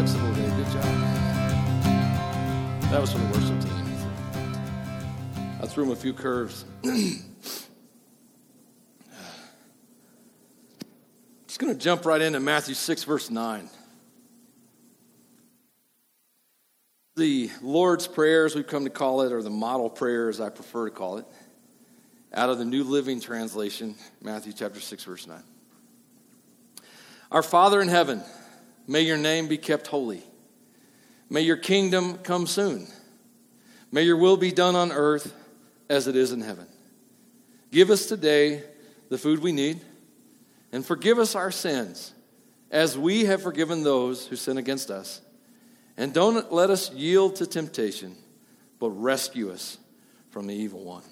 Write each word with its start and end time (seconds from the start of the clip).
flexible 0.00 0.34
today. 0.34 0.48
Good 0.56 0.72
job. 0.72 0.84
That 2.90 3.00
was 3.02 3.12
from 3.12 3.30
the 3.30 3.38
worship 3.38 3.60
team. 3.60 3.70
I 5.60 5.66
threw 5.66 5.84
him 5.84 5.90
a 5.90 5.96
few 5.96 6.14
curves. 6.14 6.64
Just 11.46 11.58
going 11.58 11.74
to 11.74 11.78
jump 11.78 12.06
right 12.06 12.22
into 12.22 12.40
Matthew 12.40 12.74
6, 12.74 13.04
verse 13.04 13.28
9. 13.28 13.68
The 17.16 17.50
Lord's 17.60 18.06
Prayer, 18.08 18.46
as 18.46 18.54
we've 18.54 18.66
come 18.66 18.84
to 18.84 18.90
call 18.90 19.20
it, 19.20 19.32
or 19.32 19.42
the 19.42 19.50
model 19.50 19.90
prayer, 19.90 20.30
as 20.30 20.40
I 20.40 20.48
prefer 20.48 20.88
to 20.88 20.94
call 20.94 21.18
it, 21.18 21.26
out 22.32 22.48
of 22.48 22.56
the 22.56 22.64
New 22.64 22.84
Living 22.84 23.20
Translation, 23.20 23.96
Matthew 24.22 24.54
chapter 24.54 24.80
6, 24.80 25.04
verse 25.04 25.26
9. 25.26 25.42
Our 27.30 27.42
Father 27.42 27.82
in 27.82 27.88
heaven, 27.88 28.22
may 28.90 29.02
your 29.02 29.16
name 29.16 29.46
be 29.46 29.56
kept 29.56 29.86
holy. 29.86 30.20
May 31.30 31.42
your 31.42 31.56
kingdom 31.56 32.18
come 32.18 32.48
soon. 32.48 32.88
May 33.92 34.02
your 34.02 34.16
will 34.16 34.36
be 34.36 34.50
done 34.50 34.74
on 34.74 34.90
earth 34.90 35.32
as 35.88 36.08
it 36.08 36.16
is 36.16 36.32
in 36.32 36.40
heaven. 36.40 36.66
Give 37.70 37.90
us 37.90 38.06
today 38.06 38.64
the 39.08 39.16
food 39.16 39.38
we 39.38 39.52
need, 39.52 39.80
and 40.72 40.84
forgive 40.84 41.20
us 41.20 41.36
our 41.36 41.52
sins 41.52 42.12
as 42.72 42.98
we 42.98 43.26
have 43.26 43.42
forgiven 43.42 43.84
those 43.84 44.26
who 44.26 44.34
sin 44.34 44.58
against 44.58 44.90
us. 44.90 45.20
And 45.96 46.12
don't 46.12 46.52
let 46.52 46.68
us 46.68 46.92
yield 46.92 47.36
to 47.36 47.46
temptation, 47.46 48.16
but 48.80 48.90
rescue 48.90 49.52
us 49.52 49.78
from 50.30 50.48
the 50.48 50.54
evil 50.54 50.82
one. 50.84 51.04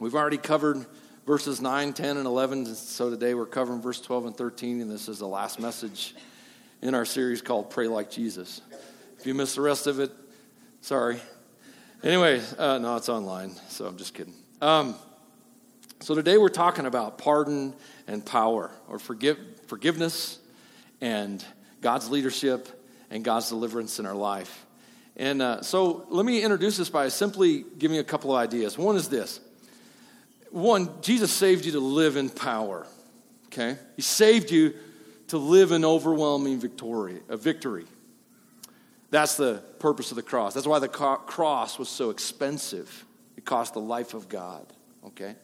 We've 0.00 0.16
already 0.16 0.38
covered 0.38 0.86
verses 1.24 1.60
9, 1.60 1.92
10, 1.92 2.16
and 2.16 2.26
11, 2.26 2.66
so 2.74 3.10
today 3.10 3.34
we're 3.34 3.46
covering 3.46 3.80
verse 3.80 4.00
12 4.00 4.26
and 4.26 4.36
13, 4.36 4.80
and 4.80 4.90
this 4.90 5.08
is 5.08 5.20
the 5.20 5.28
last 5.28 5.60
message 5.60 6.16
in 6.80 6.94
our 6.94 7.04
series 7.04 7.42
called 7.42 7.70
Pray 7.70 7.88
Like 7.88 8.10
Jesus. 8.10 8.60
If 9.18 9.26
you 9.26 9.34
missed 9.34 9.56
the 9.56 9.62
rest 9.62 9.86
of 9.86 9.98
it, 10.00 10.12
sorry. 10.80 11.20
Anyway, 12.04 12.40
uh, 12.56 12.78
no, 12.78 12.96
it's 12.96 13.08
online, 13.08 13.52
so 13.68 13.86
I'm 13.86 13.96
just 13.96 14.14
kidding. 14.14 14.34
Um, 14.60 14.94
so 16.00 16.14
today 16.14 16.38
we're 16.38 16.48
talking 16.48 16.86
about 16.86 17.18
pardon 17.18 17.74
and 18.06 18.24
power, 18.24 18.70
or 18.88 18.98
forgive, 18.98 19.38
forgiveness 19.66 20.38
and 21.00 21.44
God's 21.80 22.10
leadership 22.10 22.68
and 23.10 23.24
God's 23.24 23.48
deliverance 23.48 23.98
in 23.98 24.06
our 24.06 24.14
life. 24.14 24.64
And 25.16 25.42
uh, 25.42 25.62
so 25.62 26.06
let 26.10 26.24
me 26.24 26.42
introduce 26.42 26.76
this 26.76 26.88
by 26.88 27.08
simply 27.08 27.64
giving 27.78 27.98
a 27.98 28.04
couple 28.04 28.30
of 28.30 28.38
ideas. 28.40 28.78
One 28.78 28.94
is 28.94 29.08
this 29.08 29.40
one, 30.50 30.88
Jesus 31.02 31.30
saved 31.30 31.66
you 31.66 31.72
to 31.72 31.80
live 31.80 32.16
in 32.16 32.30
power, 32.30 32.86
okay? 33.46 33.76
He 33.96 34.02
saved 34.02 34.50
you 34.50 34.74
to 35.28 35.38
live 35.38 35.72
in 35.72 35.84
overwhelming 35.84 36.58
victory, 36.58 37.20
a 37.28 37.36
victory. 37.36 37.86
That's 39.10 39.36
the 39.36 39.62
purpose 39.78 40.10
of 40.10 40.16
the 40.16 40.22
cross. 40.22 40.54
That's 40.54 40.66
why 40.66 40.78
the 40.78 40.88
cross 40.88 41.78
was 41.78 41.88
so 41.88 42.10
expensive. 42.10 43.04
It 43.36 43.44
cost 43.44 43.74
the 43.74 43.80
life 43.80 44.14
of 44.14 44.28
God, 44.28 44.66
okay? 45.06 45.34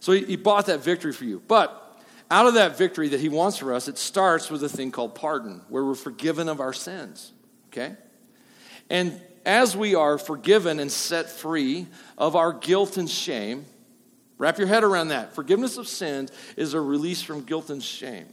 So 0.00 0.12
he, 0.12 0.24
he 0.24 0.36
bought 0.36 0.66
that 0.66 0.80
victory 0.80 1.12
for 1.12 1.24
you. 1.24 1.42
But 1.46 1.82
out 2.30 2.46
of 2.46 2.54
that 2.54 2.76
victory 2.76 3.08
that 3.08 3.20
he 3.20 3.28
wants 3.28 3.58
for 3.58 3.72
us, 3.72 3.88
it 3.88 3.96
starts 3.96 4.50
with 4.50 4.62
a 4.62 4.68
thing 4.68 4.90
called 4.90 5.14
pardon, 5.14 5.62
where 5.68 5.84
we're 5.84 5.94
forgiven 5.94 6.48
of 6.48 6.60
our 6.60 6.72
sins, 6.72 7.32
okay? 7.68 7.94
And 8.90 9.20
as 9.44 9.76
we 9.76 9.94
are 9.94 10.18
forgiven 10.18 10.80
and 10.80 10.90
set 10.90 11.30
free 11.30 11.86
of 12.18 12.36
our 12.36 12.52
guilt 12.52 12.96
and 12.96 13.08
shame, 13.08 13.64
wrap 14.38 14.58
your 14.58 14.66
head 14.66 14.84
around 14.84 15.08
that. 15.08 15.34
Forgiveness 15.34 15.76
of 15.78 15.86
sins 15.88 16.30
is 16.56 16.74
a 16.74 16.80
release 16.80 17.22
from 17.22 17.42
guilt 17.42 17.70
and 17.70 17.82
shame. 17.82 18.26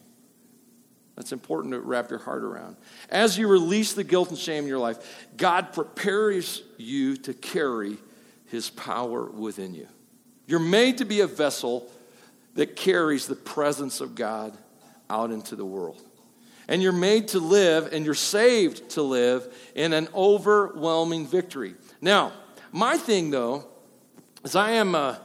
That's 1.15 1.31
important 1.31 1.73
to 1.73 1.79
wrap 1.79 2.09
your 2.09 2.19
heart 2.19 2.43
around. 2.43 2.75
As 3.09 3.37
you 3.37 3.47
release 3.47 3.93
the 3.93 4.03
guilt 4.03 4.29
and 4.29 4.37
shame 4.37 4.63
in 4.63 4.69
your 4.69 4.79
life, 4.79 5.27
God 5.37 5.73
prepares 5.73 6.63
you 6.77 7.17
to 7.17 7.33
carry 7.33 7.97
his 8.47 8.69
power 8.69 9.25
within 9.29 9.75
you. 9.75 9.87
You're 10.47 10.59
made 10.59 10.97
to 10.99 11.05
be 11.05 11.21
a 11.21 11.27
vessel 11.27 11.89
that 12.55 12.75
carries 12.75 13.27
the 13.27 13.35
presence 13.35 14.01
of 14.01 14.15
God 14.15 14.57
out 15.09 15.31
into 15.31 15.55
the 15.55 15.65
world. 15.65 16.01
And 16.67 16.81
you're 16.81 16.91
made 16.91 17.29
to 17.29 17.39
live 17.39 17.91
and 17.93 18.05
you're 18.05 18.13
saved 18.13 18.89
to 18.91 19.01
live 19.01 19.53
in 19.75 19.93
an 19.93 20.07
overwhelming 20.13 21.27
victory. 21.27 21.75
Now, 22.01 22.31
my 22.71 22.97
thing 22.97 23.31
though 23.31 23.65
is 24.43 24.55
I 24.55 24.71
am 24.71 24.95
a, 24.95 25.19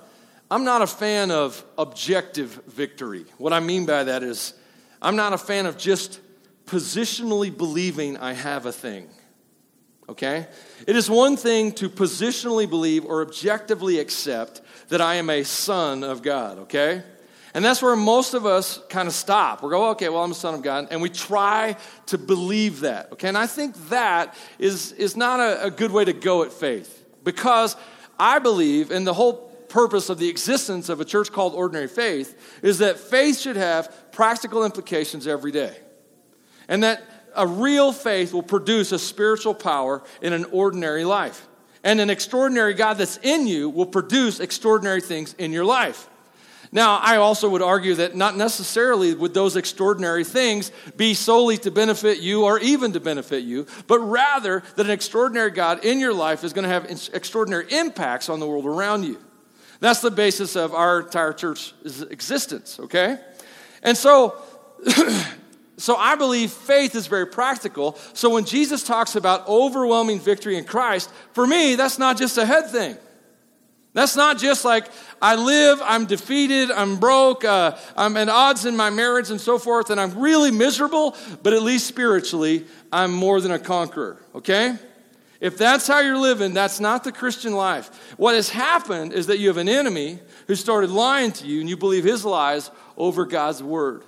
I'm 0.51 0.65
not 0.65 0.83
a 0.83 0.87
fan 0.87 1.31
of 1.31 1.65
objective 1.77 2.63
victory. 2.67 3.25
What 3.39 3.53
I 3.53 3.61
mean 3.61 3.87
by 3.87 4.05
that 4.05 4.23
is 4.23 4.55
I'm 5.01 5.17
not 5.17 5.33
a 5.33 5.39
fan 5.39 5.67
of 5.67 5.79
just 5.79 6.21
positionally 6.67 7.57
believing 7.57 8.17
I 8.17 8.33
have 8.33 8.67
a 8.67 8.73
thing. 8.73 9.09
Okay? 10.09 10.47
It 10.87 10.97
is 10.97 11.11
one 11.11 11.37
thing 11.37 11.73
to 11.73 11.89
positionally 11.89 12.69
believe 12.69 13.05
or 13.05 13.23
objectively 13.23 13.99
accept 13.99 14.63
that 14.89 15.01
I 15.01 15.17
am 15.17 15.29
a 15.29 15.43
son 15.43 16.03
of 16.03 16.23
God, 16.23 16.59
okay? 16.61 17.03
And 17.55 17.65
that's 17.65 17.83
where 17.83 17.97
most 17.97 18.35
of 18.35 18.47
us 18.47 18.81
kind 18.89 19.07
of 19.07 19.15
stop. 19.15 19.63
We 19.63 19.71
go, 19.71 19.91
okay, 19.91 20.09
well, 20.09 20.23
I'm 20.23 20.31
a 20.31 20.35
son 20.35 20.55
of 20.55 20.63
God. 20.63 20.89
And 20.91 21.03
we 21.03 21.11
try 21.11 21.77
to 22.07 22.19
believe 22.19 22.81
that, 22.81 23.13
okay? 23.13 23.29
And 23.29 23.37
I 23.37 23.47
think 23.47 23.77
that 23.89 24.35
is, 24.59 24.93
is 24.93 25.17
not 25.17 25.41
a, 25.41 25.67
a 25.67 25.71
good 25.71 25.91
way 25.91 26.05
to 26.05 26.13
go 26.13 26.43
at 26.43 26.53
faith 26.53 27.07
because 27.25 27.77
I 28.19 28.39
believe, 28.39 28.91
and 28.91 29.07
the 29.07 29.15
whole 29.15 29.48
purpose 29.69 30.09
of 30.09 30.19
the 30.19 30.29
existence 30.29 30.89
of 30.89 31.01
a 31.01 31.05
church 31.05 31.31
called 31.31 31.55
Ordinary 31.55 31.89
Faith 31.89 32.61
is 32.63 32.79
that 32.79 32.99
faith 32.99 33.39
should 33.39 33.57
have 33.57 34.13
practical 34.13 34.65
implications 34.65 35.27
every 35.27 35.53
day. 35.53 35.77
And 36.69 36.83
that 36.83 37.03
a 37.35 37.47
real 37.47 37.93
faith 37.93 38.33
will 38.33 38.43
produce 38.43 38.93
a 38.93 38.99
spiritual 38.99 39.55
power 39.55 40.03
in 40.21 40.33
an 40.33 40.45
ordinary 40.47 41.05
life. 41.05 41.47
And 41.85 42.01
an 42.01 42.11
extraordinary 42.11 42.75
God 42.75 42.95
that's 42.95 43.19
in 43.23 43.47
you 43.47 43.71
will 43.71 43.87
produce 43.87 44.41
extraordinary 44.41 45.01
things 45.01 45.35
in 45.35 45.53
your 45.53 45.65
life. 45.65 46.09
Now, 46.71 46.99
I 46.99 47.17
also 47.17 47.49
would 47.49 47.63
argue 47.63 47.95
that 47.95 48.15
not 48.15 48.37
necessarily 48.37 49.15
would 49.15 49.33
those 49.33 49.57
extraordinary 49.57 50.25
things 50.25 50.71
be 50.97 51.15
solely 51.15 51.57
to 51.59 51.71
benefit 51.71 52.19
you 52.19 52.45
or 52.45 52.59
even 52.59 52.93
to 52.93 53.01
benefit 53.01 53.45
you, 53.45 53.67
but 53.87 54.01
rather 54.01 54.63
that 54.77 54.85
an 54.85 54.93
extraordinary 54.93 55.51
God 55.51 55.85
in 55.85 55.99
your 55.99 56.13
life 56.13 56.45
is 56.45 56.53
going 56.53 56.65
to 56.65 56.69
have 56.69 56.85
extraordinary 57.15 57.73
impacts 57.73 58.29
on 58.29 58.39
the 58.39 58.47
world 58.47 58.67
around 58.67 59.05
you. 59.05 59.19
That's 59.81 60.01
the 60.01 60.11
basis 60.11 60.57
of 60.57 60.75
our 60.75 61.01
entire 61.01 61.33
church's 61.33 62.03
existence, 62.03 62.81
okay? 62.81 63.19
And 63.83 63.97
so, 63.97 64.37
so 65.77 65.97
I 65.97 66.17
believe 66.17 66.51
faith 66.51 66.95
is 66.95 67.07
very 67.07 67.27
practical. 67.27 67.97
So 68.13 68.31
when 68.31 68.45
Jesus 68.45 68.83
talks 68.83 69.15
about 69.15 69.47
overwhelming 69.47 70.19
victory 70.19 70.57
in 70.57 70.65
Christ, 70.65 71.11
for 71.33 71.47
me, 71.47 71.77
that's 71.77 71.99
not 71.99 72.19
just 72.19 72.39
a 72.39 72.47
head 72.47 72.71
thing. 72.71 72.97
That's 73.95 74.17
not 74.17 74.39
just 74.39 74.65
like 74.65 74.87
I 75.21 75.35
live, 75.35 75.81
I'm 75.83 76.07
defeated, 76.07 76.71
I'm 76.71 76.99
broke, 76.99 77.45
uh, 77.45 77.77
I'm 77.97 78.17
at 78.17 78.29
odds 78.29 78.65
in 78.65 78.77
my 78.77 78.91
marriage 78.91 79.31
and 79.31 79.41
so 79.41 79.59
forth, 79.59 79.91
and 79.91 80.01
I'm 80.01 80.19
really 80.19 80.51
miserable, 80.51 81.17
but 81.43 81.53
at 81.53 81.63
least 81.63 81.87
spiritually, 81.87 82.67
I'm 82.93 83.13
more 83.13 83.41
than 83.41 83.51
a 83.51 83.59
conqueror, 83.59 84.23
okay? 84.35 84.77
If 85.41 85.57
that's 85.57 85.87
how 85.87 86.01
you're 86.01 86.19
living, 86.19 86.53
that's 86.53 86.81
not 86.81 87.05
the 87.05 87.13
Christian 87.13 87.53
life. 87.53 88.15
What 88.17 88.35
has 88.35 88.51
happened 88.51 89.13
is 89.13 89.29
that 89.29 89.39
you 89.39 89.49
have 89.49 89.57
an 89.57 89.69
enemy 89.69 90.19
who 90.49 90.57
started 90.57 90.91
lying 90.91 91.31
to 91.33 91.47
you 91.47 91.61
and 91.61 91.69
you 91.69 91.77
believe 91.77 92.05
his 92.05 92.25
lies 92.25 92.71
over 92.97 93.25
God's 93.25 93.63
word. 93.63 94.03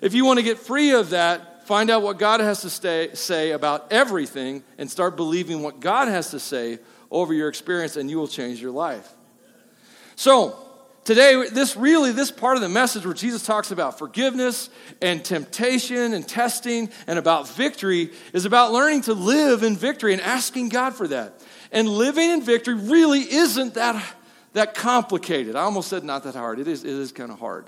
If 0.00 0.14
you 0.14 0.24
want 0.24 0.38
to 0.38 0.44
get 0.44 0.58
free 0.58 0.92
of 0.92 1.10
that, 1.10 1.66
find 1.66 1.90
out 1.90 2.02
what 2.02 2.18
God 2.18 2.40
has 2.40 2.62
to 2.62 2.70
stay, 2.70 3.14
say 3.14 3.50
about 3.50 3.92
everything 3.92 4.62
and 4.78 4.88
start 4.88 5.16
believing 5.16 5.62
what 5.62 5.80
God 5.80 6.08
has 6.08 6.30
to 6.30 6.38
say 6.38 6.78
over 7.10 7.32
your 7.32 7.48
experience, 7.48 7.96
and 7.96 8.10
you 8.10 8.18
will 8.18 8.28
change 8.28 8.60
your 8.60 8.72
life. 8.72 9.08
So, 10.16 10.63
Today, 11.04 11.48
this 11.50 11.76
really, 11.76 12.12
this 12.12 12.30
part 12.30 12.56
of 12.56 12.62
the 12.62 12.68
message 12.68 13.04
where 13.04 13.12
Jesus 13.12 13.44
talks 13.44 13.70
about 13.70 13.98
forgiveness 13.98 14.70
and 15.02 15.22
temptation 15.22 16.14
and 16.14 16.26
testing 16.26 16.88
and 17.06 17.18
about 17.18 17.46
victory 17.50 18.10
is 18.32 18.46
about 18.46 18.72
learning 18.72 19.02
to 19.02 19.12
live 19.12 19.62
in 19.62 19.76
victory 19.76 20.14
and 20.14 20.22
asking 20.22 20.70
God 20.70 20.94
for 20.94 21.06
that. 21.08 21.42
And 21.72 21.86
living 21.86 22.30
in 22.30 22.40
victory 22.40 22.74
really 22.74 23.20
isn't 23.20 23.74
that, 23.74 24.02
that 24.54 24.74
complicated. 24.74 25.56
I 25.56 25.62
almost 25.62 25.88
said 25.88 26.04
not 26.04 26.24
that 26.24 26.34
hard. 26.34 26.58
It 26.58 26.68
is, 26.68 26.84
it 26.84 26.90
is 26.90 27.12
kind 27.12 27.30
of 27.30 27.38
hard. 27.38 27.66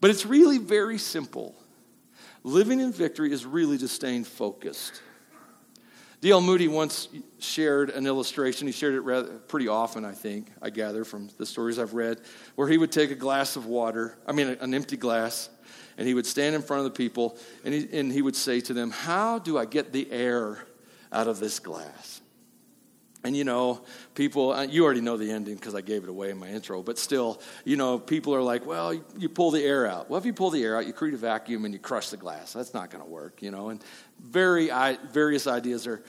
But 0.00 0.10
it's 0.10 0.24
really 0.24 0.58
very 0.58 0.98
simple. 0.98 1.56
Living 2.44 2.78
in 2.78 2.92
victory 2.92 3.32
is 3.32 3.44
really 3.44 3.78
just 3.78 3.96
staying 3.96 4.22
focused. 4.22 5.02
D.L. 6.20 6.40
Moody 6.40 6.66
once 6.66 7.08
shared 7.38 7.90
an 7.90 8.06
illustration. 8.06 8.66
He 8.66 8.72
shared 8.72 8.94
it 8.94 9.00
rather, 9.00 9.28
pretty 9.28 9.68
often, 9.68 10.04
I 10.04 10.12
think, 10.12 10.50
I 10.60 10.70
gather 10.70 11.04
from 11.04 11.28
the 11.38 11.46
stories 11.46 11.78
I've 11.78 11.94
read, 11.94 12.20
where 12.56 12.66
he 12.66 12.76
would 12.76 12.90
take 12.90 13.12
a 13.12 13.14
glass 13.14 13.54
of 13.54 13.66
water, 13.66 14.18
I 14.26 14.32
mean, 14.32 14.48
an 14.60 14.74
empty 14.74 14.96
glass, 14.96 15.48
and 15.96 16.08
he 16.08 16.14
would 16.14 16.26
stand 16.26 16.56
in 16.56 16.62
front 16.62 16.80
of 16.80 16.84
the 16.84 16.96
people 16.96 17.36
and 17.64 17.74
he, 17.74 17.88
and 17.98 18.12
he 18.12 18.22
would 18.22 18.36
say 18.36 18.60
to 18.62 18.72
them, 18.72 18.90
How 18.90 19.38
do 19.38 19.58
I 19.58 19.64
get 19.64 19.92
the 19.92 20.10
air 20.10 20.64
out 21.12 21.28
of 21.28 21.38
this 21.38 21.58
glass? 21.60 22.20
And 23.28 23.36
you 23.36 23.44
know, 23.44 23.82
people, 24.14 24.54
uh, 24.54 24.62
you 24.62 24.86
already 24.86 25.02
know 25.02 25.18
the 25.18 25.30
ending 25.30 25.56
because 25.56 25.74
I 25.74 25.82
gave 25.82 26.02
it 26.02 26.08
away 26.08 26.30
in 26.30 26.38
my 26.38 26.48
intro, 26.48 26.82
but 26.82 26.96
still, 26.96 27.42
you 27.62 27.76
know, 27.76 27.98
people 27.98 28.34
are 28.34 28.40
like, 28.40 28.64
well, 28.64 28.94
you, 28.94 29.28
pull 29.28 29.50
the 29.50 29.62
air 29.62 29.86
out. 29.86 30.08
Well, 30.08 30.16
if 30.16 30.24
you 30.24 30.32
pull 30.32 30.48
the 30.48 30.64
air 30.64 30.78
out, 30.78 30.86
you 30.86 30.94
create 30.94 31.12
a 31.12 31.18
vacuum 31.18 31.66
and 31.66 31.74
you 31.74 31.78
crush 31.78 32.08
the 32.08 32.16
glass. 32.16 32.54
That's 32.54 32.72
not 32.72 32.88
going 32.88 33.04
to 33.04 33.10
work, 33.10 33.42
you 33.42 33.50
know. 33.50 33.68
And 33.68 33.84
very, 34.18 34.70
various 35.12 35.46
ideas 35.46 35.86
are 35.86 36.02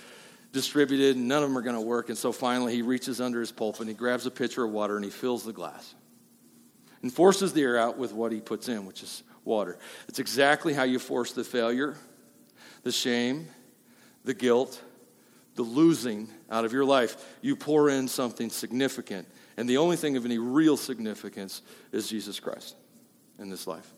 distributed, 0.53 1.17
and 1.17 1.27
none 1.27 1.43
of 1.43 1.49
them 1.49 1.57
are 1.57 1.61
going 1.61 1.75
to 1.75 1.81
work. 1.81 2.07
And 2.07 2.17
so 2.17 2.31
finally, 2.31 2.73
he 2.73 2.83
reaches 2.83 3.19
under 3.19 3.41
his 3.41 3.51
pulpit 3.51 3.81
and 3.81 3.89
he 3.89 3.95
grabs 3.95 4.25
a 4.25 4.31
pitcher 4.31 4.63
of 4.63 4.71
water 4.71 4.95
and 4.95 5.03
he 5.03 5.11
fills 5.11 5.43
the 5.43 5.51
glass 5.51 5.93
and 7.01 7.11
forces 7.11 7.51
the 7.51 7.63
air 7.63 7.77
out 7.77 7.97
with 7.97 8.13
what 8.13 8.31
he 8.31 8.39
puts 8.39 8.69
in, 8.69 8.85
which 8.85 9.03
is 9.03 9.23
water. 9.43 9.77
It's 10.07 10.19
exactly 10.19 10.73
how 10.73 10.83
you 10.83 10.99
force 10.99 11.33
the 11.33 11.43
failure, 11.43 11.97
the 12.83 12.93
shame, 12.93 13.49
the 14.23 14.33
guilt, 14.33 14.81
the 15.59 15.63
losing 15.63 16.29
out 16.49 16.63
of 16.63 16.71
your 16.71 16.85
life. 16.85 17.17
You 17.41 17.53
pour 17.57 17.89
in 17.89 18.07
something 18.07 18.49
significant. 18.49 19.27
And 19.57 19.67
the 19.67 19.75
only 19.75 19.97
thing 19.97 20.15
of 20.15 20.23
any 20.23 20.37
real 20.37 20.77
significance 20.77 21.61
is 21.91 22.07
Jesus 22.07 22.39
Christ 22.39 22.77
in 23.39 23.49
this 23.49 23.67
life. 23.67 23.93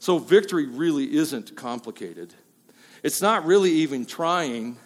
So 0.00 0.18
victory 0.18 0.66
really 0.66 1.16
isn't 1.16 1.54
complicated. 1.54 2.34
It's 3.04 3.22
not 3.22 3.46
really 3.46 3.70
even 3.70 4.06
trying, 4.06 4.76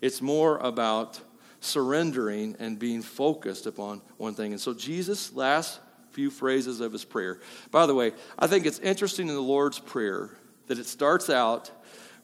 it's 0.00 0.22
more 0.22 0.56
about 0.56 1.20
surrendering 1.60 2.56
and 2.58 2.78
being 2.78 3.02
focused 3.02 3.66
upon 3.66 4.00
one 4.16 4.32
thing. 4.32 4.52
And 4.52 4.60
so 4.60 4.72
Jesus' 4.72 5.34
last 5.34 5.80
few 6.12 6.30
phrases 6.30 6.80
of 6.80 6.92
his 6.92 7.04
prayer. 7.04 7.40
By 7.70 7.84
the 7.84 7.94
way, 7.94 8.12
I 8.38 8.46
think 8.46 8.64
it's 8.64 8.78
interesting 8.78 9.28
in 9.28 9.34
the 9.34 9.42
Lord's 9.42 9.78
Prayer 9.78 10.30
that 10.68 10.78
it 10.78 10.86
starts 10.86 11.28
out 11.28 11.70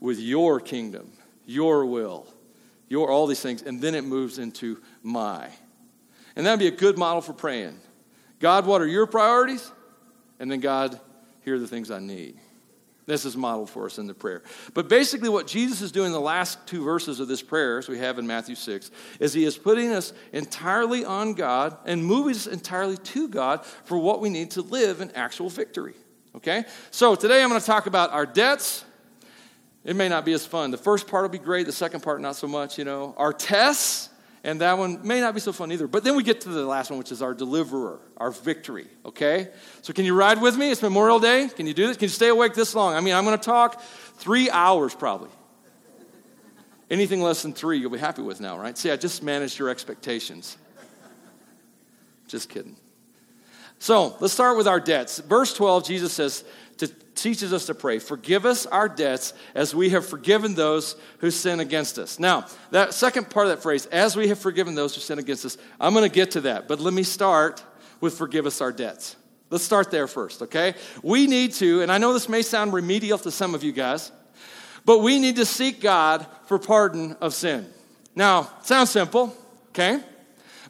with 0.01 0.19
your 0.19 0.61
kingdom, 0.61 1.13
your 1.45 1.85
will, 1.85 2.27
your 2.89 3.11
all 3.11 3.27
these 3.27 3.41
things, 3.41 3.63
and 3.63 3.81
then 3.81 3.95
it 3.95 4.05
moves 4.05 4.39
into 4.39 4.81
my. 5.03 5.49
And 6.37 6.45
that'd 6.47 6.59
be 6.59 6.67
a 6.67 6.71
good 6.71 6.99
model 6.99 7.23
for 7.23 7.33
praying. 7.33 7.79
God, 8.41 8.67
what 8.67 8.81
are 8.81 8.87
your 8.87 9.07
priorities? 9.07 9.71
And 10.39 10.51
then, 10.51 10.61
God, 10.61 11.01
here 11.43 11.55
are 11.55 11.59
the 11.59 11.69
things 11.69 11.91
I 11.91 12.01
need. 12.01 12.39
This 13.07 13.27
is 13.27 13.37
modeled 13.37 13.69
for 13.69 13.85
us 13.85 13.99
in 13.99 14.07
the 14.07 14.15
prayer. 14.15 14.43
But 14.73 14.89
basically, 14.89 15.29
what 15.29 15.47
Jesus 15.47 15.83
is 15.83 15.93
doing 15.93 16.07
in 16.07 16.13
the 16.13 16.21
last 16.21 16.67
two 16.67 16.83
verses 16.83 17.21
of 17.21 17.29
this 17.29 17.43
prayer, 17.43 17.79
as 17.79 17.89
we 17.89 17.99
have 17.99 18.19
in 18.19 18.27
Matthew 18.27 18.55
6, 18.55 18.91
is 19.21 19.35
he 19.35 19.45
is 19.45 19.59
putting 19.59 19.93
us 19.93 20.15
entirely 20.33 21.05
on 21.05 21.35
God 21.35 21.77
and 21.85 22.05
moving 22.05 22.35
us 22.35 22.47
entirely 22.47 22.97
to 22.97 23.29
God 23.29 23.65
for 23.85 23.99
what 23.99 24.21
we 24.21 24.31
need 24.31 24.53
to 24.53 24.63
live 24.63 25.03
in 25.03 25.11
actual 25.11 25.51
victory. 25.51 25.95
Okay? 26.35 26.65
So 26.91 27.15
today 27.15 27.43
I'm 27.43 27.51
going 27.51 27.61
to 27.61 27.67
talk 27.67 27.87
about 27.87 28.11
our 28.11 28.25
debts. 28.25 28.85
It 29.85 29.97
may 29.97 30.09
not 30.09 30.25
be 30.25 30.33
as 30.33 30.47
fun. 30.47 30.71
The 30.71 30.79
first 30.79 31.07
part 31.07 31.23
will 31.23 31.29
be 31.29 31.39
great, 31.39 31.67
the 31.67 31.73
second 31.73 32.03
part, 32.03 32.21
not 32.21 32.37
so 32.37 32.47
much, 32.49 32.79
you 32.79 32.85
know. 32.85 33.15
Our 33.19 33.33
tests 33.33 34.09
and 34.45 34.61
that 34.61 34.77
one 34.77 35.07
may 35.07 35.21
not 35.21 35.33
be 35.33 35.41
so 35.41 35.53
fun 35.53 35.73
either. 35.73 35.89
But 35.89 36.05
then 36.05 36.17
we 36.17 36.23
get 36.23 36.43
to 36.43 36.51
the 36.51 36.67
last 36.67 36.91
one, 36.91 36.99
which 36.99 37.11
is 37.11 37.23
our 37.23 37.33
deliverer, 37.33 37.99
our 38.19 38.31
victory, 38.31 38.87
okay? 39.07 39.49
So 39.81 39.95
can 39.95 40.05
you 40.05 40.15
ride 40.15 40.41
with 40.41 40.59
me? 40.59 40.71
It's 40.71 40.83
Memorial 40.83 41.19
Day. 41.19 41.49
Can 41.49 41.67
you 41.67 41.73
do 41.73 41.87
this? 41.87 41.97
Can 41.97 42.05
you 42.05 42.11
stay 42.11 42.29
awake 42.29 42.53
this 42.53 42.75
long? 42.75 42.95
I 42.95 43.01
mean, 43.01 43.15
I'm 43.15 43.25
going 43.25 43.39
to 43.39 43.45
talk 43.45 43.81
three 43.81 44.51
hours 44.51 44.95
probably. 44.95 45.31
Anything 46.91 47.23
less 47.23 47.43
than 47.43 47.55
three, 47.55 47.79
you'll 47.79 47.91
be 47.91 47.99
happy 47.99 48.21
with 48.21 48.39
now, 48.39 48.59
right? 48.59 48.77
See, 48.77 48.91
I 48.91 48.97
just 48.97 49.23
managed 49.23 49.59
your 49.59 49.71
expectations. 49.71 50.59
Just 52.29 52.51
kidding. 52.51 52.77
So 53.79 54.15
let's 54.21 54.35
start 54.35 54.59
with 54.59 54.69
our 54.69 54.79
debts. 54.79 55.21
Verse 55.21 55.55
12, 55.55 55.87
Jesus 55.87 56.13
says, 56.13 56.45
to, 56.79 56.89
teaches 57.15 57.53
us 57.53 57.67
to 57.67 57.75
pray, 57.75 57.99
Forgive 57.99 58.45
us 58.47 58.67
our 58.67 58.89
debts 58.89 59.33
as 59.55 59.75
we 59.75 59.91
have 59.91 60.07
forgiven 60.07 60.55
those 60.55 60.97
who 61.19 61.31
sin 61.31 61.61
against 61.61 61.99
us. 61.99 62.19
Now, 62.19 62.47
that 62.71 62.95
second 62.95 63.31
part 63.31 63.47
of 63.47 63.57
that 63.57 63.63
phrase, 63.63 63.87
as 63.87 64.17
we 64.17 64.29
have 64.29 64.39
forgiven 64.39 64.75
those 64.75 64.95
who 64.95 65.01
sin 65.01 65.19
against 65.19 65.45
us, 65.45 65.57
I'm 65.81 65.95
going 65.95 66.09
to 66.09 66.15
get 66.15 66.33
to 66.33 66.43
that. 66.43 66.69
But 66.69 66.81
let 66.81 66.95
me 66.95 67.03
start 67.03 67.63
with 68.01 68.19
forgive 68.19 68.47
us 68.47 68.61
our 68.61 68.73
debts. 68.73 69.17
Let's 69.51 69.65
start 69.65 69.91
there 69.91 70.07
first, 70.07 70.43
okay? 70.43 70.75
We 71.03 71.27
need 71.27 71.53
to, 71.55 71.83
and 71.83 71.93
I 71.93 71.99
know 71.99 72.13
this 72.13 72.29
may 72.29 72.43
sound 72.43 72.73
remedial 72.73 73.19
to 73.19 73.31
some 73.31 73.55
of 73.55 73.63
you 73.63 73.73
guys, 73.73 74.11
but 74.85 74.99
we 74.99 75.19
need 75.19 75.37
to 75.37 75.47
seek 75.47 75.81
God 75.81 76.27
for 76.47 76.59
pardon 76.59 77.17
of 77.21 77.35
sin. 77.35 77.67
Now, 78.15 78.51
sounds 78.63 78.91
simple, 78.91 79.35
okay? 79.69 80.01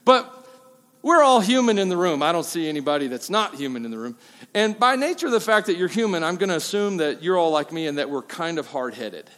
But 0.05 0.44
we're 1.05 1.23
all 1.23 1.41
human 1.41 1.79
in 1.79 1.91
the 1.91 1.99
room. 1.99 2.23
I 2.23 2.33
don't 2.33 2.47
see 2.47 2.67
anybody 2.67 3.09
that's 3.09 3.29
not 3.29 3.55
human 3.55 3.85
in 3.85 3.91
the 3.91 3.99
room. 3.99 4.17
And 4.55 4.77
by 4.79 4.97
nature 4.97 5.27
of 5.27 5.33
the 5.33 5.41
fact 5.41 5.67
that 5.67 5.77
you're 5.77 5.87
human, 5.87 6.25
I'm 6.25 6.37
going 6.37 6.49
to 6.49 6.57
assume 6.57 6.97
that 6.97 7.23
you're 7.23 7.37
all 7.37 7.51
like 7.51 7.71
me 7.73 7.87
and 7.87 7.99
that 7.99 8.09
we're 8.09 8.23
kind 8.23 8.59
of 8.59 8.67
hard 8.69 8.95
headed. 8.95 9.29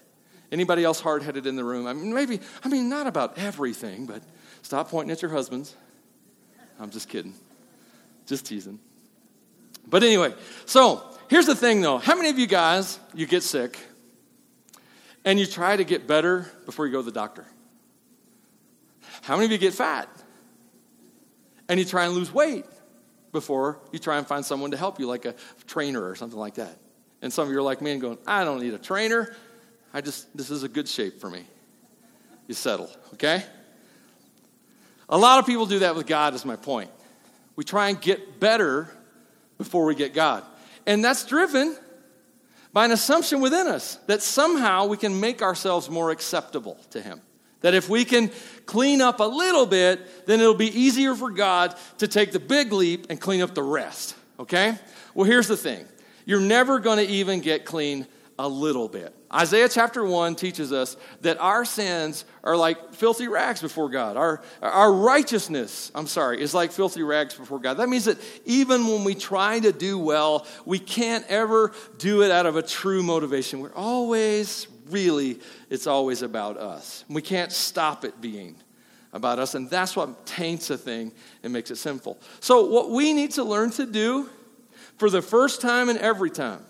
Anybody 0.52 0.84
else 0.84 1.00
hard 1.00 1.24
headed 1.24 1.44
in 1.44 1.56
the 1.56 1.64
room? 1.64 1.88
I 1.88 1.92
mean, 1.92 2.14
maybe, 2.14 2.38
I 2.62 2.68
mean, 2.68 2.88
not 2.88 3.08
about 3.08 3.36
everything, 3.36 4.06
but 4.06 4.22
stop 4.62 4.90
pointing 4.90 5.10
at 5.10 5.20
your 5.20 5.32
husbands. 5.32 5.74
I'm 6.78 6.90
just 6.90 7.08
kidding. 7.08 7.34
Just 8.26 8.46
teasing. 8.46 8.78
But 9.88 10.04
anyway, 10.04 10.34
so 10.66 11.02
here's 11.28 11.46
the 11.46 11.56
thing 11.56 11.80
though. 11.80 11.98
How 11.98 12.14
many 12.14 12.30
of 12.30 12.38
you 12.38 12.46
guys, 12.46 13.00
you 13.12 13.26
get 13.26 13.42
sick 13.42 13.76
and 15.24 15.36
you 15.36 15.46
try 15.46 15.76
to 15.76 15.84
get 15.84 16.06
better 16.06 16.48
before 16.64 16.86
you 16.86 16.92
go 16.92 17.00
to 17.00 17.06
the 17.06 17.10
doctor? 17.10 17.44
How 19.22 19.34
many 19.34 19.46
of 19.46 19.52
you 19.52 19.58
get 19.58 19.74
fat? 19.74 20.08
And 21.68 21.78
you 21.78 21.84
try 21.84 22.04
and 22.04 22.14
lose 22.14 22.32
weight 22.32 22.64
before 23.32 23.78
you 23.92 23.98
try 23.98 24.18
and 24.18 24.26
find 24.26 24.44
someone 24.44 24.70
to 24.70 24.76
help 24.76 24.98
you, 24.98 25.06
like 25.06 25.24
a 25.24 25.34
trainer 25.66 26.06
or 26.06 26.14
something 26.14 26.38
like 26.38 26.54
that. 26.54 26.76
And 27.22 27.32
some 27.32 27.46
of 27.46 27.52
you 27.52 27.58
are 27.58 27.62
like 27.62 27.80
me 27.80 27.92
and 27.92 28.00
going, 28.00 28.18
I 28.26 28.44
don't 28.44 28.60
need 28.60 28.74
a 28.74 28.78
trainer. 28.78 29.34
I 29.92 30.00
just, 30.00 30.34
this 30.36 30.50
is 30.50 30.62
a 30.62 30.68
good 30.68 30.88
shape 30.88 31.20
for 31.20 31.30
me. 31.30 31.44
You 32.46 32.54
settle, 32.54 32.90
okay? 33.14 33.44
A 35.08 35.18
lot 35.18 35.38
of 35.38 35.46
people 35.46 35.66
do 35.66 35.80
that 35.80 35.96
with 35.96 36.06
God, 36.06 36.34
is 36.34 36.44
my 36.44 36.56
point. 36.56 36.90
We 37.56 37.64
try 37.64 37.88
and 37.88 38.00
get 38.00 38.40
better 38.40 38.90
before 39.58 39.84
we 39.86 39.94
get 39.94 40.14
God. 40.14 40.44
And 40.86 41.04
that's 41.04 41.24
driven 41.24 41.76
by 42.72 42.84
an 42.84 42.92
assumption 42.92 43.40
within 43.40 43.66
us 43.66 43.96
that 44.06 44.22
somehow 44.22 44.86
we 44.86 44.96
can 44.96 45.18
make 45.18 45.42
ourselves 45.42 45.88
more 45.88 46.10
acceptable 46.10 46.78
to 46.90 47.00
Him. 47.00 47.20
That 47.66 47.74
if 47.74 47.88
we 47.88 48.04
can 48.04 48.30
clean 48.64 49.00
up 49.00 49.18
a 49.18 49.24
little 49.24 49.66
bit, 49.66 50.24
then 50.24 50.38
it'll 50.38 50.54
be 50.54 50.68
easier 50.68 51.16
for 51.16 51.32
God 51.32 51.74
to 51.98 52.06
take 52.06 52.30
the 52.30 52.38
big 52.38 52.72
leap 52.72 53.08
and 53.10 53.20
clean 53.20 53.40
up 53.40 53.56
the 53.56 53.62
rest. 53.64 54.14
Okay? 54.38 54.78
Well, 55.14 55.26
here's 55.26 55.48
the 55.48 55.56
thing 55.56 55.84
you're 56.24 56.38
never 56.38 56.78
going 56.78 57.04
to 57.04 57.12
even 57.12 57.40
get 57.40 57.64
clean 57.64 58.06
a 58.38 58.48
little 58.48 58.86
bit. 58.86 59.12
Isaiah 59.34 59.68
chapter 59.68 60.04
1 60.04 60.36
teaches 60.36 60.72
us 60.72 60.96
that 61.22 61.40
our 61.40 61.64
sins 61.64 62.24
are 62.44 62.56
like 62.56 62.94
filthy 62.94 63.26
rags 63.26 63.60
before 63.60 63.88
God. 63.88 64.16
Our, 64.16 64.42
our 64.62 64.92
righteousness, 64.92 65.90
I'm 65.92 66.06
sorry, 66.06 66.40
is 66.40 66.54
like 66.54 66.70
filthy 66.70 67.02
rags 67.02 67.34
before 67.34 67.58
God. 67.58 67.78
That 67.78 67.88
means 67.88 68.04
that 68.04 68.18
even 68.44 68.86
when 68.86 69.02
we 69.02 69.16
try 69.16 69.58
to 69.58 69.72
do 69.72 69.98
well, 69.98 70.46
we 70.64 70.78
can't 70.78 71.26
ever 71.26 71.72
do 71.98 72.22
it 72.22 72.30
out 72.30 72.46
of 72.46 72.54
a 72.54 72.62
true 72.62 73.02
motivation. 73.02 73.58
We're 73.58 73.74
always 73.74 74.68
really, 74.90 75.40
it's 75.70 75.86
always 75.86 76.22
about 76.22 76.56
us. 76.56 77.04
We 77.08 77.22
can't 77.22 77.52
stop 77.52 78.04
it 78.04 78.20
being 78.20 78.56
about 79.12 79.38
us, 79.38 79.54
and 79.54 79.68
that's 79.70 79.96
what 79.96 80.26
taints 80.26 80.70
a 80.70 80.78
thing 80.78 81.12
and 81.42 81.52
makes 81.52 81.70
it 81.70 81.76
sinful. 81.76 82.18
So, 82.40 82.66
what 82.66 82.90
we 82.90 83.12
need 83.12 83.32
to 83.32 83.44
learn 83.44 83.70
to 83.72 83.86
do 83.86 84.28
for 84.98 85.10
the 85.10 85.22
first 85.22 85.60
time 85.60 85.88
and 85.88 85.98
every 85.98 86.30
time 86.30 86.60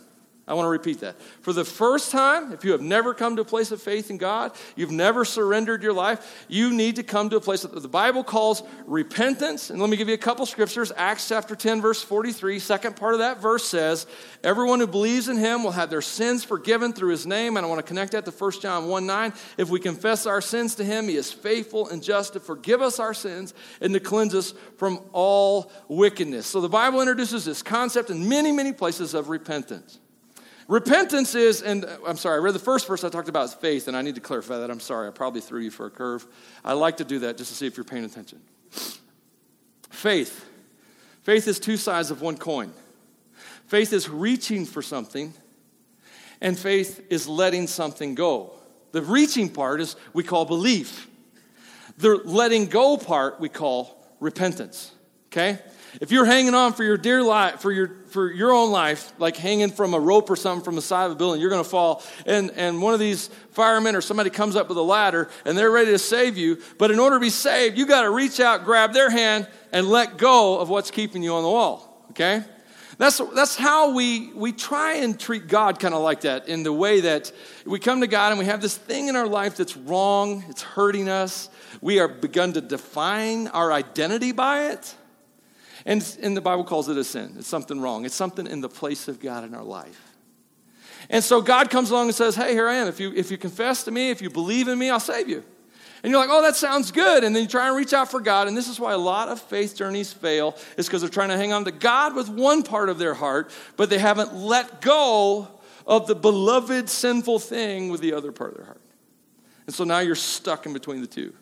I 0.48 0.54
want 0.54 0.66
to 0.66 0.70
repeat 0.70 1.00
that. 1.00 1.20
For 1.40 1.52
the 1.52 1.64
first 1.64 2.12
time, 2.12 2.52
if 2.52 2.64
you 2.64 2.70
have 2.70 2.80
never 2.80 3.14
come 3.14 3.34
to 3.34 3.42
a 3.42 3.44
place 3.44 3.72
of 3.72 3.82
faith 3.82 4.10
in 4.10 4.16
God, 4.16 4.52
you've 4.76 4.92
never 4.92 5.24
surrendered 5.24 5.82
your 5.82 5.92
life, 5.92 6.46
you 6.46 6.72
need 6.72 6.96
to 6.96 7.02
come 7.02 7.28
to 7.30 7.36
a 7.36 7.40
place 7.40 7.62
that 7.62 7.74
the 7.74 7.88
Bible 7.88 8.22
calls 8.22 8.62
repentance. 8.86 9.70
And 9.70 9.80
let 9.80 9.90
me 9.90 9.96
give 9.96 10.06
you 10.06 10.14
a 10.14 10.18
couple 10.18 10.46
scriptures. 10.46 10.92
Acts 10.96 11.28
chapter 11.28 11.56
10, 11.56 11.80
verse 11.80 12.00
43, 12.00 12.60
second 12.60 12.94
part 12.94 13.14
of 13.14 13.18
that 13.18 13.40
verse 13.40 13.64
says, 13.64 14.06
Everyone 14.44 14.78
who 14.78 14.86
believes 14.86 15.28
in 15.28 15.36
him 15.36 15.64
will 15.64 15.72
have 15.72 15.90
their 15.90 16.00
sins 16.00 16.44
forgiven 16.44 16.92
through 16.92 17.10
his 17.10 17.26
name. 17.26 17.56
And 17.56 17.66
I 17.66 17.68
want 17.68 17.80
to 17.80 17.86
connect 17.86 18.12
that 18.12 18.24
to 18.24 18.30
1 18.30 18.52
John 18.60 18.86
1 18.86 19.04
9. 19.04 19.32
If 19.58 19.68
we 19.68 19.80
confess 19.80 20.26
our 20.26 20.40
sins 20.40 20.76
to 20.76 20.84
him, 20.84 21.08
he 21.08 21.16
is 21.16 21.32
faithful 21.32 21.88
and 21.88 22.00
just 22.00 22.34
to 22.34 22.40
forgive 22.40 22.82
us 22.82 23.00
our 23.00 23.14
sins 23.14 23.52
and 23.80 23.92
to 23.94 23.98
cleanse 23.98 24.32
us 24.32 24.54
from 24.76 25.00
all 25.12 25.72
wickedness. 25.88 26.46
So 26.46 26.60
the 26.60 26.68
Bible 26.68 27.00
introduces 27.00 27.44
this 27.44 27.64
concept 27.64 28.10
in 28.10 28.28
many, 28.28 28.52
many 28.52 28.72
places 28.72 29.12
of 29.12 29.28
repentance. 29.28 29.98
Repentance 30.68 31.34
is, 31.34 31.62
and 31.62 31.84
uh, 31.84 31.98
I'm 32.06 32.16
sorry, 32.16 32.36
I 32.36 32.38
read 32.38 32.54
the 32.54 32.58
first 32.58 32.88
verse 32.88 33.04
I 33.04 33.08
talked 33.08 33.28
about 33.28 33.44
is 33.44 33.54
faith, 33.54 33.86
and 33.86 33.96
I 33.96 34.02
need 34.02 34.16
to 34.16 34.20
clarify 34.20 34.58
that. 34.58 34.70
I'm 34.70 34.80
sorry, 34.80 35.06
I 35.06 35.10
probably 35.12 35.40
threw 35.40 35.60
you 35.60 35.70
for 35.70 35.86
a 35.86 35.90
curve. 35.90 36.26
I 36.64 36.72
like 36.72 36.96
to 36.96 37.04
do 37.04 37.20
that 37.20 37.36
just 37.36 37.50
to 37.50 37.56
see 37.56 37.66
if 37.66 37.76
you're 37.76 37.84
paying 37.84 38.04
attention. 38.04 38.40
Faith. 39.90 40.44
Faith 41.22 41.46
is 41.46 41.60
two 41.60 41.76
sides 41.76 42.10
of 42.10 42.20
one 42.20 42.36
coin. 42.36 42.72
Faith 43.66 43.92
is 43.92 44.08
reaching 44.08 44.64
for 44.64 44.82
something, 44.82 45.32
and 46.40 46.58
faith 46.58 47.04
is 47.10 47.28
letting 47.28 47.66
something 47.66 48.14
go. 48.14 48.52
The 48.92 49.02
reaching 49.02 49.48
part 49.48 49.80
is 49.80 49.96
we 50.12 50.22
call 50.24 50.44
belief. 50.44 51.08
The 51.98 52.20
letting 52.24 52.66
go 52.66 52.96
part 52.96 53.40
we 53.40 53.48
call 53.48 54.04
repentance. 54.20 54.92
Okay? 55.28 55.58
If 56.00 56.10
you're 56.10 56.26
hanging 56.26 56.54
on 56.54 56.72
for 56.74 56.84
your 56.84 56.96
dear 56.96 57.22
life, 57.22 57.60
for 57.60 57.72
your, 57.72 57.88
for 58.08 58.30
your 58.30 58.52
own 58.52 58.70
life, 58.70 59.12
like 59.18 59.36
hanging 59.36 59.70
from 59.70 59.94
a 59.94 60.00
rope 60.00 60.28
or 60.28 60.36
something 60.36 60.64
from 60.64 60.74
the 60.74 60.82
side 60.82 61.06
of 61.06 61.12
a 61.12 61.14
building, 61.14 61.40
you're 61.40 61.50
going 61.50 61.62
to 61.62 61.68
fall. 61.68 62.02
And, 62.26 62.50
and 62.52 62.82
one 62.82 62.92
of 62.92 63.00
these 63.00 63.28
firemen 63.52 63.96
or 63.96 64.00
somebody 64.00 64.30
comes 64.30 64.56
up 64.56 64.68
with 64.68 64.76
a 64.76 64.82
ladder 64.82 65.30
and 65.44 65.56
they're 65.56 65.70
ready 65.70 65.92
to 65.92 65.98
save 65.98 66.36
you. 66.36 66.58
But 66.78 66.90
in 66.90 66.98
order 66.98 67.16
to 67.16 67.20
be 67.20 67.30
saved, 67.30 67.78
you 67.78 67.86
got 67.86 68.02
to 68.02 68.10
reach 68.10 68.40
out, 68.40 68.64
grab 68.64 68.92
their 68.92 69.10
hand, 69.10 69.48
and 69.72 69.88
let 69.88 70.18
go 70.18 70.58
of 70.58 70.68
what's 70.68 70.90
keeping 70.90 71.22
you 71.22 71.34
on 71.34 71.42
the 71.42 71.50
wall. 71.50 72.06
Okay? 72.10 72.42
That's, 72.98 73.18
that's 73.34 73.56
how 73.56 73.94
we, 73.94 74.32
we 74.32 74.52
try 74.52 74.96
and 74.96 75.20
treat 75.20 75.48
God 75.48 75.78
kind 75.78 75.94
of 75.94 76.02
like 76.02 76.22
that 76.22 76.48
in 76.48 76.62
the 76.62 76.72
way 76.72 77.00
that 77.00 77.30
we 77.66 77.78
come 77.78 78.00
to 78.00 78.06
God 78.06 78.32
and 78.32 78.38
we 78.38 78.46
have 78.46 78.62
this 78.62 78.76
thing 78.76 79.08
in 79.08 79.16
our 79.16 79.26
life 79.26 79.56
that's 79.56 79.76
wrong, 79.76 80.44
it's 80.48 80.62
hurting 80.62 81.08
us. 81.08 81.50
We 81.82 81.98
are 81.98 82.08
begun 82.08 82.54
to 82.54 82.62
define 82.62 83.48
our 83.48 83.70
identity 83.70 84.32
by 84.32 84.68
it. 84.70 84.94
And, 85.86 86.16
and 86.20 86.36
the 86.36 86.40
Bible 86.40 86.64
calls 86.64 86.88
it 86.88 86.98
a 86.98 87.04
sin. 87.04 87.36
It's 87.38 87.46
something 87.46 87.80
wrong. 87.80 88.04
It's 88.04 88.14
something 88.14 88.46
in 88.46 88.60
the 88.60 88.68
place 88.68 89.08
of 89.08 89.20
God 89.20 89.44
in 89.44 89.54
our 89.54 89.62
life. 89.62 90.14
And 91.08 91.22
so 91.22 91.40
God 91.40 91.70
comes 91.70 91.90
along 91.90 92.08
and 92.08 92.14
says, 92.14 92.34
Hey, 92.34 92.52
here 92.52 92.68
I 92.68 92.74
am. 92.74 92.88
If 92.88 92.98
you, 92.98 93.12
if 93.14 93.30
you 93.30 93.38
confess 93.38 93.84
to 93.84 93.92
me, 93.92 94.10
if 94.10 94.20
you 94.20 94.28
believe 94.28 94.66
in 94.66 94.78
me, 94.78 94.90
I'll 94.90 95.00
save 95.00 95.28
you. 95.28 95.44
And 96.02 96.10
you're 96.10 96.20
like, 96.20 96.30
oh, 96.30 96.42
that 96.42 96.56
sounds 96.56 96.90
good. 96.90 97.24
And 97.24 97.34
then 97.34 97.42
you 97.42 97.48
try 97.48 97.68
and 97.68 97.76
reach 97.76 97.92
out 97.92 98.10
for 98.10 98.20
God. 98.20 98.48
And 98.48 98.56
this 98.56 98.68
is 98.68 98.78
why 98.78 98.92
a 98.92 98.98
lot 98.98 99.28
of 99.28 99.40
faith 99.40 99.76
journeys 99.76 100.12
fail, 100.12 100.56
is 100.76 100.86
because 100.86 101.00
they're 101.00 101.10
trying 101.10 101.30
to 101.30 101.36
hang 101.36 101.52
on 101.52 101.64
to 101.64 101.72
God 101.72 102.14
with 102.14 102.28
one 102.28 102.62
part 102.62 102.90
of 102.90 102.98
their 102.98 103.14
heart, 103.14 103.50
but 103.76 103.88
they 103.88 103.98
haven't 103.98 104.34
let 104.34 104.80
go 104.80 105.48
of 105.86 106.06
the 106.06 106.14
beloved 106.14 106.88
sinful 106.88 107.38
thing 107.38 107.88
with 107.88 108.00
the 108.00 108.12
other 108.12 108.30
part 108.30 108.50
of 108.52 108.56
their 108.58 108.66
heart. 108.66 108.82
And 109.66 109.74
so 109.74 109.84
now 109.84 110.00
you're 110.00 110.14
stuck 110.14 110.66
in 110.66 110.72
between 110.72 111.00
the 111.00 111.06
two. 111.06 111.32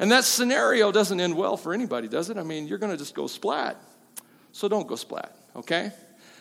And 0.00 0.10
that 0.12 0.24
scenario 0.24 0.90
doesn't 0.90 1.20
end 1.20 1.36
well 1.36 1.58
for 1.58 1.74
anybody, 1.74 2.08
does 2.08 2.30
it? 2.30 2.38
I 2.38 2.42
mean, 2.42 2.66
you're 2.66 2.78
going 2.78 2.90
to 2.90 2.96
just 2.96 3.14
go 3.14 3.26
splat. 3.26 3.76
So 4.50 4.66
don't 4.66 4.88
go 4.88 4.96
splat, 4.96 5.36
okay? 5.54 5.92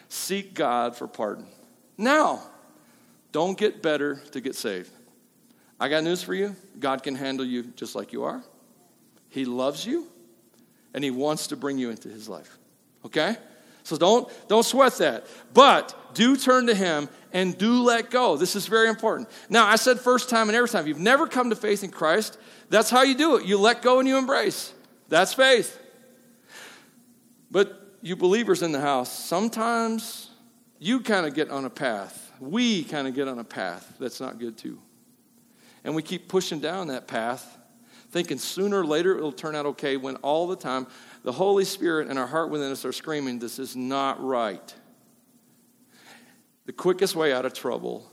Seek 0.08 0.54
God 0.54 0.96
for 0.96 1.08
pardon. 1.08 1.46
Now, 1.98 2.42
don't 3.34 3.58
get 3.58 3.84
better 3.84 4.22
to 4.32 4.40
get 4.40 4.56
saved. 4.56 4.90
I 5.78 5.90
got 5.90 6.04
news 6.04 6.24
for 6.24 6.34
you 6.34 6.56
God 6.80 7.04
can 7.04 7.16
handle 7.16 7.46
you 7.46 7.64
just 7.76 7.96
like 7.96 8.14
you 8.14 8.24
are. 8.24 8.42
He 9.28 9.44
loves 9.44 9.86
you, 9.86 10.08
and 10.94 11.04
He 11.04 11.12
wants 11.12 11.48
to 11.48 11.58
bring 11.58 11.78
you 11.78 11.90
into 11.90 12.08
His 12.08 12.30
life. 12.30 12.58
Okay? 13.06 13.36
So 13.84 13.98
don't, 13.98 14.32
don't 14.48 14.64
sweat 14.64 14.98
that. 15.00 15.28
But 15.54 16.14
do 16.14 16.38
turn 16.38 16.68
to 16.68 16.76
Him 16.76 17.10
and 17.34 17.58
do 17.58 17.84
let 17.84 18.10
go. 18.10 18.38
This 18.38 18.56
is 18.56 18.68
very 18.68 18.88
important. 18.88 19.30
Now, 19.50 19.68
I 19.68 19.76
said 19.76 20.00
first 20.00 20.30
time 20.30 20.48
and 20.48 20.56
every 20.56 20.70
time. 20.70 20.82
If 20.82 20.88
you've 20.88 21.00
never 21.00 21.28
come 21.28 21.50
to 21.50 21.56
faith 21.56 21.84
in 21.84 21.92
Christ, 21.92 22.38
that's 22.70 22.90
how 22.90 23.02
you 23.02 23.16
do 23.16 23.38
it. 23.38 23.46
You 23.46 23.58
let 23.58 23.82
go 23.82 24.00
and 24.00 24.08
you 24.08 24.18
embrace. 24.18 24.74
That's 25.08 25.34
faith. 25.34 25.78
But 27.52 27.98
you 28.02 28.16
believers 28.16 28.62
in 28.62 28.72
the 28.72 28.80
house, 28.80 29.12
sometimes 29.12 30.30
you 30.78 31.02
kind 31.02 31.26
of 31.26 31.34
get 31.34 31.50
on 31.50 31.66
a 31.66 31.70
path. 31.70 32.32
We 32.40 32.84
kind 32.84 33.08
of 33.08 33.16
get 33.16 33.28
on 33.28 33.40
a 33.40 33.44
path 33.44 33.96
that's 34.00 34.22
not 34.22 34.40
good 34.40 34.58
too. 34.58 34.80
And 35.84 35.96
we 35.96 36.02
keep 36.02 36.28
pushing 36.28 36.60
down 36.60 36.88
that 36.88 37.08
path, 37.08 37.58
thinking 38.12 38.38
sooner 38.38 38.82
or 38.82 38.86
later 38.86 39.18
it'll 39.18 39.32
turn 39.32 39.56
out 39.56 39.66
okay 39.66 39.98
when 39.98 40.16
all 40.18 40.48
the 40.48 40.56
time 40.56 40.88
the 41.24 41.32
Holy 41.32 41.66
Spirit 41.66 42.08
and 42.08 42.20
our 42.20 42.28
heart 42.28 42.50
within 42.50 42.72
us 42.72 42.86
are 42.86 42.94
screaming, 42.94 43.40
This 43.40 43.60
is 43.60 43.76
not 43.76 44.24
right. 44.24 44.76
The 46.66 46.74
quickest 46.74 47.16
way 47.16 47.34
out 47.34 47.46
of 47.46 47.54
trouble 47.54 48.06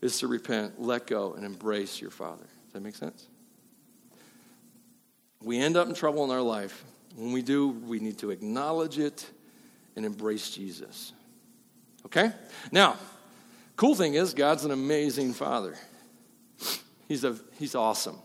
is 0.00 0.18
to 0.20 0.26
repent, 0.26 0.80
let 0.80 1.06
go, 1.06 1.34
and 1.34 1.44
embrace 1.44 2.00
your 2.00 2.10
Father. 2.10 2.46
Does 2.64 2.72
that 2.72 2.80
make 2.80 2.94
sense? 2.94 3.26
We 5.42 5.58
end 5.58 5.76
up 5.76 5.88
in 5.88 5.94
trouble 5.94 6.24
in 6.24 6.30
our 6.30 6.42
life. 6.42 6.84
When 7.16 7.32
we 7.32 7.42
do, 7.42 7.68
we 7.68 8.00
need 8.00 8.18
to 8.18 8.30
acknowledge 8.30 8.98
it 8.98 9.28
and 9.96 10.04
embrace 10.04 10.50
Jesus. 10.50 11.12
Okay? 12.06 12.32
Now, 12.70 12.96
cool 13.76 13.94
thing 13.94 14.14
is, 14.14 14.34
God's 14.34 14.64
an 14.64 14.70
amazing 14.70 15.32
Father. 15.32 15.76
He's, 17.08 17.24
a, 17.24 17.36
he's 17.58 17.74
awesome. 17.74 18.18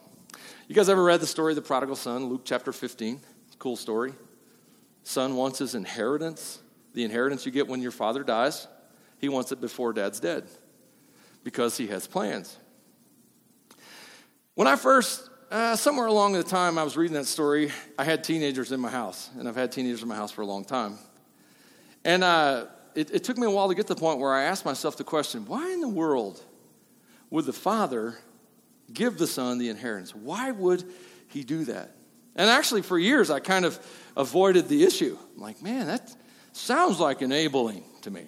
You 0.67 0.75
guys 0.75 0.89
ever 0.89 1.03
read 1.03 1.19
the 1.19 1.27
story 1.27 1.53
of 1.53 1.55
the 1.55 1.61
prodigal 1.61 1.95
son, 1.95 2.25
Luke 2.25 2.41
chapter 2.43 2.71
15? 2.71 3.19
Cool 3.59 3.75
story. 3.75 4.13
Son 5.03 5.35
wants 5.35 5.59
his 5.59 5.75
inheritance, 5.75 6.59
the 6.93 7.03
inheritance 7.03 7.45
you 7.45 7.51
get 7.51 7.67
when 7.67 7.81
your 7.81 7.91
father 7.91 8.23
dies. 8.23 8.67
He 9.19 9.29
wants 9.29 9.51
it 9.51 9.61
before 9.61 9.93
dad's 9.93 10.19
dead 10.19 10.45
because 11.43 11.77
he 11.77 11.87
has 11.87 12.07
plans. 12.07 12.57
When 14.55 14.67
I 14.67 14.75
first, 14.75 15.29
uh, 15.51 15.75
somewhere 15.75 16.07
along 16.07 16.33
the 16.33 16.43
time 16.43 16.77
I 16.77 16.83
was 16.83 16.97
reading 16.97 17.13
that 17.15 17.25
story, 17.25 17.71
I 17.97 18.03
had 18.03 18.23
teenagers 18.23 18.71
in 18.71 18.79
my 18.79 18.89
house, 18.89 19.29
and 19.37 19.47
I've 19.47 19.55
had 19.55 19.71
teenagers 19.71 20.01
in 20.01 20.07
my 20.07 20.15
house 20.15 20.31
for 20.31 20.41
a 20.41 20.45
long 20.45 20.65
time. 20.65 20.97
And 22.05 22.23
uh, 22.23 22.65
it, 22.95 23.11
it 23.11 23.23
took 23.23 23.37
me 23.37 23.47
a 23.47 23.49
while 23.49 23.69
to 23.69 23.75
get 23.75 23.87
to 23.87 23.93
the 23.93 23.99
point 23.99 24.19
where 24.19 24.33
I 24.33 24.43
asked 24.43 24.65
myself 24.65 24.97
the 24.97 25.03
question 25.03 25.45
why 25.45 25.71
in 25.71 25.81
the 25.81 25.89
world 25.89 26.43
would 27.29 27.45
the 27.45 27.53
father 27.53 28.17
give 28.91 29.17
the 29.17 29.27
son 29.27 29.57
the 29.57 29.69
inheritance. 29.69 30.13
Why 30.13 30.51
would 30.51 30.83
he 31.29 31.43
do 31.43 31.65
that? 31.65 31.95
And 32.35 32.49
actually, 32.49 32.81
for 32.81 32.97
years, 32.97 33.29
I 33.29 33.39
kind 33.39 33.65
of 33.65 33.79
avoided 34.17 34.67
the 34.67 34.83
issue. 34.83 35.17
I'm 35.35 35.41
like, 35.41 35.61
man, 35.61 35.87
that 35.87 36.15
sounds 36.51 36.99
like 36.99 37.21
enabling 37.21 37.83
to 38.01 38.11
me. 38.11 38.25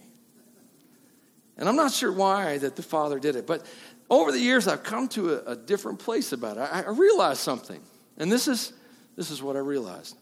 And 1.57 1.69
I'm 1.69 1.75
not 1.75 1.91
sure 1.91 2.12
why 2.12 2.57
that 2.57 2.75
the 2.75 2.84
father 2.84 3.19
did 3.19 3.36
it. 3.36 3.48
But 3.48 3.65
over 4.09 4.31
the 4.31 4.39
years, 4.39 4.67
I've 4.67 4.83
come 4.83 5.07
to 5.09 5.33
a, 5.33 5.51
a 5.51 5.55
different 5.55 6.00
place 6.00 6.31
about 6.31 6.57
it. 6.57 6.62
I, 6.62 6.83
I 6.83 6.89
realized 6.89 7.39
something. 7.39 7.81
And 8.17 8.31
this 8.31 8.47
is, 8.47 8.74
this 9.15 9.31
is 9.31 9.41
what 9.41 9.55
I 9.55 9.59
realized 9.59 10.17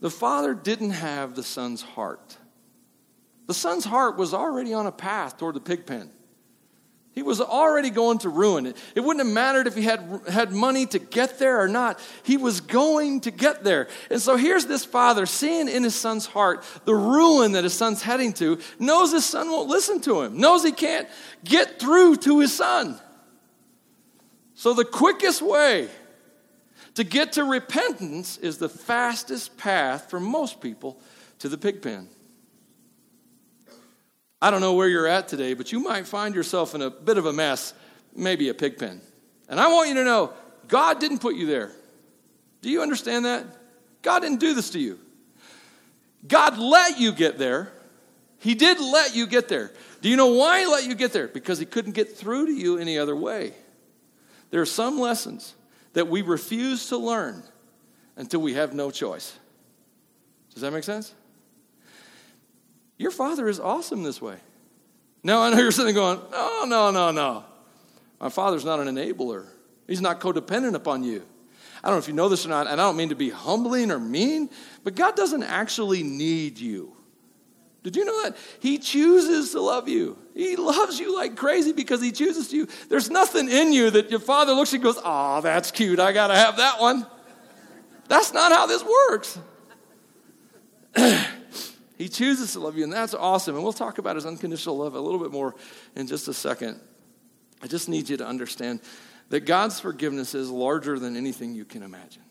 the 0.00 0.10
father 0.10 0.54
didn't 0.54 0.90
have 0.90 1.34
the 1.34 1.42
son's 1.42 1.80
heart. 1.80 2.36
The 3.46 3.54
son's 3.54 3.84
heart 3.84 4.18
was 4.18 4.34
already 4.34 4.74
on 4.74 4.86
a 4.86 4.92
path 4.92 5.38
toward 5.38 5.54
the 5.54 5.60
pig 5.60 5.86
pen. 5.86 6.10
He 7.16 7.22
was 7.22 7.40
already 7.40 7.88
going 7.88 8.18
to 8.18 8.28
ruin 8.28 8.66
it. 8.66 8.76
It 8.94 9.00
wouldn't 9.00 9.24
have 9.24 9.34
mattered 9.34 9.66
if 9.66 9.74
he 9.74 9.80
had, 9.80 10.20
had 10.28 10.52
money 10.52 10.84
to 10.84 10.98
get 10.98 11.38
there 11.38 11.58
or 11.58 11.66
not. 11.66 11.98
He 12.22 12.36
was 12.36 12.60
going 12.60 13.22
to 13.22 13.30
get 13.30 13.64
there. 13.64 13.88
And 14.10 14.20
so 14.20 14.36
here's 14.36 14.66
this 14.66 14.84
father 14.84 15.24
seeing 15.24 15.66
in 15.66 15.82
his 15.82 15.94
son's 15.94 16.26
heart 16.26 16.62
the 16.84 16.94
ruin 16.94 17.52
that 17.52 17.64
his 17.64 17.72
son's 17.72 18.02
heading 18.02 18.34
to, 18.34 18.58
knows 18.78 19.12
his 19.12 19.24
son 19.24 19.50
won't 19.50 19.66
listen 19.66 19.98
to 20.02 20.20
him, 20.20 20.38
knows 20.38 20.62
he 20.62 20.72
can't 20.72 21.08
get 21.42 21.80
through 21.80 22.16
to 22.16 22.40
his 22.40 22.54
son. 22.54 23.00
So 24.54 24.74
the 24.74 24.84
quickest 24.84 25.40
way 25.40 25.88
to 26.96 27.04
get 27.04 27.32
to 27.32 27.44
repentance 27.44 28.36
is 28.36 28.58
the 28.58 28.68
fastest 28.68 29.56
path 29.56 30.10
for 30.10 30.20
most 30.20 30.60
people 30.60 31.00
to 31.38 31.48
the 31.48 31.56
pig 31.56 31.80
pen. 31.80 32.10
I 34.40 34.50
don't 34.50 34.60
know 34.60 34.74
where 34.74 34.88
you're 34.88 35.06
at 35.06 35.28
today, 35.28 35.54
but 35.54 35.72
you 35.72 35.80
might 35.80 36.06
find 36.06 36.34
yourself 36.34 36.74
in 36.74 36.82
a 36.82 36.90
bit 36.90 37.18
of 37.18 37.26
a 37.26 37.32
mess, 37.32 37.72
maybe 38.14 38.48
a 38.48 38.54
pig 38.54 38.78
pen. 38.78 39.00
And 39.48 39.58
I 39.58 39.68
want 39.68 39.88
you 39.88 39.94
to 39.94 40.04
know 40.04 40.32
God 40.68 41.00
didn't 41.00 41.18
put 41.18 41.36
you 41.36 41.46
there. 41.46 41.72
Do 42.60 42.70
you 42.70 42.82
understand 42.82 43.24
that? 43.24 43.46
God 44.02 44.20
didn't 44.20 44.40
do 44.40 44.54
this 44.54 44.70
to 44.70 44.78
you. 44.78 44.98
God 46.26 46.58
let 46.58 46.98
you 46.98 47.12
get 47.12 47.38
there. 47.38 47.72
He 48.38 48.54
did 48.54 48.80
let 48.80 49.16
you 49.16 49.26
get 49.26 49.48
there. 49.48 49.72
Do 50.02 50.08
you 50.08 50.16
know 50.16 50.34
why 50.34 50.60
He 50.60 50.66
let 50.66 50.84
you 50.84 50.94
get 50.94 51.12
there? 51.12 51.28
Because 51.28 51.58
He 51.58 51.66
couldn't 51.66 51.92
get 51.92 52.16
through 52.16 52.46
to 52.46 52.52
you 52.52 52.78
any 52.78 52.98
other 52.98 53.16
way. 53.16 53.52
There 54.50 54.60
are 54.60 54.66
some 54.66 54.98
lessons 54.98 55.54
that 55.94 56.08
we 56.08 56.22
refuse 56.22 56.88
to 56.90 56.98
learn 56.98 57.42
until 58.16 58.40
we 58.40 58.54
have 58.54 58.74
no 58.74 58.90
choice. 58.90 59.36
Does 60.52 60.62
that 60.62 60.72
make 60.72 60.84
sense? 60.84 61.14
Your 62.98 63.10
father 63.10 63.48
is 63.48 63.60
awesome 63.60 64.02
this 64.02 64.20
way. 64.20 64.36
Now, 65.22 65.42
I 65.42 65.50
know 65.50 65.58
you're 65.58 65.72
sitting 65.72 65.94
going, 65.94 66.20
no, 66.30 66.64
no, 66.66 66.90
no, 66.90 67.10
no. 67.10 67.44
My 68.20 68.28
father's 68.28 68.64
not 68.64 68.80
an 68.80 68.86
enabler, 68.86 69.46
he's 69.86 70.00
not 70.00 70.20
codependent 70.20 70.74
upon 70.74 71.04
you. 71.04 71.24
I 71.82 71.88
don't 71.88 71.96
know 71.96 71.98
if 71.98 72.08
you 72.08 72.14
know 72.14 72.28
this 72.28 72.44
or 72.46 72.48
not, 72.48 72.66
and 72.66 72.80
I 72.80 72.84
don't 72.84 72.96
mean 72.96 73.10
to 73.10 73.14
be 73.14 73.30
humbling 73.30 73.92
or 73.92 74.00
mean, 74.00 74.50
but 74.82 74.94
God 74.94 75.14
doesn't 75.14 75.42
actually 75.42 76.02
need 76.02 76.58
you. 76.58 76.96
Did 77.86 77.94
you 77.94 78.04
know 78.04 78.24
that? 78.24 78.36
He 78.58 78.78
chooses 78.78 79.52
to 79.52 79.60
love 79.60 79.88
you. 79.88 80.18
He 80.34 80.56
loves 80.56 80.98
you 80.98 81.14
like 81.14 81.36
crazy 81.36 81.72
because 81.72 82.02
he 82.02 82.10
chooses 82.10 82.48
to. 82.50 82.66
There's 82.88 83.10
nothing 83.10 83.48
in 83.48 83.72
you 83.72 83.90
that 83.90 84.10
your 84.10 84.18
father 84.18 84.52
looks 84.52 84.72
and 84.72 84.82
goes, 84.82 84.98
Oh, 85.04 85.40
that's 85.40 85.70
cute. 85.70 86.00
I 86.00 86.10
got 86.12 86.26
to 86.26 86.34
have 86.34 86.56
that 86.56 86.80
one. 86.80 87.06
That's 88.08 88.32
not 88.32 88.50
how 88.50 88.66
this 88.66 88.84
works. 88.84 89.38
He 91.96 92.08
chooses 92.08 92.52
to 92.52 92.60
love 92.60 92.76
you, 92.76 92.84
and 92.84 92.92
that's 92.92 93.14
awesome. 93.14 93.54
And 93.54 93.64
we'll 93.64 93.72
talk 93.72 93.98
about 93.98 94.16
his 94.16 94.26
unconditional 94.26 94.76
love 94.76 94.94
a 94.94 95.00
little 95.00 95.20
bit 95.20 95.32
more 95.32 95.54
in 95.94 96.06
just 96.06 96.28
a 96.28 96.34
second. 96.34 96.78
I 97.62 97.66
just 97.66 97.88
need 97.88 98.08
you 98.08 98.16
to 98.18 98.26
understand 98.26 98.80
that 99.30 99.40
God's 99.40 99.80
forgiveness 99.80 100.34
is 100.34 100.50
larger 100.50 100.98
than 100.98 101.16
anything 101.16 101.54
you 101.54 101.64
can 101.64 101.82
imagine. 101.82 102.22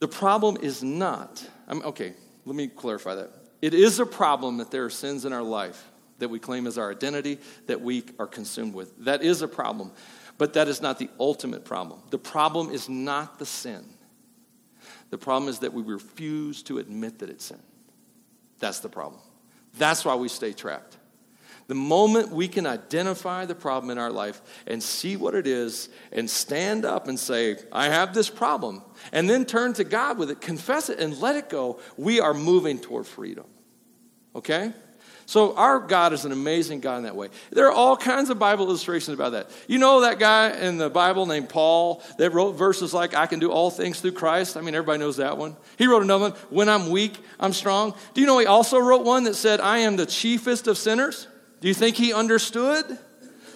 The 0.00 0.08
problem 0.08 0.58
is 0.62 0.82
not, 0.82 1.44
I'm, 1.66 1.82
okay, 1.82 2.14
let 2.44 2.54
me 2.54 2.68
clarify 2.68 3.16
that. 3.16 3.30
It 3.60 3.74
is 3.74 3.98
a 3.98 4.06
problem 4.06 4.58
that 4.58 4.70
there 4.70 4.84
are 4.84 4.90
sins 4.90 5.24
in 5.24 5.32
our 5.32 5.42
life 5.42 5.84
that 6.18 6.28
we 6.28 6.38
claim 6.38 6.66
as 6.66 6.78
our 6.78 6.90
identity 6.90 7.38
that 7.66 7.80
we 7.80 8.04
are 8.18 8.26
consumed 8.26 8.74
with. 8.74 8.96
That 9.04 9.22
is 9.22 9.42
a 9.42 9.48
problem, 9.48 9.90
but 10.36 10.52
that 10.52 10.68
is 10.68 10.80
not 10.80 10.98
the 10.98 11.08
ultimate 11.18 11.64
problem. 11.64 12.00
The 12.10 12.18
problem 12.18 12.70
is 12.70 12.88
not 12.88 13.38
the 13.38 13.46
sin. 13.46 13.84
The 15.10 15.18
problem 15.18 15.48
is 15.48 15.60
that 15.60 15.72
we 15.72 15.82
refuse 15.82 16.62
to 16.64 16.78
admit 16.78 17.20
that 17.20 17.30
it's 17.30 17.46
sin. 17.46 17.60
That's 18.58 18.80
the 18.80 18.88
problem. 18.88 19.20
That's 19.78 20.04
why 20.04 20.14
we 20.16 20.28
stay 20.28 20.52
trapped. 20.52 20.96
The 21.68 21.74
moment 21.74 22.30
we 22.30 22.48
can 22.48 22.66
identify 22.66 23.44
the 23.44 23.54
problem 23.54 23.90
in 23.90 23.98
our 23.98 24.10
life 24.10 24.40
and 24.66 24.82
see 24.82 25.16
what 25.16 25.34
it 25.34 25.46
is 25.46 25.90
and 26.12 26.28
stand 26.28 26.86
up 26.86 27.08
and 27.08 27.18
say, 27.18 27.58
I 27.70 27.86
have 27.86 28.14
this 28.14 28.30
problem, 28.30 28.82
and 29.12 29.28
then 29.28 29.44
turn 29.44 29.74
to 29.74 29.84
God 29.84 30.16
with 30.16 30.30
it, 30.30 30.40
confess 30.40 30.88
it, 30.88 30.98
and 30.98 31.18
let 31.20 31.36
it 31.36 31.50
go, 31.50 31.78
we 31.98 32.20
are 32.20 32.32
moving 32.32 32.78
toward 32.78 33.06
freedom. 33.06 33.44
Okay? 34.34 34.72
So, 35.28 35.54
our 35.56 35.78
God 35.78 36.14
is 36.14 36.24
an 36.24 36.32
amazing 36.32 36.80
God 36.80 36.96
in 36.96 37.02
that 37.02 37.14
way. 37.14 37.28
There 37.50 37.66
are 37.66 37.72
all 37.72 37.98
kinds 37.98 38.30
of 38.30 38.38
Bible 38.38 38.64
illustrations 38.64 39.14
about 39.14 39.32
that. 39.32 39.50
You 39.66 39.78
know 39.78 40.00
that 40.00 40.18
guy 40.18 40.58
in 40.58 40.78
the 40.78 40.88
Bible 40.88 41.26
named 41.26 41.50
Paul 41.50 42.02
that 42.16 42.32
wrote 42.32 42.52
verses 42.52 42.94
like, 42.94 43.14
I 43.14 43.26
can 43.26 43.38
do 43.38 43.52
all 43.52 43.70
things 43.70 44.00
through 44.00 44.12
Christ? 44.12 44.56
I 44.56 44.62
mean, 44.62 44.74
everybody 44.74 45.00
knows 45.00 45.18
that 45.18 45.36
one. 45.36 45.54
He 45.76 45.86
wrote 45.86 46.02
another 46.02 46.30
one, 46.30 46.32
When 46.48 46.70
I'm 46.70 46.88
weak, 46.88 47.18
I'm 47.38 47.52
strong. 47.52 47.92
Do 48.14 48.22
you 48.22 48.26
know 48.26 48.38
he 48.38 48.46
also 48.46 48.78
wrote 48.78 49.04
one 49.04 49.24
that 49.24 49.34
said, 49.34 49.60
I 49.60 49.80
am 49.80 49.96
the 49.96 50.06
chiefest 50.06 50.66
of 50.66 50.78
sinners? 50.78 51.28
Do 51.60 51.68
you 51.68 51.74
think 51.74 51.96
he 51.96 52.14
understood 52.14 52.86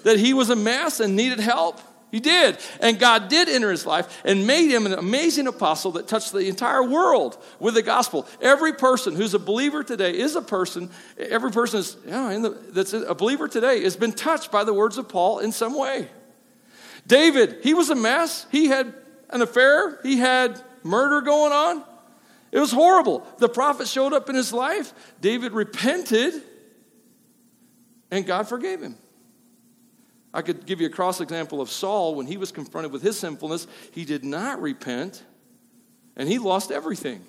that 0.02 0.18
he 0.18 0.34
was 0.34 0.50
a 0.50 0.56
mess 0.56 1.00
and 1.00 1.16
needed 1.16 1.40
help? 1.40 1.80
He 2.12 2.20
did. 2.20 2.58
And 2.78 2.98
God 2.98 3.28
did 3.28 3.48
enter 3.48 3.70
his 3.70 3.86
life 3.86 4.20
and 4.22 4.46
made 4.46 4.70
him 4.70 4.84
an 4.84 4.92
amazing 4.92 5.46
apostle 5.46 5.92
that 5.92 6.06
touched 6.06 6.30
the 6.30 6.46
entire 6.46 6.84
world 6.84 7.42
with 7.58 7.72
the 7.72 7.82
gospel. 7.82 8.28
Every 8.42 8.74
person 8.74 9.16
who's 9.16 9.32
a 9.32 9.38
believer 9.38 9.82
today 9.82 10.16
is 10.18 10.36
a 10.36 10.42
person, 10.42 10.90
every 11.18 11.50
person 11.50 11.80
is, 11.80 11.96
know, 12.04 12.50
that's 12.50 12.92
a 12.92 13.14
believer 13.14 13.48
today 13.48 13.82
has 13.82 13.96
been 13.96 14.12
touched 14.12 14.52
by 14.52 14.62
the 14.62 14.74
words 14.74 14.98
of 14.98 15.08
Paul 15.08 15.38
in 15.38 15.52
some 15.52 15.74
way. 15.74 16.06
David, 17.06 17.60
he 17.62 17.72
was 17.72 17.88
a 17.88 17.96
mess. 17.96 18.46
He 18.52 18.66
had 18.66 18.94
an 19.30 19.40
affair, 19.40 19.98
he 20.02 20.18
had 20.18 20.60
murder 20.82 21.22
going 21.22 21.52
on. 21.52 21.82
It 22.52 22.60
was 22.60 22.70
horrible. 22.72 23.26
The 23.38 23.48
prophet 23.48 23.88
showed 23.88 24.12
up 24.12 24.28
in 24.28 24.36
his 24.36 24.52
life. 24.52 24.92
David 25.22 25.52
repented, 25.52 26.34
and 28.10 28.26
God 28.26 28.46
forgave 28.46 28.82
him. 28.82 28.98
I 30.34 30.42
could 30.42 30.64
give 30.64 30.80
you 30.80 30.86
a 30.86 30.90
cross 30.90 31.20
example 31.20 31.60
of 31.60 31.70
Saul 31.70 32.14
when 32.14 32.26
he 32.26 32.36
was 32.36 32.52
confronted 32.52 32.92
with 32.92 33.02
his 33.02 33.18
sinfulness. 33.18 33.66
He 33.90 34.04
did 34.04 34.24
not 34.24 34.60
repent 34.62 35.22
and 36.16 36.28
he 36.28 36.38
lost 36.38 36.70
everything. 36.70 37.24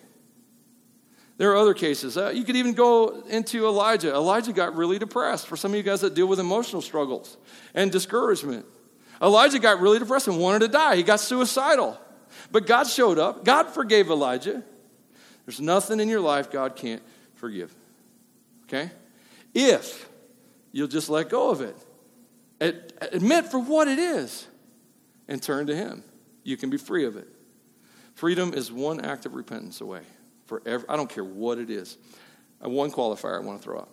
There 1.37 1.51
are 1.51 1.57
other 1.57 1.73
cases. 1.73 2.17
Uh, 2.17 2.29
you 2.29 2.43
could 2.43 2.55
even 2.55 2.73
go 2.73 3.23
into 3.27 3.65
Elijah. 3.65 4.13
Elijah 4.13 4.53
got 4.53 4.75
really 4.75 4.99
depressed. 4.99 5.47
For 5.47 5.57
some 5.57 5.71
of 5.71 5.77
you 5.77 5.83
guys 5.83 6.01
that 6.01 6.13
deal 6.13 6.27
with 6.27 6.39
emotional 6.39 6.81
struggles 6.81 7.37
and 7.73 7.91
discouragement, 7.91 8.65
Elijah 9.21 9.59
got 9.59 9.79
really 9.79 9.99
depressed 9.99 10.27
and 10.27 10.39
wanted 10.39 10.59
to 10.59 10.67
die. 10.67 10.95
He 10.95 11.03
got 11.03 11.19
suicidal. 11.19 11.99
But 12.51 12.67
God 12.67 12.87
showed 12.87 13.17
up. 13.17 13.43
God 13.43 13.69
forgave 13.69 14.09
Elijah. 14.09 14.63
There's 15.45 15.59
nothing 15.59 15.99
in 15.99 16.07
your 16.07 16.21
life 16.21 16.51
God 16.51 16.75
can't 16.75 17.01
forgive. 17.35 17.73
Okay? 18.65 18.91
If 19.53 20.09
you'll 20.71 20.87
just 20.87 21.09
let 21.09 21.29
go 21.29 21.49
of 21.49 21.61
it. 21.61 21.75
Admit 22.63 23.45
for 23.45 23.59
what 23.59 23.87
it 23.87 23.99
is 23.99 24.47
and 25.27 25.41
turn 25.41 25.67
to 25.67 25.75
Him. 25.75 26.03
You 26.43 26.57
can 26.57 26.69
be 26.69 26.77
free 26.77 27.05
of 27.05 27.17
it. 27.17 27.27
Freedom 28.15 28.53
is 28.53 28.71
one 28.71 29.01
act 29.01 29.25
of 29.25 29.33
repentance 29.33 29.81
away. 29.81 30.01
Forever. 30.45 30.85
I 30.87 30.95
don't 30.95 31.09
care 31.09 31.23
what 31.23 31.57
it 31.57 31.69
is. 31.69 31.97
Uh, 32.63 32.69
one 32.69 32.91
qualifier 32.91 33.35
I 33.35 33.39
want 33.39 33.61
to 33.61 33.63
throw 33.63 33.79
out. 33.79 33.89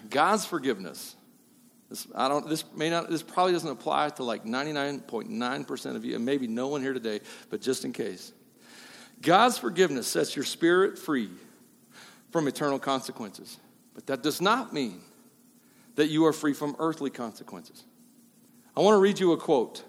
God's 0.10 0.44
forgiveness. 0.44 1.16
This, 1.88 2.06
I 2.14 2.28
don't, 2.28 2.48
this, 2.48 2.64
may 2.74 2.90
not, 2.90 3.10
this 3.10 3.22
probably 3.22 3.52
doesn't 3.52 3.70
apply 3.70 4.10
to 4.10 4.22
like 4.22 4.44
99.9% 4.44 5.96
of 5.96 6.04
you, 6.04 6.14
and 6.16 6.24
maybe 6.24 6.46
no 6.46 6.68
one 6.68 6.82
here 6.82 6.92
today, 6.92 7.20
but 7.48 7.60
just 7.60 7.84
in 7.84 7.92
case. 7.92 8.32
God's 9.22 9.58
forgiveness 9.58 10.06
sets 10.06 10.36
your 10.36 10.44
spirit 10.44 10.98
free 10.98 11.30
from 12.30 12.46
eternal 12.46 12.78
consequences. 12.78 13.58
But 13.94 14.06
that 14.06 14.22
does 14.22 14.40
not 14.40 14.72
mean 14.72 15.00
that 15.96 16.08
you 16.08 16.24
are 16.26 16.32
free 16.32 16.52
from 16.52 16.76
earthly 16.78 17.10
consequences. 17.10 17.84
I 18.76 18.80
want 18.80 18.94
to 18.94 19.00
read 19.00 19.18
you 19.18 19.32
a 19.32 19.36
quote. 19.36 19.84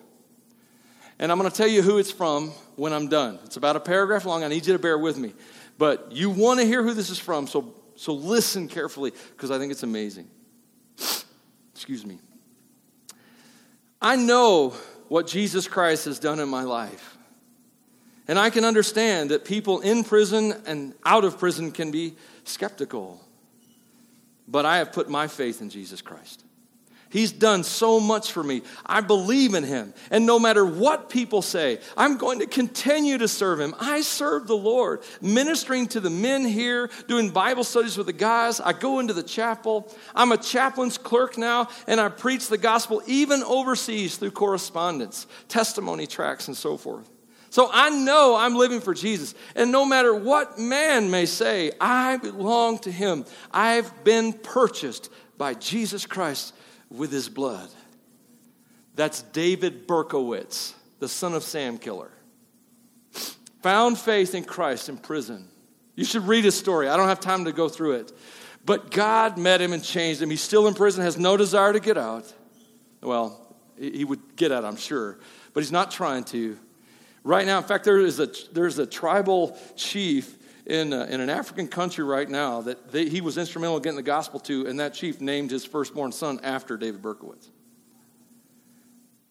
And 1.19 1.31
I'm 1.31 1.37
going 1.37 1.49
to 1.49 1.55
tell 1.55 1.67
you 1.67 1.81
who 1.81 1.99
it's 1.99 2.11
from 2.11 2.49
when 2.75 2.93
I'm 2.93 3.07
done. 3.07 3.37
It's 3.45 3.57
about 3.57 3.75
a 3.75 3.79
paragraph 3.79 4.25
long. 4.25 4.43
I 4.43 4.47
need 4.47 4.65
you 4.65 4.73
to 4.73 4.79
bear 4.79 4.97
with 4.97 5.17
me. 5.17 5.33
But 5.77 6.11
you 6.11 6.29
want 6.29 6.59
to 6.59 6.65
hear 6.65 6.83
who 6.83 6.93
this 6.93 7.09
is 7.09 7.19
from, 7.19 7.47
so, 7.47 7.75
so 7.95 8.13
listen 8.13 8.67
carefully 8.67 9.13
because 9.31 9.51
I 9.51 9.59
think 9.59 9.71
it's 9.71 9.83
amazing. 9.83 10.27
Excuse 11.75 12.05
me. 12.05 12.19
I 14.01 14.15
know 14.15 14.73
what 15.07 15.27
Jesus 15.27 15.67
Christ 15.67 16.05
has 16.05 16.17
done 16.17 16.39
in 16.39 16.49
my 16.49 16.63
life. 16.63 17.17
And 18.27 18.39
I 18.39 18.49
can 18.49 18.65
understand 18.65 19.31
that 19.31 19.45
people 19.45 19.81
in 19.81 20.03
prison 20.03 20.53
and 20.65 20.93
out 21.05 21.23
of 21.23 21.37
prison 21.37 21.71
can 21.71 21.91
be 21.91 22.15
skeptical 22.43 23.21
but 24.51 24.65
I 24.65 24.77
have 24.77 24.91
put 24.91 25.09
my 25.09 25.27
faith 25.27 25.61
in 25.61 25.69
Jesus 25.69 26.01
Christ. 26.01 26.43
He's 27.09 27.33
done 27.33 27.63
so 27.65 27.99
much 27.99 28.31
for 28.31 28.41
me. 28.41 28.61
I 28.85 29.01
believe 29.01 29.53
in 29.53 29.65
him. 29.65 29.93
And 30.11 30.25
no 30.25 30.39
matter 30.39 30.65
what 30.65 31.09
people 31.09 31.41
say, 31.41 31.79
I'm 31.97 32.17
going 32.17 32.39
to 32.39 32.45
continue 32.45 33.17
to 33.17 33.27
serve 33.27 33.59
him. 33.59 33.75
I 33.81 33.99
serve 33.99 34.47
the 34.47 34.55
Lord, 34.55 35.01
ministering 35.21 35.87
to 35.87 35.99
the 35.99 36.09
men 36.09 36.45
here, 36.45 36.89
doing 37.09 37.29
Bible 37.29 37.65
studies 37.65 37.97
with 37.97 38.07
the 38.07 38.13
guys. 38.13 38.61
I 38.61 38.71
go 38.71 38.99
into 38.99 39.13
the 39.13 39.23
chapel. 39.23 39.93
I'm 40.15 40.31
a 40.31 40.37
chaplain's 40.37 40.97
clerk 40.97 41.37
now, 41.37 41.67
and 41.85 41.99
I 41.99 42.07
preach 42.07 42.47
the 42.47 42.57
gospel 42.57 43.01
even 43.07 43.43
overseas 43.43 44.15
through 44.15 44.31
correspondence, 44.31 45.27
testimony 45.49 46.07
tracts, 46.07 46.47
and 46.47 46.55
so 46.55 46.77
forth. 46.77 47.09
So 47.51 47.69
I 47.71 47.89
know 47.89 48.37
I'm 48.37 48.55
living 48.55 48.79
for 48.79 48.93
Jesus. 48.93 49.35
And 49.55 49.73
no 49.73 49.85
matter 49.85 50.15
what 50.15 50.57
man 50.57 51.11
may 51.11 51.25
say, 51.25 51.73
I 51.81 52.15
belong 52.15 52.79
to 52.79 52.91
him. 52.91 53.25
I've 53.51 54.05
been 54.05 54.31
purchased 54.31 55.11
by 55.37 55.55
Jesus 55.55 56.05
Christ 56.05 56.55
with 56.89 57.11
his 57.11 57.27
blood. 57.27 57.69
That's 58.95 59.21
David 59.21 59.85
Berkowitz, 59.85 60.73
the 60.99 61.09
son 61.09 61.33
of 61.33 61.43
Sam 61.43 61.77
Killer. 61.77 62.09
Found 63.63 63.99
faith 63.99 64.33
in 64.33 64.45
Christ 64.45 64.87
in 64.87 64.95
prison. 64.97 65.49
You 65.95 66.05
should 66.05 66.25
read 66.27 66.45
his 66.45 66.57
story. 66.57 66.87
I 66.87 66.95
don't 66.95 67.09
have 67.09 67.19
time 67.19 67.43
to 67.45 67.51
go 67.51 67.67
through 67.67 67.95
it. 67.95 68.13
But 68.65 68.91
God 68.91 69.37
met 69.37 69.61
him 69.61 69.73
and 69.73 69.83
changed 69.83 70.21
him. 70.21 70.29
He's 70.29 70.39
still 70.39 70.67
in 70.67 70.73
prison, 70.73 71.03
has 71.03 71.17
no 71.17 71.35
desire 71.35 71.73
to 71.73 71.81
get 71.81 71.97
out. 71.97 72.31
Well, 73.01 73.55
he 73.77 74.05
would 74.05 74.37
get 74.37 74.53
out, 74.53 74.63
I'm 74.63 74.77
sure, 74.77 75.19
but 75.53 75.63
he's 75.63 75.71
not 75.71 75.91
trying 75.91 76.23
to. 76.25 76.57
Right 77.23 77.45
now, 77.45 77.59
in 77.59 77.63
fact, 77.63 77.83
there 77.83 77.99
is 77.99 78.19
a, 78.19 78.29
there's 78.51 78.79
a 78.79 78.85
tribal 78.85 79.57
chief 79.75 80.37
in, 80.65 80.93
a, 80.93 81.05
in 81.05 81.21
an 81.21 81.29
African 81.29 81.67
country 81.67 82.03
right 82.03 82.27
now 82.27 82.61
that 82.61 82.91
they, 82.91 83.09
he 83.09 83.21
was 83.21 83.37
instrumental 83.37 83.77
in 83.77 83.83
getting 83.83 83.97
the 83.97 84.03
gospel 84.03 84.39
to, 84.41 84.67
and 84.67 84.79
that 84.79 84.93
chief 84.93 85.21
named 85.21 85.51
his 85.51 85.65
firstborn 85.65 86.11
son 86.11 86.39
after 86.43 86.77
David 86.77 87.01
Berkowitz. 87.01 87.49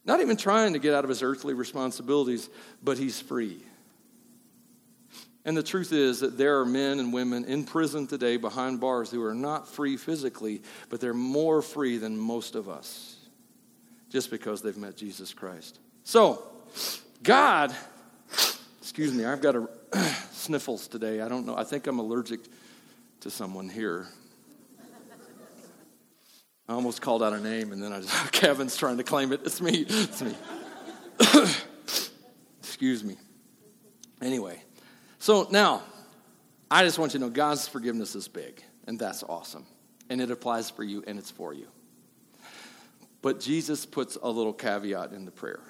Not 0.04 0.20
even 0.20 0.36
trying 0.36 0.72
to 0.72 0.78
get 0.78 0.94
out 0.94 1.04
of 1.04 1.10
his 1.10 1.22
earthly 1.22 1.54
responsibilities, 1.54 2.48
but 2.82 2.96
he's 2.96 3.20
free. 3.20 3.62
And 5.44 5.56
the 5.56 5.62
truth 5.62 5.92
is 5.92 6.20
that 6.20 6.36
there 6.36 6.60
are 6.60 6.66
men 6.66 7.00
and 7.00 7.12
women 7.12 7.44
in 7.44 7.64
prison 7.64 8.06
today 8.06 8.36
behind 8.36 8.80
bars 8.80 9.10
who 9.10 9.22
are 9.24 9.34
not 9.34 9.66
free 9.68 9.96
physically, 9.96 10.62
but 10.90 11.00
they're 11.00 11.14
more 11.14 11.62
free 11.62 11.96
than 11.98 12.16
most 12.16 12.54
of 12.54 12.68
us 12.68 13.16
just 14.10 14.30
because 14.30 14.60
they've 14.60 14.76
met 14.76 14.96
Jesus 14.96 15.32
Christ. 15.32 15.78
So, 16.04 16.44
God, 17.22 17.74
excuse 18.80 19.12
me, 19.12 19.24
I've 19.24 19.42
got 19.42 19.56
a 19.56 19.68
sniffles 20.32 20.88
today. 20.88 21.20
I 21.20 21.28
don't 21.28 21.46
know. 21.46 21.56
I 21.56 21.64
think 21.64 21.86
I'm 21.86 21.98
allergic 21.98 22.40
to 23.20 23.30
someone 23.30 23.68
here. 23.68 24.08
I 26.68 26.72
almost 26.72 27.02
called 27.02 27.22
out 27.22 27.32
a 27.32 27.40
name 27.40 27.72
and 27.72 27.82
then 27.82 27.92
I 27.92 28.00
just, 28.00 28.32
Kevin's 28.32 28.76
trying 28.76 28.96
to 28.96 29.04
claim 29.04 29.32
it. 29.32 29.40
It's 29.44 29.60
me. 29.60 29.84
It's 29.88 30.22
me. 30.22 30.34
excuse 32.60 33.04
me. 33.04 33.16
Anyway, 34.22 34.62
so 35.18 35.46
now 35.50 35.82
I 36.70 36.84
just 36.84 36.98
want 36.98 37.12
you 37.12 37.20
to 37.20 37.26
know 37.26 37.30
God's 37.30 37.66
forgiveness 37.66 38.14
is 38.14 38.28
big, 38.28 38.62
and 38.86 38.98
that's 38.98 39.22
awesome. 39.22 39.66
And 40.08 40.20
it 40.20 40.30
applies 40.30 40.70
for 40.70 40.84
you 40.84 41.02
and 41.06 41.18
it's 41.18 41.30
for 41.30 41.52
you. 41.52 41.66
But 43.20 43.40
Jesus 43.40 43.84
puts 43.84 44.16
a 44.22 44.30
little 44.30 44.52
caveat 44.52 45.12
in 45.12 45.24
the 45.24 45.30
prayer. 45.30 45.60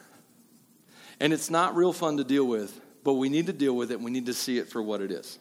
And 1.21 1.33
it's 1.33 1.51
not 1.51 1.77
real 1.77 1.93
fun 1.93 2.17
to 2.17 2.25
deal 2.25 2.47
with, 2.47 2.81
but 3.05 3.15
we 3.15 3.29
need 3.29 3.47
to 3.47 3.53
deal 3.53 3.77
with 3.77 3.91
it. 3.93 4.01
We 4.01 4.11
need 4.11 4.27
to 4.27 4.35
see 4.35 4.59
it 4.59 4.69
for 4.69 4.83
what 4.83 5.03
it 5.03 5.11
is. 5.11 5.39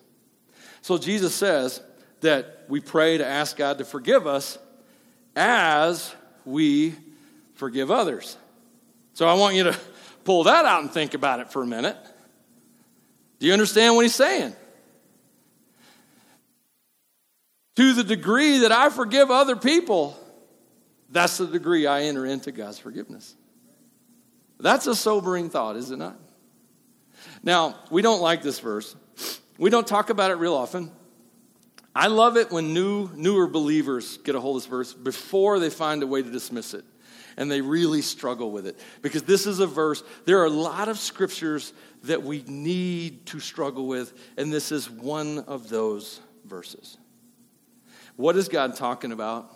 So 0.81 0.97
Jesus 0.97 1.33
says 1.33 1.81
that 2.21 2.65
we 2.67 2.81
pray 2.81 3.17
to 3.17 3.25
ask 3.25 3.55
God 3.55 3.77
to 3.77 3.85
forgive 3.85 4.27
us 4.27 4.57
as 5.35 6.13
we 6.45 6.93
forgive 7.55 7.91
others. 7.91 8.37
So 9.13 9.27
I 9.27 9.33
want 9.33 9.55
you 9.55 9.63
to 9.63 9.79
pull 10.23 10.43
that 10.43 10.65
out 10.65 10.81
and 10.81 10.91
think 10.91 11.13
about 11.13 11.39
it 11.39 11.51
for 11.51 11.63
a 11.63 11.67
minute. 11.67 11.97
Do 13.39 13.47
you 13.47 13.53
understand 13.53 13.95
what 13.95 14.03
he's 14.03 14.15
saying? 14.15 14.53
To 17.77 17.93
the 17.93 18.03
degree 18.03 18.59
that 18.59 18.73
I 18.73 18.89
forgive 18.89 19.31
other 19.31 19.55
people, 19.55 20.17
that's 21.09 21.37
the 21.37 21.47
degree 21.47 21.87
I 21.87 22.03
enter 22.03 22.25
into 22.25 22.51
God's 22.51 22.77
forgiveness. 22.77 23.35
That's 24.59 24.87
a 24.87 24.95
sobering 24.95 25.49
thought, 25.49 25.75
is 25.77 25.91
it 25.91 25.97
not? 25.97 26.19
Now, 27.43 27.75
we 27.89 28.01
don't 28.01 28.21
like 28.21 28.41
this 28.41 28.59
verse. 28.59 28.95
We 29.57 29.69
don't 29.69 29.87
talk 29.87 30.09
about 30.09 30.31
it 30.31 30.35
real 30.35 30.53
often. 30.53 30.91
I 31.95 32.07
love 32.07 32.37
it 32.37 32.51
when 32.51 32.73
new, 32.73 33.09
newer 33.15 33.47
believers 33.47 34.17
get 34.17 34.35
a 34.35 34.39
hold 34.39 34.57
of 34.57 34.63
this 34.63 34.69
verse 34.69 34.93
before 34.93 35.59
they 35.59 35.69
find 35.69 36.03
a 36.03 36.07
way 36.07 36.21
to 36.21 36.29
dismiss 36.29 36.73
it. 36.73 36.85
And 37.37 37.49
they 37.49 37.61
really 37.61 38.01
struggle 38.01 38.51
with 38.51 38.67
it. 38.67 38.77
Because 39.01 39.23
this 39.23 39.47
is 39.47 39.59
a 39.59 39.67
verse, 39.67 40.03
there 40.25 40.39
are 40.39 40.45
a 40.45 40.49
lot 40.49 40.89
of 40.89 40.99
scriptures 40.99 41.73
that 42.03 42.21
we 42.23 42.43
need 42.47 43.25
to 43.27 43.39
struggle 43.39 43.87
with, 43.87 44.13
and 44.37 44.51
this 44.51 44.71
is 44.71 44.89
one 44.89 45.39
of 45.39 45.69
those 45.69 46.19
verses. 46.45 46.97
What 48.17 48.35
is 48.35 48.49
God 48.49 48.75
talking 48.75 49.13
about? 49.13 49.55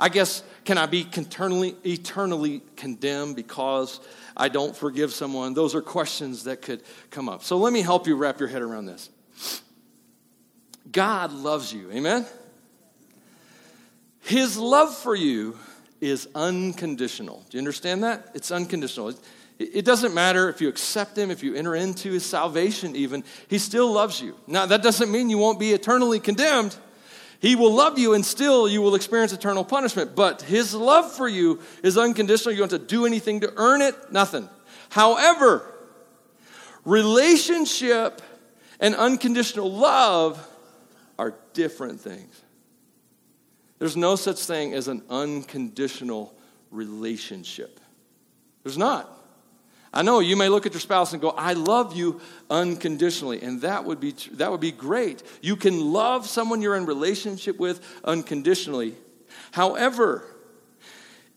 I 0.00 0.08
guess, 0.08 0.42
can 0.64 0.78
I 0.78 0.86
be 0.86 1.02
eternally, 1.02 1.76
eternally 1.84 2.62
condemned 2.74 3.36
because 3.36 4.00
I 4.34 4.48
don't 4.48 4.74
forgive 4.74 5.12
someone? 5.12 5.52
Those 5.52 5.74
are 5.74 5.82
questions 5.82 6.44
that 6.44 6.62
could 6.62 6.82
come 7.10 7.28
up. 7.28 7.44
So 7.44 7.58
let 7.58 7.72
me 7.72 7.82
help 7.82 8.06
you 8.06 8.16
wrap 8.16 8.40
your 8.40 8.48
head 8.48 8.62
around 8.62 8.86
this. 8.86 9.10
God 10.90 11.32
loves 11.32 11.72
you, 11.72 11.90
amen? 11.92 12.24
His 14.22 14.56
love 14.56 14.96
for 14.96 15.14
you 15.14 15.58
is 16.00 16.28
unconditional. 16.34 17.44
Do 17.50 17.58
you 17.58 17.60
understand 17.60 18.02
that? 18.04 18.30
It's 18.34 18.50
unconditional. 18.50 19.12
It 19.58 19.84
doesn't 19.84 20.14
matter 20.14 20.48
if 20.48 20.62
you 20.62 20.70
accept 20.70 21.18
him, 21.18 21.30
if 21.30 21.42
you 21.42 21.54
enter 21.54 21.74
into 21.74 22.10
his 22.10 22.24
salvation, 22.24 22.96
even, 22.96 23.22
he 23.48 23.58
still 23.58 23.92
loves 23.92 24.18
you. 24.18 24.34
Now, 24.46 24.64
that 24.64 24.82
doesn't 24.82 25.12
mean 25.12 25.28
you 25.28 25.36
won't 25.36 25.60
be 25.60 25.72
eternally 25.72 26.20
condemned. 26.20 26.74
He 27.40 27.56
will 27.56 27.72
love 27.72 27.98
you 27.98 28.12
and 28.12 28.24
still 28.24 28.68
you 28.68 28.82
will 28.82 28.94
experience 28.94 29.32
eternal 29.32 29.64
punishment. 29.64 30.14
But 30.14 30.42
his 30.42 30.74
love 30.74 31.10
for 31.10 31.26
you 31.26 31.60
is 31.82 31.96
unconditional. 31.96 32.52
You 32.52 32.60
don't 32.60 32.70
have 32.70 32.80
to 32.80 32.86
do 32.86 33.06
anything 33.06 33.40
to 33.40 33.52
earn 33.56 33.80
it, 33.80 33.94
nothing. 34.12 34.48
However, 34.90 35.64
relationship 36.84 38.20
and 38.78 38.94
unconditional 38.94 39.72
love 39.72 40.46
are 41.18 41.34
different 41.54 42.00
things. 42.00 42.42
There's 43.78 43.96
no 43.96 44.16
such 44.16 44.44
thing 44.44 44.74
as 44.74 44.88
an 44.88 45.02
unconditional 45.08 46.34
relationship. 46.70 47.80
There's 48.62 48.78
not. 48.78 49.10
I 49.92 50.02
know 50.02 50.20
you 50.20 50.36
may 50.36 50.48
look 50.48 50.66
at 50.66 50.72
your 50.72 50.80
spouse 50.80 51.12
and 51.12 51.20
go, 51.20 51.30
I 51.30 51.54
love 51.54 51.96
you 51.96 52.20
unconditionally. 52.48 53.42
And 53.42 53.60
that 53.62 53.84
would 53.84 53.98
be, 53.98 54.12
that 54.32 54.50
would 54.50 54.60
be 54.60 54.70
great. 54.70 55.22
You 55.42 55.56
can 55.56 55.92
love 55.92 56.28
someone 56.28 56.62
you're 56.62 56.76
in 56.76 56.86
relationship 56.86 57.58
with 57.58 57.80
unconditionally. 58.04 58.94
However, 59.50 60.24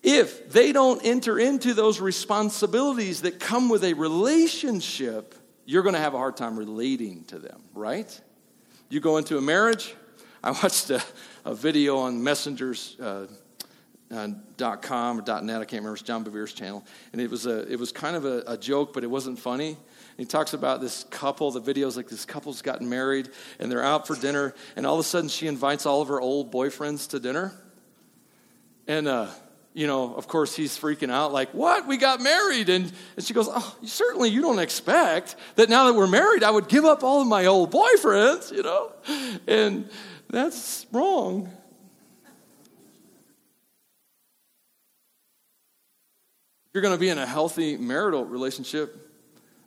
if 0.03 0.51
they 0.51 0.71
don't 0.71 1.03
enter 1.03 1.39
into 1.39 1.73
those 1.73 1.99
responsibilities 1.99 3.21
that 3.21 3.39
come 3.39 3.69
with 3.69 3.83
a 3.83 3.93
relationship, 3.93 5.33
you're 5.65 5.81
going 5.83 5.95
to 5.95 6.01
have 6.01 6.13
a 6.13 6.17
hard 6.17 6.37
time 6.37 6.57
relating 6.57 7.23
to 7.25 7.39
them, 7.39 7.63
right? 7.73 8.21
You 8.89 8.99
go 8.99 9.17
into 9.17 9.37
a 9.37 9.41
marriage. 9.41 9.95
I 10.43 10.51
watched 10.63 10.91
a, 10.91 11.01
a 11.45 11.55
video 11.55 11.97
on 11.97 12.21
Messengers. 12.23 12.97
Uh, 12.99 13.27
uh, 14.13 14.75
.com 14.81 15.19
or 15.19 15.21
dot 15.21 15.43
.net, 15.43 15.57
I 15.57 15.65
can't 15.65 15.81
remember, 15.81 15.95
it's 15.95 16.03
John 16.03 16.23
Bevere's 16.23 16.53
channel. 16.53 16.85
And 17.11 17.21
it 17.21 17.29
was, 17.29 17.45
a, 17.45 17.71
it 17.71 17.79
was 17.79 17.91
kind 17.91 18.15
of 18.15 18.25
a, 18.25 18.43
a 18.47 18.57
joke, 18.57 18.93
but 18.93 19.03
it 19.03 19.07
wasn't 19.07 19.39
funny. 19.39 19.69
And 19.69 19.77
he 20.17 20.25
talks 20.25 20.53
about 20.53 20.79
this 20.79 21.05
couple, 21.05 21.49
the 21.51 21.59
video's 21.59 21.97
like 21.97 22.07
this 22.07 22.25
couple's 22.25 22.61
gotten 22.61 22.87
married 22.87 23.29
and 23.59 23.71
they're 23.71 23.83
out 23.83 24.05
for 24.05 24.15
dinner, 24.15 24.53
and 24.75 24.85
all 24.85 24.93
of 24.93 24.99
a 24.99 25.03
sudden 25.03 25.29
she 25.29 25.47
invites 25.47 25.85
all 25.85 26.01
of 26.01 26.07
her 26.09 26.21
old 26.21 26.51
boyfriends 26.51 27.09
to 27.09 27.19
dinner. 27.19 27.51
And, 28.87 29.07
uh, 29.07 29.27
you 29.73 29.87
know, 29.87 30.13
of 30.13 30.27
course, 30.27 30.55
he's 30.55 30.77
freaking 30.77 31.09
out, 31.09 31.33
like, 31.33 31.51
what? 31.53 31.87
We 31.87 31.97
got 31.97 32.21
married. 32.21 32.69
And, 32.69 32.91
and 33.15 33.25
she 33.25 33.33
goes, 33.33 33.47
oh, 33.49 33.75
certainly 33.83 34.29
you 34.29 34.41
don't 34.41 34.59
expect 34.59 35.35
that 35.55 35.67
now 35.67 35.85
that 35.85 35.93
we're 35.93 36.05
married, 36.05 36.43
I 36.43 36.51
would 36.51 36.67
give 36.67 36.85
up 36.85 37.03
all 37.03 37.21
of 37.21 37.27
my 37.27 37.47
old 37.47 37.71
boyfriends, 37.71 38.51
you 38.51 38.61
know? 38.61 38.91
And 39.47 39.89
that's 40.29 40.85
wrong. 40.91 41.49
You're 46.73 46.81
going 46.81 46.93
to 46.93 46.99
be 46.99 47.09
in 47.09 47.19
a 47.19 47.25
healthy 47.25 47.77
marital 47.77 48.25
relationship, 48.25 49.11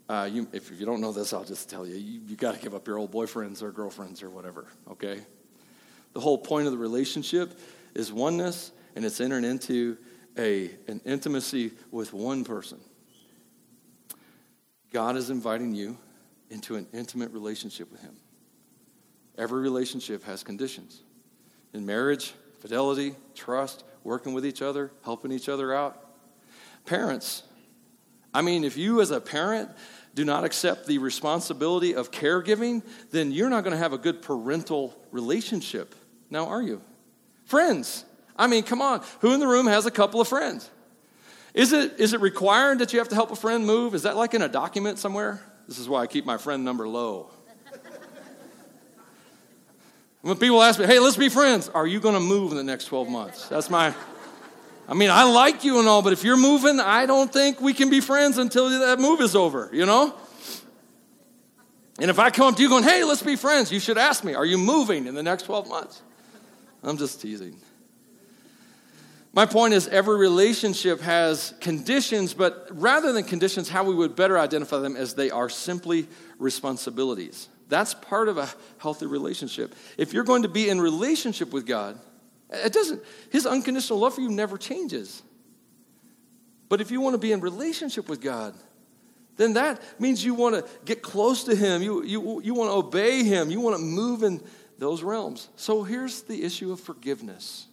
uh, 0.08 0.28
you, 0.30 0.48
if 0.52 0.70
you 0.78 0.86
don't 0.86 1.00
know 1.00 1.12
this, 1.12 1.32
I'll 1.32 1.44
just 1.44 1.68
tell 1.70 1.86
you, 1.86 1.94
you, 1.94 2.20
you 2.26 2.36
got 2.36 2.54
to 2.54 2.60
give 2.60 2.74
up 2.74 2.86
your 2.86 2.98
old 2.98 3.12
boyfriends 3.12 3.62
or 3.62 3.70
girlfriends 3.70 4.22
or 4.22 4.30
whatever, 4.30 4.66
okay? 4.90 5.20
The 6.12 6.20
whole 6.20 6.38
point 6.38 6.66
of 6.66 6.72
the 6.72 6.78
relationship 6.78 7.58
is 7.94 8.12
oneness, 8.12 8.72
and 8.94 9.04
it's 9.04 9.20
entering 9.20 9.44
into 9.44 9.96
a, 10.36 10.70
an 10.88 11.00
intimacy 11.04 11.72
with 11.90 12.12
one 12.12 12.44
person. 12.44 12.78
God 14.92 15.16
is 15.16 15.30
inviting 15.30 15.74
you 15.74 15.98
into 16.50 16.76
an 16.76 16.86
intimate 16.92 17.32
relationship 17.32 17.90
with 17.90 18.00
Him. 18.00 18.16
Every 19.36 19.60
relationship 19.60 20.24
has 20.24 20.42
conditions. 20.42 21.02
In 21.74 21.84
marriage, 21.84 22.34
fidelity, 22.60 23.14
trust, 23.34 23.84
working 24.04 24.32
with 24.32 24.46
each 24.46 24.62
other, 24.62 24.92
helping 25.04 25.32
each 25.32 25.48
other 25.48 25.74
out, 25.74 26.05
Parents, 26.86 27.42
I 28.32 28.42
mean, 28.42 28.64
if 28.64 28.76
you 28.76 29.00
as 29.00 29.10
a 29.10 29.20
parent 29.20 29.70
do 30.14 30.24
not 30.24 30.44
accept 30.44 30.86
the 30.86 30.98
responsibility 30.98 31.94
of 31.94 32.10
caregiving, 32.10 32.82
then 33.10 33.32
you're 33.32 33.50
not 33.50 33.64
going 33.64 33.72
to 33.72 33.78
have 33.78 33.92
a 33.92 33.98
good 33.98 34.22
parental 34.22 34.98
relationship. 35.10 35.94
Now, 36.30 36.46
are 36.46 36.62
you? 36.62 36.80
Friends, 37.44 38.04
I 38.36 38.46
mean, 38.46 38.62
come 38.62 38.80
on. 38.80 39.02
Who 39.20 39.34
in 39.34 39.40
the 39.40 39.46
room 39.46 39.66
has 39.66 39.86
a 39.86 39.90
couple 39.90 40.20
of 40.20 40.28
friends? 40.28 40.70
Is 41.54 41.72
it, 41.72 41.98
is 41.98 42.12
it 42.12 42.20
required 42.20 42.80
that 42.80 42.92
you 42.92 42.98
have 42.98 43.08
to 43.08 43.14
help 43.14 43.30
a 43.30 43.36
friend 43.36 43.66
move? 43.66 43.94
Is 43.94 44.02
that 44.02 44.16
like 44.16 44.34
in 44.34 44.42
a 44.42 44.48
document 44.48 44.98
somewhere? 44.98 45.40
This 45.66 45.78
is 45.78 45.88
why 45.88 46.02
I 46.02 46.06
keep 46.06 46.26
my 46.26 46.36
friend 46.36 46.64
number 46.64 46.86
low. 46.86 47.30
when 50.20 50.36
people 50.36 50.62
ask 50.62 50.78
me, 50.78 50.86
hey, 50.86 50.98
let's 50.98 51.16
be 51.16 51.28
friends, 51.30 51.68
are 51.70 51.86
you 51.86 51.98
going 51.98 52.14
to 52.14 52.20
move 52.20 52.50
in 52.50 52.58
the 52.58 52.64
next 52.64 52.84
12 52.86 53.08
months? 53.08 53.48
That's 53.48 53.70
my, 53.70 53.94
I 54.88 54.94
mean, 54.94 55.10
I 55.10 55.24
like 55.24 55.64
you 55.64 55.80
and 55.80 55.88
all, 55.88 56.02
but 56.02 56.12
if 56.12 56.22
you're 56.22 56.36
moving, 56.36 56.78
I 56.78 57.06
don't 57.06 57.32
think 57.32 57.60
we 57.60 57.74
can 57.74 57.90
be 57.90 58.00
friends 58.00 58.38
until 58.38 58.70
that 58.70 59.00
move 59.00 59.20
is 59.20 59.34
over, 59.34 59.68
you 59.72 59.84
know? 59.84 60.14
And 61.98 62.10
if 62.10 62.18
I 62.18 62.30
come 62.30 62.48
up 62.48 62.56
to 62.56 62.62
you 62.62 62.68
going, 62.68 62.84
hey, 62.84 63.02
let's 63.04 63.22
be 63.22 63.36
friends, 63.36 63.72
you 63.72 63.80
should 63.80 63.98
ask 63.98 64.22
me, 64.22 64.34
are 64.34 64.44
you 64.44 64.58
moving 64.58 65.06
in 65.06 65.14
the 65.14 65.22
next 65.22 65.44
12 65.44 65.68
months? 65.68 66.02
I'm 66.82 66.98
just 66.98 67.20
teasing. 67.20 67.56
My 69.32 69.44
point 69.44 69.74
is, 69.74 69.88
every 69.88 70.16
relationship 70.16 71.00
has 71.00 71.52
conditions, 71.60 72.32
but 72.32 72.68
rather 72.70 73.12
than 73.12 73.24
conditions, 73.24 73.68
how 73.68 73.84
we 73.84 73.94
would 73.94 74.14
better 74.14 74.38
identify 74.38 74.78
them 74.78 74.96
as 74.96 75.14
they 75.14 75.30
are 75.30 75.48
simply 75.48 76.06
responsibilities. 76.38 77.48
That's 77.68 77.92
part 77.92 78.28
of 78.28 78.38
a 78.38 78.48
healthy 78.78 79.06
relationship. 79.06 79.74
If 79.98 80.12
you're 80.12 80.24
going 80.24 80.42
to 80.42 80.48
be 80.48 80.68
in 80.68 80.80
relationship 80.80 81.52
with 81.52 81.66
God, 81.66 81.98
it 82.50 82.72
doesn't, 82.72 83.02
his 83.30 83.46
unconditional 83.46 83.98
love 83.98 84.14
for 84.14 84.20
you 84.20 84.30
never 84.30 84.56
changes. 84.56 85.22
But 86.68 86.80
if 86.80 86.90
you 86.90 87.00
want 87.00 87.14
to 87.14 87.18
be 87.18 87.32
in 87.32 87.40
relationship 87.40 88.08
with 88.08 88.20
God, 88.20 88.54
then 89.36 89.54
that 89.54 89.82
means 90.00 90.24
you 90.24 90.34
want 90.34 90.54
to 90.54 90.64
get 90.84 91.02
close 91.02 91.44
to 91.44 91.54
him. 91.54 91.82
You, 91.82 92.02
you, 92.02 92.40
you 92.42 92.54
want 92.54 92.70
to 92.70 92.74
obey 92.74 93.22
him. 93.22 93.50
You 93.50 93.60
want 93.60 93.76
to 93.76 93.82
move 93.82 94.22
in 94.22 94.42
those 94.78 95.02
realms. 95.02 95.48
So 95.56 95.82
here's 95.82 96.22
the 96.22 96.42
issue 96.42 96.72
of 96.72 96.80
forgiveness 96.80 97.66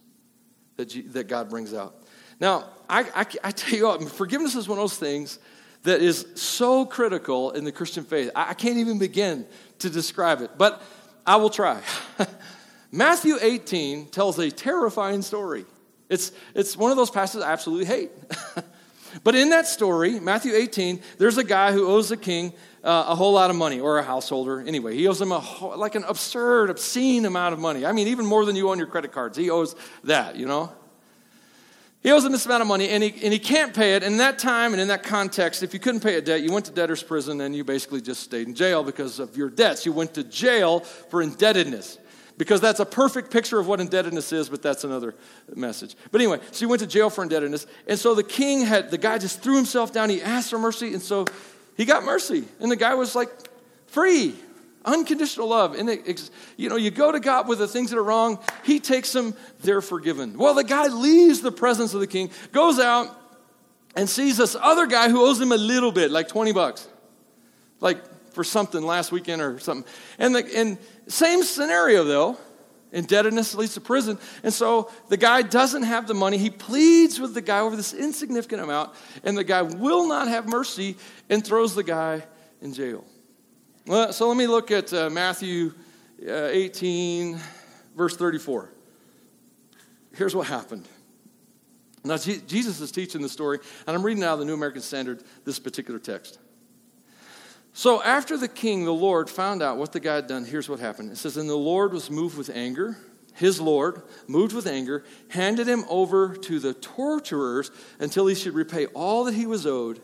that, 0.76 0.94
you, 0.94 1.04
that 1.10 1.28
God 1.28 1.48
brings 1.48 1.72
out. 1.72 1.96
Now, 2.40 2.68
I, 2.88 3.02
I, 3.14 3.26
I 3.44 3.50
tell 3.50 3.78
you 3.78 3.86
what, 3.86 4.08
forgiveness 4.10 4.54
is 4.54 4.68
one 4.68 4.78
of 4.78 4.82
those 4.82 4.98
things 4.98 5.38
that 5.84 6.00
is 6.00 6.26
so 6.34 6.84
critical 6.84 7.52
in 7.52 7.64
the 7.64 7.72
Christian 7.72 8.04
faith. 8.04 8.30
I, 8.34 8.50
I 8.50 8.54
can't 8.54 8.78
even 8.78 8.98
begin 8.98 9.46
to 9.80 9.90
describe 9.90 10.40
it, 10.40 10.50
but 10.58 10.82
I 11.26 11.36
will 11.36 11.50
try. 11.50 11.80
Matthew 12.94 13.38
18 13.40 14.06
tells 14.06 14.38
a 14.38 14.52
terrifying 14.52 15.22
story. 15.22 15.64
It's, 16.08 16.30
it's 16.54 16.76
one 16.76 16.92
of 16.92 16.96
those 16.96 17.10
passages 17.10 17.42
I 17.42 17.50
absolutely 17.50 17.86
hate. 17.86 18.12
but 19.24 19.34
in 19.34 19.50
that 19.50 19.66
story, 19.66 20.20
Matthew 20.20 20.54
18, 20.54 21.00
there's 21.18 21.36
a 21.36 21.42
guy 21.42 21.72
who 21.72 21.88
owes 21.88 22.10
the 22.10 22.16
king 22.16 22.52
uh, 22.84 23.06
a 23.08 23.16
whole 23.16 23.32
lot 23.32 23.50
of 23.50 23.56
money, 23.56 23.80
or 23.80 23.98
a 23.98 24.02
householder. 24.04 24.60
Anyway, 24.60 24.94
he 24.94 25.08
owes 25.08 25.20
him 25.20 25.32
a 25.32 25.40
whole, 25.40 25.76
like 25.76 25.96
an 25.96 26.04
absurd, 26.04 26.70
obscene 26.70 27.24
amount 27.24 27.52
of 27.52 27.58
money. 27.58 27.84
I 27.84 27.90
mean, 27.90 28.06
even 28.08 28.26
more 28.26 28.44
than 28.44 28.54
you 28.54 28.68
owe 28.68 28.72
on 28.72 28.78
your 28.78 28.86
credit 28.86 29.10
cards. 29.10 29.36
He 29.36 29.50
owes 29.50 29.74
that, 30.04 30.36
you 30.36 30.46
know? 30.46 30.70
He 32.00 32.12
owes 32.12 32.24
him 32.24 32.30
this 32.30 32.46
amount 32.46 32.60
of 32.60 32.68
money, 32.68 32.90
and 32.90 33.02
he, 33.02 33.10
and 33.24 33.32
he 33.32 33.40
can't 33.40 33.74
pay 33.74 33.94
it. 33.94 34.04
In 34.04 34.18
that 34.18 34.38
time 34.38 34.72
and 34.72 34.80
in 34.80 34.86
that 34.88 35.02
context, 35.02 35.64
if 35.64 35.74
you 35.74 35.80
couldn't 35.80 36.02
pay 36.02 36.14
a 36.14 36.20
debt, 36.20 36.42
you 36.42 36.52
went 36.52 36.66
to 36.66 36.72
debtor's 36.72 37.02
prison 37.02 37.40
and 37.40 37.56
you 37.56 37.64
basically 37.64 38.02
just 38.02 38.22
stayed 38.22 38.46
in 38.46 38.54
jail 38.54 38.84
because 38.84 39.18
of 39.18 39.36
your 39.36 39.48
debts. 39.48 39.84
You 39.84 39.92
went 39.92 40.14
to 40.14 40.22
jail 40.22 40.80
for 40.80 41.22
indebtedness 41.22 41.98
because 42.36 42.60
that's 42.60 42.80
a 42.80 42.84
perfect 42.84 43.30
picture 43.30 43.58
of 43.58 43.66
what 43.66 43.80
indebtedness 43.80 44.32
is, 44.32 44.48
but 44.48 44.62
that's 44.62 44.84
another 44.84 45.14
message. 45.54 45.94
But 46.10 46.20
anyway, 46.20 46.40
so 46.50 46.60
he 46.60 46.66
went 46.66 46.80
to 46.80 46.86
jail 46.86 47.10
for 47.10 47.22
indebtedness. 47.22 47.66
And 47.86 47.98
so 47.98 48.14
the 48.14 48.24
king 48.24 48.62
had, 48.62 48.90
the 48.90 48.98
guy 48.98 49.18
just 49.18 49.40
threw 49.40 49.56
himself 49.56 49.92
down. 49.92 50.10
He 50.10 50.20
asked 50.20 50.50
for 50.50 50.58
mercy. 50.58 50.92
And 50.94 51.02
so 51.02 51.26
he 51.76 51.84
got 51.84 52.04
mercy. 52.04 52.44
And 52.60 52.70
the 52.70 52.76
guy 52.76 52.94
was 52.94 53.14
like 53.14 53.30
free, 53.86 54.34
unconditional 54.84 55.48
love. 55.48 55.74
And, 55.74 55.88
it, 55.88 56.30
you 56.56 56.68
know, 56.68 56.76
you 56.76 56.90
go 56.90 57.12
to 57.12 57.20
God 57.20 57.46
with 57.46 57.58
the 57.60 57.68
things 57.68 57.90
that 57.90 57.98
are 57.98 58.04
wrong, 58.04 58.40
he 58.64 58.80
takes 58.80 59.12
them, 59.12 59.34
they're 59.60 59.82
forgiven. 59.82 60.36
Well, 60.36 60.54
the 60.54 60.64
guy 60.64 60.88
leaves 60.88 61.40
the 61.40 61.52
presence 61.52 61.94
of 61.94 62.00
the 62.00 62.08
king, 62.08 62.30
goes 62.50 62.80
out, 62.80 63.16
and 63.94 64.08
sees 64.08 64.38
this 64.38 64.56
other 64.60 64.86
guy 64.88 65.08
who 65.08 65.24
owes 65.24 65.40
him 65.40 65.52
a 65.52 65.56
little 65.56 65.92
bit, 65.92 66.10
like 66.10 66.26
20 66.26 66.52
bucks. 66.52 66.88
like 67.80 67.98
for 68.34 68.44
something 68.44 68.82
last 68.82 69.12
weekend 69.12 69.40
or 69.40 69.58
something. 69.60 69.90
And 70.18 70.34
the 70.34 70.58
and 70.58 70.78
same 71.08 71.42
scenario 71.42 72.04
though. 72.04 72.38
Indebtedness 72.92 73.56
leads 73.56 73.74
to 73.74 73.80
prison. 73.80 74.18
And 74.44 74.54
so 74.54 74.88
the 75.08 75.16
guy 75.16 75.42
doesn't 75.42 75.82
have 75.82 76.06
the 76.06 76.14
money. 76.14 76.38
He 76.38 76.48
pleads 76.48 77.18
with 77.18 77.34
the 77.34 77.40
guy 77.40 77.58
over 77.58 77.74
this 77.74 77.92
insignificant 77.92 78.62
amount, 78.62 78.94
and 79.24 79.36
the 79.36 79.42
guy 79.42 79.62
will 79.62 80.06
not 80.06 80.28
have 80.28 80.46
mercy 80.46 80.96
and 81.28 81.44
throws 81.44 81.74
the 81.74 81.82
guy 81.82 82.22
in 82.62 82.72
jail. 82.72 83.04
Well, 83.86 84.12
so 84.12 84.28
let 84.28 84.36
me 84.36 84.46
look 84.46 84.70
at 84.70 84.92
uh, 84.92 85.10
Matthew 85.10 85.74
uh, 86.26 86.48
18, 86.50 87.38
verse 87.96 88.16
34. 88.16 88.70
Here's 90.14 90.34
what 90.34 90.46
happened. 90.46 90.88
Now, 92.04 92.16
Jesus 92.16 92.80
is 92.80 92.92
teaching 92.92 93.22
the 93.22 93.28
story, 93.28 93.58
and 93.86 93.96
I'm 93.96 94.02
reading 94.02 94.22
out 94.22 94.34
of 94.34 94.38
the 94.38 94.44
New 94.44 94.54
American 94.54 94.82
Standard 94.82 95.24
this 95.44 95.58
particular 95.58 95.98
text. 95.98 96.38
So 97.76 98.00
after 98.02 98.36
the 98.36 98.48
king, 98.48 98.84
the 98.84 98.94
Lord, 98.94 99.28
found 99.28 99.60
out 99.60 99.78
what 99.78 99.90
the 99.90 99.98
guy 99.98 100.14
had 100.14 100.28
done, 100.28 100.44
here's 100.44 100.68
what 100.68 100.78
happened. 100.78 101.10
It 101.10 101.18
says, 101.18 101.36
And 101.36 101.50
the 101.50 101.56
Lord 101.56 101.92
was 101.92 102.08
moved 102.08 102.38
with 102.38 102.48
anger. 102.48 102.96
His 103.34 103.60
Lord, 103.60 104.02
moved 104.28 104.54
with 104.54 104.68
anger, 104.68 105.02
handed 105.28 105.66
him 105.66 105.84
over 105.88 106.36
to 106.36 106.60
the 106.60 106.72
torturers 106.72 107.72
until 107.98 108.28
he 108.28 108.36
should 108.36 108.54
repay 108.54 108.86
all 108.86 109.24
that 109.24 109.34
he 109.34 109.44
was 109.44 109.66
owed. 109.66 110.00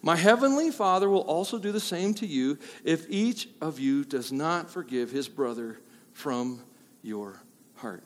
My 0.00 0.14
heavenly 0.14 0.70
Father 0.70 1.10
will 1.10 1.22
also 1.22 1.58
do 1.58 1.72
the 1.72 1.80
same 1.80 2.14
to 2.14 2.26
you 2.26 2.56
if 2.84 3.04
each 3.10 3.48
of 3.60 3.80
you 3.80 4.04
does 4.04 4.30
not 4.30 4.70
forgive 4.70 5.10
his 5.10 5.28
brother 5.28 5.80
from 6.12 6.62
your 7.02 7.42
heart. 7.74 8.04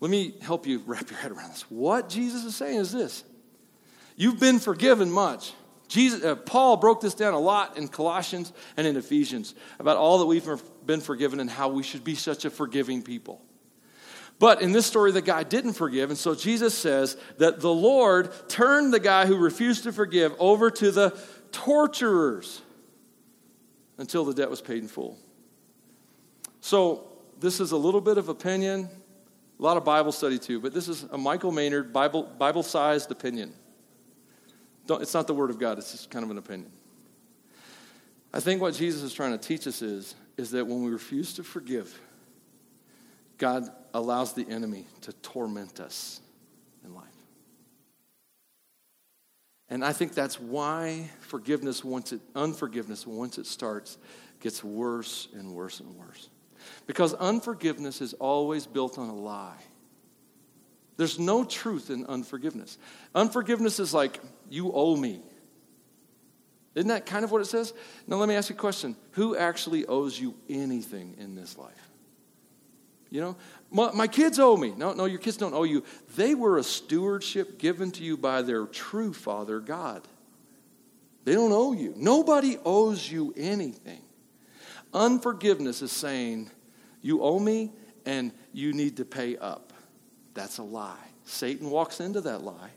Let 0.00 0.10
me 0.10 0.34
help 0.42 0.66
you 0.66 0.82
wrap 0.84 1.10
your 1.10 1.18
head 1.18 1.32
around 1.32 1.52
this. 1.52 1.62
What 1.70 2.10
Jesus 2.10 2.44
is 2.44 2.54
saying 2.54 2.80
is 2.80 2.92
this 2.92 3.24
You've 4.14 4.38
been 4.38 4.58
forgiven 4.58 5.10
much. 5.10 5.54
Jesus, 5.88 6.24
uh, 6.24 6.34
Paul 6.34 6.76
broke 6.76 7.00
this 7.00 7.14
down 7.14 7.34
a 7.34 7.38
lot 7.38 7.76
in 7.76 7.88
Colossians 7.88 8.52
and 8.76 8.86
in 8.86 8.96
Ephesians 8.96 9.54
about 9.78 9.96
all 9.96 10.18
that 10.18 10.26
we've 10.26 10.46
been 10.84 11.00
forgiven 11.00 11.38
and 11.40 11.48
how 11.48 11.68
we 11.68 11.82
should 11.82 12.02
be 12.02 12.14
such 12.14 12.44
a 12.44 12.50
forgiving 12.50 13.02
people. 13.02 13.40
But 14.38 14.60
in 14.60 14.72
this 14.72 14.84
story, 14.84 15.12
the 15.12 15.22
guy 15.22 15.44
didn't 15.44 15.74
forgive, 15.74 16.10
and 16.10 16.18
so 16.18 16.34
Jesus 16.34 16.76
says 16.76 17.16
that 17.38 17.60
the 17.60 17.72
Lord 17.72 18.30
turned 18.48 18.92
the 18.92 19.00
guy 19.00 19.26
who 19.26 19.36
refused 19.36 19.84
to 19.84 19.92
forgive 19.92 20.34
over 20.38 20.70
to 20.70 20.90
the 20.90 21.16
torturers 21.52 22.60
until 23.96 24.24
the 24.26 24.34
debt 24.34 24.50
was 24.50 24.60
paid 24.60 24.82
in 24.82 24.88
full. 24.88 25.18
So, 26.60 27.12
this 27.38 27.60
is 27.60 27.72
a 27.72 27.76
little 27.76 28.00
bit 28.00 28.18
of 28.18 28.28
opinion, 28.28 28.88
a 29.58 29.62
lot 29.62 29.76
of 29.76 29.84
Bible 29.84 30.12
study 30.12 30.38
too, 30.38 30.60
but 30.60 30.74
this 30.74 30.88
is 30.88 31.04
a 31.04 31.18
Michael 31.18 31.52
Maynard 31.52 31.92
Bible 31.92 32.62
sized 32.62 33.10
opinion. 33.10 33.54
Don't, 34.86 35.02
it's 35.02 35.14
not 35.14 35.26
the 35.26 35.34
Word 35.34 35.50
of 35.50 35.58
God, 35.58 35.78
it's 35.78 35.92
just 35.92 36.10
kind 36.10 36.24
of 36.24 36.30
an 36.30 36.38
opinion. 36.38 36.70
I 38.32 38.40
think 38.40 38.60
what 38.60 38.74
Jesus 38.74 39.02
is 39.02 39.12
trying 39.14 39.32
to 39.32 39.38
teach 39.38 39.66
us 39.66 39.82
is, 39.82 40.14
is 40.36 40.50
that 40.50 40.66
when 40.66 40.82
we 40.82 40.90
refuse 40.90 41.32
to 41.34 41.42
forgive, 41.42 41.98
God 43.38 43.68
allows 43.94 44.32
the 44.32 44.46
enemy 44.48 44.86
to 45.02 45.12
torment 45.14 45.80
us 45.80 46.20
in 46.84 46.94
life. 46.94 47.04
And 49.68 49.84
I 49.84 49.92
think 49.92 50.14
that's 50.14 50.38
why 50.38 51.10
forgiveness, 51.20 51.82
once 51.82 52.12
it, 52.12 52.20
unforgiveness, 52.34 53.06
once 53.06 53.38
it 53.38 53.46
starts, 53.46 53.98
gets 54.40 54.62
worse 54.62 55.28
and 55.34 55.52
worse 55.52 55.80
and 55.80 55.96
worse. 55.96 56.28
Because 56.86 57.14
unforgiveness 57.14 58.00
is 58.00 58.12
always 58.14 58.66
built 58.66 58.98
on 58.98 59.08
a 59.08 59.14
lie. 59.14 59.60
There's 60.96 61.18
no 61.18 61.44
truth 61.44 61.90
in 61.90 62.06
unforgiveness. 62.06 62.78
Unforgiveness 63.14 63.78
is 63.78 63.92
like, 63.92 64.20
you 64.48 64.72
owe 64.72 64.96
me. 64.96 65.20
Isn't 66.74 66.88
that 66.88 67.06
kind 67.06 67.24
of 67.24 67.32
what 67.32 67.40
it 67.40 67.46
says? 67.46 67.72
Now, 68.06 68.16
let 68.16 68.28
me 68.28 68.34
ask 68.34 68.50
you 68.50 68.56
a 68.56 68.58
question 68.58 68.96
Who 69.12 69.36
actually 69.36 69.86
owes 69.86 70.18
you 70.18 70.34
anything 70.48 71.16
in 71.18 71.34
this 71.34 71.56
life? 71.56 71.72
You 73.10 73.20
know, 73.20 73.36
my, 73.70 73.92
my, 73.92 74.06
kids 74.08 74.38
owe 74.38 74.56
me. 74.56 74.74
No, 74.76 74.92
no, 74.92 75.04
your 75.04 75.18
kids 75.18 75.36
don't 75.36 75.54
owe 75.54 75.62
you. 75.62 75.84
They 76.16 76.34
were 76.34 76.58
a 76.58 76.62
stewardship 76.62 77.58
given 77.58 77.90
to 77.92 78.02
you 78.02 78.16
by 78.16 78.42
their 78.42 78.66
true 78.66 79.12
Father, 79.12 79.60
God. 79.60 80.02
They 81.24 81.34
don't 81.34 81.52
owe 81.52 81.72
you. 81.72 81.94
Nobody 81.96 82.58
owes 82.64 83.10
you 83.10 83.32
anything. 83.36 84.02
Unforgiveness 84.92 85.82
is 85.82 85.92
saying, 85.92 86.50
you 87.00 87.22
owe 87.22 87.38
me 87.38 87.72
and 88.04 88.32
you 88.52 88.72
need 88.72 88.96
to 88.96 89.04
pay 89.04 89.36
up. 89.36 89.65
That's 90.36 90.58
a 90.58 90.62
lie. 90.62 90.94
Satan 91.24 91.70
walks 91.70 91.98
into 91.98 92.20
that 92.20 92.44
lie 92.44 92.70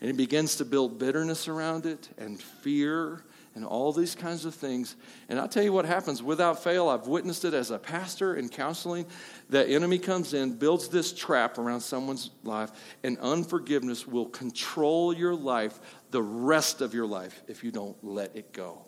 and 0.00 0.10
he 0.10 0.12
begins 0.12 0.56
to 0.56 0.64
build 0.64 0.98
bitterness 0.98 1.46
around 1.46 1.86
it 1.86 2.08
and 2.18 2.42
fear 2.42 3.22
and 3.54 3.64
all 3.64 3.92
these 3.92 4.14
kinds 4.14 4.44
of 4.44 4.54
things. 4.54 4.96
And 5.28 5.38
I'll 5.38 5.48
tell 5.48 5.62
you 5.62 5.72
what 5.72 5.84
happens 5.84 6.22
without 6.22 6.62
fail. 6.62 6.88
I've 6.88 7.06
witnessed 7.06 7.44
it 7.44 7.54
as 7.54 7.70
a 7.70 7.78
pastor 7.78 8.34
in 8.34 8.48
counseling. 8.48 9.06
The 9.50 9.66
enemy 9.68 9.98
comes 9.98 10.34
in, 10.34 10.56
builds 10.56 10.88
this 10.88 11.12
trap 11.12 11.58
around 11.58 11.80
someone's 11.80 12.30
life, 12.42 12.70
and 13.04 13.18
unforgiveness 13.18 14.06
will 14.06 14.26
control 14.26 15.12
your 15.12 15.34
life 15.34 15.78
the 16.10 16.22
rest 16.22 16.80
of 16.80 16.92
your 16.92 17.06
life 17.06 17.42
if 17.46 17.62
you 17.62 17.70
don't 17.70 17.96
let 18.02 18.34
it 18.34 18.52
go. 18.52 18.84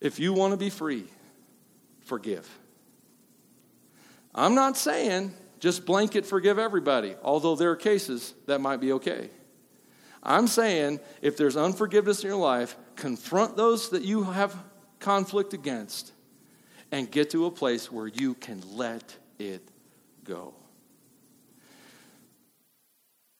If 0.00 0.18
you 0.18 0.32
want 0.32 0.52
to 0.52 0.56
be 0.56 0.70
free, 0.70 1.04
forgive. 2.00 2.48
I'm 4.34 4.54
not 4.54 4.76
saying 4.76 5.34
just 5.60 5.84
blanket 5.84 6.26
forgive 6.26 6.58
everybody, 6.58 7.14
although 7.22 7.54
there 7.54 7.70
are 7.70 7.76
cases 7.76 8.34
that 8.46 8.60
might 8.60 8.78
be 8.80 8.92
okay. 8.92 9.30
I'm 10.22 10.48
saying 10.48 11.00
if 11.22 11.36
there's 11.36 11.56
unforgiveness 11.56 12.22
in 12.22 12.28
your 12.28 12.38
life, 12.38 12.76
confront 12.96 13.56
those 13.56 13.90
that 13.90 14.02
you 14.02 14.24
have 14.24 14.56
conflict 14.98 15.54
against 15.54 16.12
and 16.90 17.10
get 17.10 17.30
to 17.30 17.46
a 17.46 17.50
place 17.50 17.92
where 17.92 18.06
you 18.06 18.34
can 18.34 18.62
let 18.72 19.16
it 19.38 19.62
go. 20.24 20.54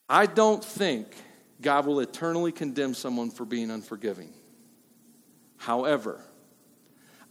I 0.08 0.26
don't 0.26 0.64
think 0.64 1.08
God 1.60 1.86
will 1.86 2.00
eternally 2.00 2.52
condemn 2.52 2.94
someone 2.94 3.30
for 3.30 3.44
being 3.44 3.70
unforgiving. 3.70 4.32
However, 5.56 6.20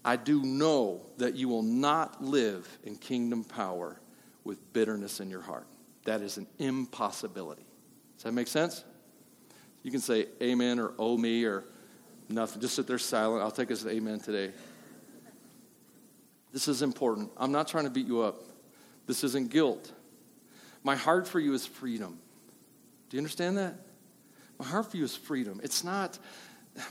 I 0.05 0.15
do 0.15 0.43
know 0.43 1.01
that 1.17 1.35
you 1.35 1.49
will 1.49 1.63
not 1.63 2.23
live 2.23 2.67
in 2.83 2.95
kingdom 2.95 3.43
power 3.43 3.99
with 4.43 4.73
bitterness 4.73 5.19
in 5.19 5.29
your 5.29 5.41
heart. 5.41 5.67
That 6.05 6.21
is 6.21 6.37
an 6.37 6.47
impossibility. 6.57 7.65
Does 8.15 8.23
that 8.23 8.33
make 8.33 8.47
sense? 8.47 8.83
You 9.83 9.91
can 9.91 9.99
say 9.99 10.27
amen 10.41 10.79
or 10.79 10.93
oh 10.97 11.17
me 11.17 11.45
or 11.45 11.63
nothing. 12.27 12.61
Just 12.61 12.75
sit 12.75 12.87
there 12.87 12.97
silent. 12.97 13.43
I'll 13.43 13.51
take 13.51 13.71
us 13.71 13.83
to 13.83 13.89
amen 13.89 14.19
today. 14.19 14.51
This 16.51 16.67
is 16.67 16.81
important. 16.81 17.31
I'm 17.37 17.51
not 17.51 17.67
trying 17.67 17.83
to 17.83 17.89
beat 17.89 18.07
you 18.07 18.21
up. 18.21 18.41
This 19.05 19.23
isn't 19.23 19.51
guilt. 19.51 19.91
My 20.83 20.95
heart 20.95 21.27
for 21.27 21.39
you 21.39 21.53
is 21.53 21.65
freedom. 21.65 22.19
Do 23.09 23.17
you 23.17 23.19
understand 23.19 23.57
that? 23.57 23.75
My 24.57 24.65
heart 24.65 24.91
for 24.91 24.97
you 24.97 25.03
is 25.03 25.15
freedom. 25.15 25.59
It's 25.63 25.83
not 25.83 26.17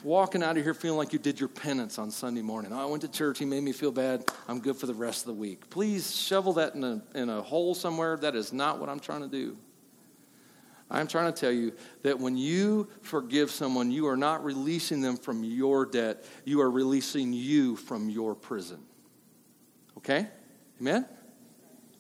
walking 0.03 0.43
out 0.43 0.57
of 0.57 0.65
here 0.65 0.75
feeling 0.75 0.99
like 0.99 1.13
you 1.13 1.19
did 1.19 1.39
your 1.39 1.49
penance 1.49 1.99
on 1.99 2.11
Sunday 2.11 2.43
morning. 2.43 2.73
Oh, 2.73 2.81
I 2.81 2.85
went 2.85 3.03
to 3.03 3.09
church, 3.09 3.39
he 3.39 3.45
made 3.45 3.63
me 3.63 3.73
feel 3.73 3.93
bad. 3.93 4.25
I'm 4.49 4.61
good 4.61 4.77
for 4.77 4.87
the 4.87 4.95
rest 4.95 5.23
of 5.23 5.27
the 5.27 5.41
week. 5.41 5.69
Please 5.71 6.15
shovel 6.15 6.53
that 6.55 6.75
in 6.75 6.85
a, 6.85 7.03
in 7.15 7.29
a 7.29 7.43
hole 7.43 7.75
somewhere. 7.75 8.17
That 8.17 8.35
is 8.35 8.53
not 8.53 8.79
what 8.79 8.89
I'm 8.89 9.01
trying 9.01 9.23
to 9.23 9.29
do. 9.29 9.57
I'm 10.91 11.07
trying 11.07 11.33
to 11.33 11.39
tell 11.39 11.53
you 11.53 11.73
that 12.03 12.19
when 12.19 12.37
you 12.37 12.89
forgive 13.03 13.51
someone, 13.51 13.91
you 13.91 14.07
are 14.07 14.17
not 14.17 14.43
releasing 14.43 15.01
them 15.01 15.17
from 15.17 15.45
your 15.45 15.85
debt, 15.85 16.25
you 16.45 16.61
are 16.61 16.71
releasing 16.71 17.33
you 17.33 17.77
from 17.77 18.09
your 18.09 18.35
prison. 18.35 18.79
Okay? 19.99 20.27
Amen? 20.81 21.07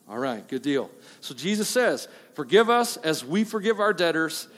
All 0.08 0.18
right, 0.18 0.46
good 0.48 0.62
deal. 0.62 0.90
So 1.20 1.34
Jesus 1.34 1.68
says, 1.68 2.08
Forgive 2.34 2.70
us 2.70 2.96
as 2.98 3.24
we 3.24 3.44
forgive 3.44 3.80
our 3.80 3.92
debtors. 3.92 4.48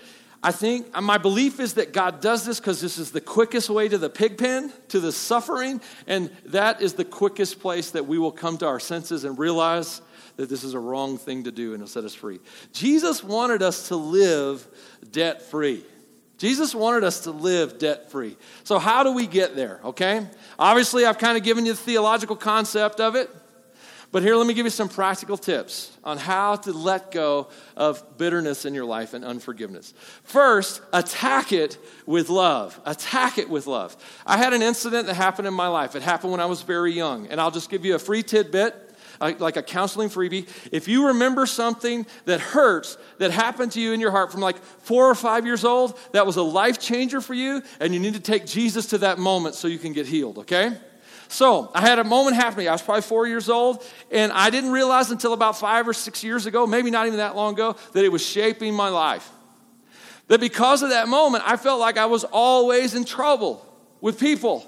I 0.43 0.53
think 0.53 0.87
uh, 0.95 1.01
my 1.01 1.19
belief 1.19 1.61
is 1.61 1.75
that 1.75 1.93
God 1.93 2.21
does 2.21 2.47
this 2.47 2.61
because 2.61 2.81
this 2.81 2.99
is 2.99 3.11
the 3.11 3.21
quickest 3.21 3.69
way 3.69 3.89
to 3.89 3.99
the 3.99 4.09
pig 4.09 4.39
pen, 4.39 4.73
to 4.89 5.01
the 5.01 5.13
suffering, 5.13 5.81
and 6.07 6.31
that 6.47 6.81
is 6.81 6.95
the 6.95 7.05
quickest 7.05 7.61
place 7.61 7.91
that 7.91 8.07
we 8.07 8.19
will 8.19 8.33
come 8.33 8.57
to 8.59 8.67
our 8.67 8.81
senses 8.81 9.25
and 9.25 9.39
realize 9.39 10.01
that 10.37 10.49
this 10.49 10.65
is 10.65 10.73
a 10.73 10.79
wrong 10.79 11.19
thing 11.19 11.45
to 11.45 11.53
do 11.53 11.75
and 11.75 11.83
it'll 11.83 11.87
set 11.87 12.05
us 12.05 12.15
free. 12.15 12.41
Jesus 12.73 13.23
wanted 13.23 13.63
us 13.63 13.89
to 13.89 13.97
live 13.97 14.67
debt 15.13 15.43
free. 15.43 15.85
Jesus 16.39 16.75
wanted 16.75 17.05
us 17.05 17.21
to 17.25 17.33
live 17.33 17.79
debt 17.79 18.11
free. 18.11 18.39
So, 18.65 18.79
how 18.79 19.03
do 19.03 19.13
we 19.13 19.27
get 19.27 19.55
there? 19.55 19.79
Okay? 19.85 20.27
Obviously, 20.59 21.05
I've 21.05 21.19
kind 21.19 21.37
of 21.37 21.45
given 21.45 21.67
you 21.67 21.73
the 21.73 21.79
theological 21.79 22.35
concept 22.35 22.99
of 22.99 23.15
it. 23.15 23.29
But 24.13 24.25
here, 24.25 24.35
let 24.35 24.47
me 24.47 24.55
give 24.55 24.67
you 24.67 24.71
some 24.71 24.89
practical 24.89 25.37
tips 25.37 25.97
on 26.03 26.19
how 26.19 26.57
to 26.57 26.73
let 26.73 27.13
go 27.13 27.49
of 27.77 28.19
bitterness 28.19 28.65
in 28.65 28.75
your 28.75 28.85
life 28.85 29.15
and 29.15 29.25
unforgiveness. 29.25 29.95
First, 30.25 30.83
attack 30.93 31.53
it 31.53 31.79
with 32.07 32.29
love. 32.29 32.81
Attack 32.85 33.39
it 33.39 33.49
with 33.49 33.69
love. 33.69 33.97
I 34.27 34.37
had 34.37 34.53
an 34.53 34.63
incident 34.63 35.07
that 35.07 35.15
happened 35.15 35.47
in 35.47 35.55
my 35.55 35.69
life. 35.69 35.95
It 35.95 36.03
happened 36.03 36.33
when 36.33 36.41
I 36.41 36.47
was 36.47 36.63
very 36.63 36.93
young. 36.93 37.29
And 37.29 37.41
I'll 37.41 37.53
just 37.53 37.71
give 37.71 37.85
you 37.85 37.95
a 37.95 38.01
free 38.01 38.25
tidbit 38.25 38.75
uh, 39.21 39.33
like 39.39 39.57
a 39.57 39.63
counseling 39.63 40.09
freebie. 40.09 40.49
If 40.73 40.89
you 40.89 41.09
remember 41.09 41.47
something 41.47 42.07
that 42.25 42.41
hurts 42.41 42.97
that 43.19 43.31
happened 43.31 43.73
to 43.73 43.81
you 43.81 43.93
in 43.93 44.01
your 44.01 44.11
heart 44.11 44.33
from 44.33 44.41
like 44.41 44.57
four 44.63 45.09
or 45.09 45.15
five 45.15 45.47
years 45.47 45.65
old, 45.65 45.99
that 46.13 46.27
was 46.27 46.37
a 46.37 46.43
life 46.43 46.81
changer 46.81 47.21
for 47.21 47.35
you, 47.35 47.63
and 47.81 47.93
you 47.93 48.01
need 48.01 48.15
to 48.15 48.21
take 48.21 48.47
Jesus 48.47 48.87
to 48.87 48.99
that 48.99 49.19
moment 49.19 49.55
so 49.55 49.69
you 49.69 49.79
can 49.79 49.93
get 49.93 50.07
healed, 50.07 50.39
okay? 50.39 50.77
So 51.31 51.71
I 51.73 51.81
had 51.81 52.01
a 52.01 52.05
moment 52.05 52.35
happen 52.35 52.55
to 52.55 52.59
me. 52.59 52.67
I 52.67 52.73
was 52.73 52.83
probably 52.83 53.03
four 53.03 53.25
years 53.25 53.49
old, 53.49 53.85
and 54.11 54.33
I 54.33 54.51
didn't 54.51 54.73
realize 54.73 55.13
until 55.13 55.33
about 55.33 55.57
five 55.57 55.87
or 55.87 55.93
six 55.93 56.25
years 56.25 56.45
ago, 56.45 56.67
maybe 56.67 56.91
not 56.91 57.07
even 57.07 57.19
that 57.19 57.37
long 57.37 57.55
ago, 57.55 57.77
that 57.93 58.05
it 58.05 58.11
was 58.11 58.27
shaping 58.27 58.75
my 58.75 58.89
life. 58.89 59.31
That 60.27 60.41
because 60.41 60.83
of 60.83 60.91
that 60.91 61.07
moment, 61.07 61.45
I 61.47 61.57
felt 61.57 61.79
like 61.79 61.99
I 61.99 62.07
was 62.07 62.25
always 62.25 62.97
in 62.97 63.05
trouble 63.05 63.65
with 64.01 64.19
people. 64.19 64.67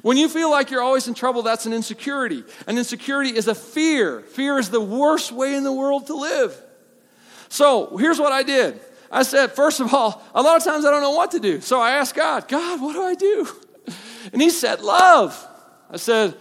When 0.00 0.16
you 0.16 0.30
feel 0.30 0.50
like 0.50 0.70
you're 0.70 0.82
always 0.82 1.08
in 1.08 1.14
trouble, 1.14 1.42
that's 1.42 1.66
an 1.66 1.74
insecurity. 1.74 2.42
An 2.66 2.78
insecurity 2.78 3.36
is 3.36 3.46
a 3.46 3.54
fear. 3.54 4.22
Fear 4.22 4.58
is 4.58 4.70
the 4.70 4.80
worst 4.80 5.30
way 5.30 5.56
in 5.56 5.62
the 5.62 5.74
world 5.74 6.06
to 6.06 6.14
live. 6.14 6.58
So 7.50 7.98
here's 7.98 8.18
what 8.18 8.32
I 8.32 8.42
did 8.42 8.80
I 9.10 9.24
said, 9.24 9.52
first 9.52 9.80
of 9.80 9.92
all, 9.92 10.22
a 10.34 10.40
lot 10.40 10.56
of 10.56 10.64
times 10.64 10.86
I 10.86 10.90
don't 10.90 11.02
know 11.02 11.10
what 11.10 11.32
to 11.32 11.38
do. 11.38 11.60
So 11.60 11.82
I 11.82 11.90
asked 11.90 12.14
God, 12.14 12.48
God, 12.48 12.80
what 12.80 12.94
do 12.94 13.02
I 13.02 13.14
do? 13.14 13.46
And 14.32 14.40
He 14.40 14.48
said, 14.48 14.80
Love. 14.80 15.46
I 15.90 15.96
said, 15.96 16.34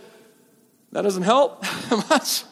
That 0.92 1.02
doesn't 1.02 1.24
help 1.24 1.64
much. 2.10 2.44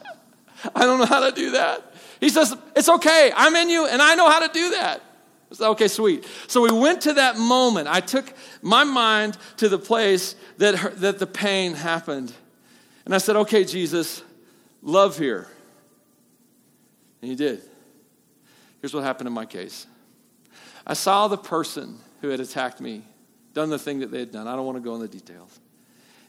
I 0.76 0.86
don't 0.86 1.00
know 1.00 1.06
how 1.06 1.30
to 1.30 1.36
do 1.36 1.52
that. 1.52 1.94
He 2.20 2.30
says, 2.30 2.56
It's 2.76 2.90
okay. 2.90 3.32
I'm 3.36 3.56
in 3.56 3.70
you 3.70 3.88
and 3.88 4.02
I 4.02 4.16
know 4.16 4.30
how 4.30 4.46
to 4.46 4.54
do 4.54 4.72
that. 4.72 5.02
Said, 5.54 5.70
okay, 5.70 5.88
sweet. 5.88 6.26
So 6.48 6.62
we 6.62 6.72
went 6.72 7.02
to 7.02 7.14
that 7.14 7.38
moment. 7.38 7.88
I 7.88 8.00
took 8.00 8.34
my 8.64 8.84
mind 8.84 9.38
to 9.58 9.70
the 9.70 9.78
place 9.78 10.36
that, 10.58 11.00
that 11.00 11.20
the 11.20 11.28
pain 11.28 11.76
happened. 11.76 12.34
And 13.06 13.14
I 13.14 13.20
said, 13.20 13.36
okay, 13.36 13.64
Jesus, 13.64 14.24
love 14.82 15.18
here. 15.18 15.48
And 17.22 17.30
he 17.30 17.36
did. 17.36 17.62
Here's 18.82 18.94
what 18.94 19.04
happened 19.04 19.28
in 19.28 19.34
my 19.34 19.46
case 19.46 19.86
I 20.88 20.94
saw 20.94 21.28
the 21.28 21.38
person 21.38 22.00
who 22.22 22.30
had 22.30 22.40
attacked 22.40 22.82
me, 22.82 23.04
done 23.54 23.70
the 23.70 23.80
thing 23.80 24.00
that 24.00 24.10
they 24.10 24.20
had 24.20 24.32
done. 24.32 24.48
I 24.48 24.56
don't 24.56 24.66
want 24.66 24.78
to 24.78 24.84
go 24.84 24.96
into 24.96 25.08
the 25.08 25.20
details. 25.20 25.60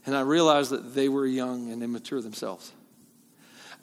And 0.06 0.14
I 0.16 0.20
realized 0.20 0.70
that 0.70 0.94
they 0.94 1.08
were 1.08 1.26
young 1.26 1.70
and 1.70 1.82
immature 1.82 2.20
themselves. 2.20 2.72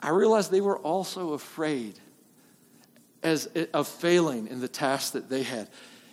I 0.02 0.10
realized 0.10 0.52
they 0.52 0.62
were 0.62 0.78
also 0.80 1.34
afraid 1.34 2.00
as 3.24 3.48
of 3.74 3.88
failing 3.88 4.48
in 4.48 4.62
the 4.62 4.68
task 4.68 5.14
that 5.14 5.30
they 5.30 5.44
had. 5.44 5.70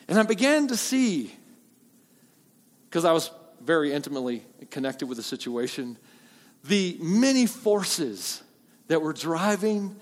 And 0.08 0.18
I 0.18 0.22
began 0.22 0.68
to 0.68 0.76
see, 0.76 1.34
because 2.88 3.04
I 3.04 3.12
was 3.12 3.30
very 3.62 3.92
intimately 3.92 4.44
connected 4.70 5.06
with 5.06 5.16
the 5.16 5.22
situation, 5.22 5.98
the 6.64 6.96
many 7.00 7.46
forces 7.46 8.42
that 8.88 9.00
were 9.00 9.12
driving 9.12 9.96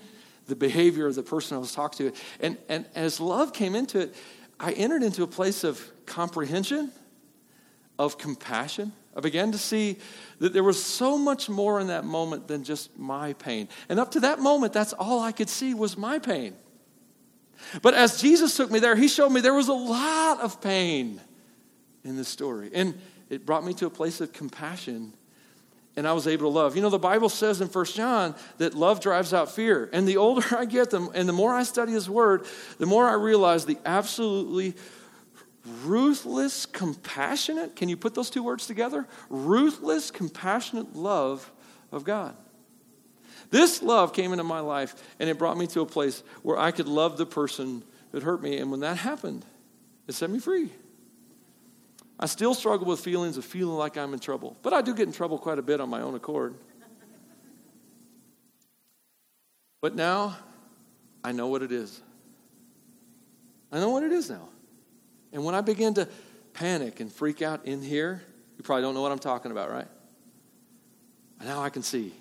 the 0.47 0.55
behavior 0.55 1.07
of 1.07 1.15
the 1.15 1.23
person 1.23 1.57
I 1.57 1.59
was 1.59 1.73
talking 1.73 2.11
to. 2.11 2.17
And, 2.39 2.57
and 2.69 2.85
as 2.95 3.19
love 3.19 3.53
came 3.53 3.75
into 3.75 3.99
it, 3.99 4.15
I 4.59 4.71
entered 4.71 5.03
into 5.03 5.23
a 5.23 5.27
place 5.27 5.63
of 5.63 5.91
comprehension, 6.05 6.91
of 7.99 8.17
compassion. 8.17 8.93
I 9.17 9.19
began 9.19 9.51
to 9.51 9.57
see 9.57 9.97
that 10.37 10.53
there 10.53 10.63
was 10.63 10.81
so 10.81 11.17
much 11.17 11.49
more 11.49 11.79
in 11.79 11.87
that 11.87 12.05
moment 12.05 12.47
than 12.47 12.63
just 12.63 12.97
my 12.99 13.33
pain. 13.33 13.67
And 13.89 13.99
up 13.99 14.11
to 14.11 14.19
that 14.19 14.39
moment, 14.39 14.73
that's 14.73 14.93
all 14.93 15.19
I 15.19 15.31
could 15.31 15.49
see 15.49 15.73
was 15.73 15.97
my 15.97 16.19
pain. 16.19 16.55
But 17.81 17.95
as 17.95 18.21
Jesus 18.21 18.55
took 18.55 18.69
me 18.69 18.77
there, 18.77 18.95
he 18.95 19.07
showed 19.07 19.29
me 19.29 19.41
there 19.41 19.55
was 19.55 19.69
a 19.69 19.73
lot 19.73 20.41
of 20.41 20.61
pain 20.61 21.19
in 22.03 22.15
this 22.15 22.27
story. 22.27 22.69
And 22.73 22.99
it 23.29 23.43
brought 23.43 23.65
me 23.65 23.73
to 23.75 23.87
a 23.87 23.89
place 23.89 24.21
of 24.21 24.31
compassion 24.31 25.13
and 25.97 26.07
I 26.07 26.13
was 26.13 26.27
able 26.27 26.51
to 26.51 26.55
love. 26.55 26.75
You 26.75 26.83
know, 26.83 26.91
the 26.91 26.99
Bible 26.99 27.27
says 27.27 27.59
in 27.59 27.69
First 27.69 27.95
John 27.95 28.35
that 28.59 28.75
love 28.75 29.01
drives 29.01 29.33
out 29.33 29.51
fear. 29.51 29.89
And 29.91 30.07
the 30.07 30.17
older 30.17 30.45
I 30.57 30.65
get, 30.65 30.91
them, 30.91 31.09
and 31.15 31.27
the 31.27 31.33
more 31.33 31.53
I 31.53 31.63
study 31.63 31.91
His 31.91 32.07
Word, 32.07 32.45
the 32.77 32.85
more 32.85 33.09
I 33.09 33.13
realize 33.13 33.65
the 33.65 33.79
absolutely 33.83 34.75
ruthless, 35.83 36.65
compassionate, 36.65 37.75
can 37.75 37.89
you 37.89 37.97
put 37.97 38.15
those 38.15 38.29
two 38.29 38.43
words 38.43 38.67
together? 38.67 39.07
Ruthless, 39.29 40.11
compassionate 40.11 40.95
love 40.95 41.51
of 41.91 42.03
God. 42.03 42.35
This 43.49 43.81
love 43.81 44.13
came 44.13 44.31
into 44.33 44.43
my 44.43 44.59
life 44.59 44.95
and 45.19 45.29
it 45.29 45.37
brought 45.37 45.57
me 45.57 45.67
to 45.67 45.81
a 45.81 45.85
place 45.85 46.23
where 46.43 46.57
I 46.57 46.71
could 46.71 46.87
love 46.87 47.17
the 47.17 47.25
person 47.25 47.83
that 48.11 48.23
hurt 48.23 48.41
me. 48.41 48.57
And 48.57 48.71
when 48.71 48.81
that 48.81 48.97
happened, 48.97 49.45
it 50.07 50.13
set 50.13 50.29
me 50.29 50.39
free. 50.39 50.71
I 52.19 52.25
still 52.25 52.53
struggle 52.53 52.87
with 52.87 52.99
feelings 52.99 53.37
of 53.37 53.45
feeling 53.45 53.77
like 53.77 53.97
I'm 53.97 54.13
in 54.13 54.19
trouble, 54.19 54.57
but 54.63 54.73
I 54.73 54.81
do 54.81 54.93
get 54.93 55.07
in 55.07 55.13
trouble 55.13 55.37
quite 55.37 55.59
a 55.59 55.61
bit 55.61 55.79
on 55.79 55.89
my 55.89 56.01
own 56.01 56.15
accord. 56.15 56.55
But 59.81 59.95
now 59.95 60.35
I 61.23 61.31
know 61.31 61.47
what 61.47 61.61
it 61.61 61.71
is. 61.71 62.01
I 63.71 63.79
know 63.79 63.91
what 63.91 64.03
it 64.03 64.11
is 64.11 64.29
now. 64.29 64.49
And 65.31 65.43
when 65.43 65.55
I 65.55 65.61
begin 65.61 65.93
to 65.95 66.07
panic 66.53 66.99
and 66.99 67.11
freak 67.11 67.41
out 67.41 67.65
in 67.65 67.81
here, 67.81 68.21
you 68.57 68.63
probably 68.63 68.81
don't 68.81 68.93
know 68.93 69.01
what 69.01 69.11
I'm 69.11 69.19
talking 69.19 69.51
about, 69.51 69.69
right? 69.69 69.87
now 71.43 71.61
I 71.61 71.69
can 71.69 71.83
see. 71.83 72.13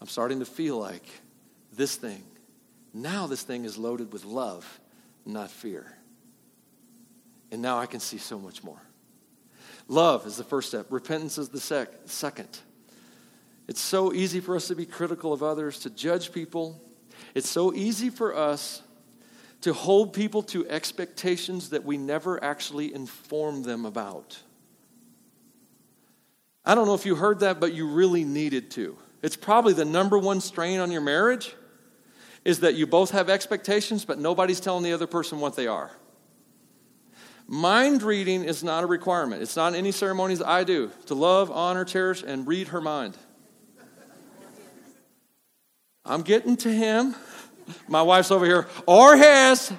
I'm 0.00 0.08
starting 0.08 0.38
to 0.38 0.46
feel 0.46 0.78
like 0.78 1.06
this 1.72 1.96
thing, 1.96 2.22
now 2.94 3.26
this 3.26 3.42
thing 3.42 3.64
is 3.64 3.76
loaded 3.76 4.12
with 4.12 4.24
love, 4.24 4.80
not 5.26 5.50
fear. 5.50 5.92
And 7.50 7.62
now 7.62 7.78
I 7.78 7.86
can 7.86 8.00
see 8.00 8.18
so 8.18 8.38
much 8.38 8.64
more. 8.64 8.80
Love 9.88 10.26
is 10.26 10.36
the 10.36 10.44
first 10.44 10.68
step, 10.68 10.86
repentance 10.90 11.38
is 11.38 11.48
the 11.48 11.60
sec- 11.60 11.92
second. 12.06 12.58
It's 13.66 13.80
so 13.80 14.12
easy 14.12 14.40
for 14.40 14.56
us 14.56 14.68
to 14.68 14.74
be 14.74 14.86
critical 14.86 15.32
of 15.32 15.42
others, 15.42 15.80
to 15.80 15.90
judge 15.90 16.32
people. 16.32 16.82
It's 17.34 17.48
so 17.48 17.74
easy 17.74 18.08
for 18.08 18.34
us 18.34 18.82
to 19.62 19.72
hold 19.72 20.12
people 20.12 20.42
to 20.42 20.68
expectations 20.68 21.70
that 21.70 21.84
we 21.84 21.96
never 21.96 22.42
actually 22.42 22.94
inform 22.94 23.62
them 23.62 23.84
about. 23.84 24.38
I 26.64 26.74
don't 26.74 26.86
know 26.86 26.94
if 26.94 27.06
you 27.06 27.14
heard 27.14 27.40
that, 27.40 27.60
but 27.60 27.72
you 27.72 27.88
really 27.88 28.24
needed 28.24 28.70
to. 28.72 28.96
It's 29.22 29.36
probably 29.36 29.72
the 29.72 29.84
number 29.84 30.18
one 30.18 30.40
strain 30.40 30.80
on 30.80 30.90
your 30.92 31.00
marriage 31.00 31.54
is 32.44 32.60
that 32.60 32.74
you 32.74 32.86
both 32.86 33.10
have 33.10 33.28
expectations, 33.28 34.04
but 34.04 34.18
nobody's 34.18 34.60
telling 34.60 34.84
the 34.84 34.92
other 34.92 35.06
person 35.06 35.40
what 35.40 35.56
they 35.56 35.66
are. 35.66 35.90
Mind 37.46 38.02
reading 38.02 38.44
is 38.44 38.62
not 38.62 38.84
a 38.84 38.86
requirement. 38.86 39.42
It's 39.42 39.56
not 39.56 39.68
in 39.68 39.78
any 39.78 39.90
ceremonies 39.90 40.42
I 40.42 40.64
do 40.64 40.90
to 41.06 41.14
love, 41.14 41.50
honor, 41.50 41.84
cherish, 41.84 42.22
and 42.22 42.46
read 42.46 42.68
her 42.68 42.80
mind. 42.80 43.16
I'm 46.04 46.22
getting 46.22 46.56
to 46.58 46.70
him. 46.70 47.14
My 47.88 48.02
wife's 48.02 48.30
over 48.30 48.44
here, 48.44 48.66
or 48.86 49.16
his. 49.16 49.72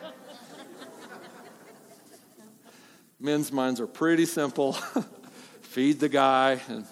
Men's 3.20 3.52
minds 3.52 3.82
are 3.82 3.88
pretty 3.88 4.26
simple 4.26 4.74
feed 5.62 6.00
the 6.00 6.10
guy 6.10 6.60
and 6.68 6.86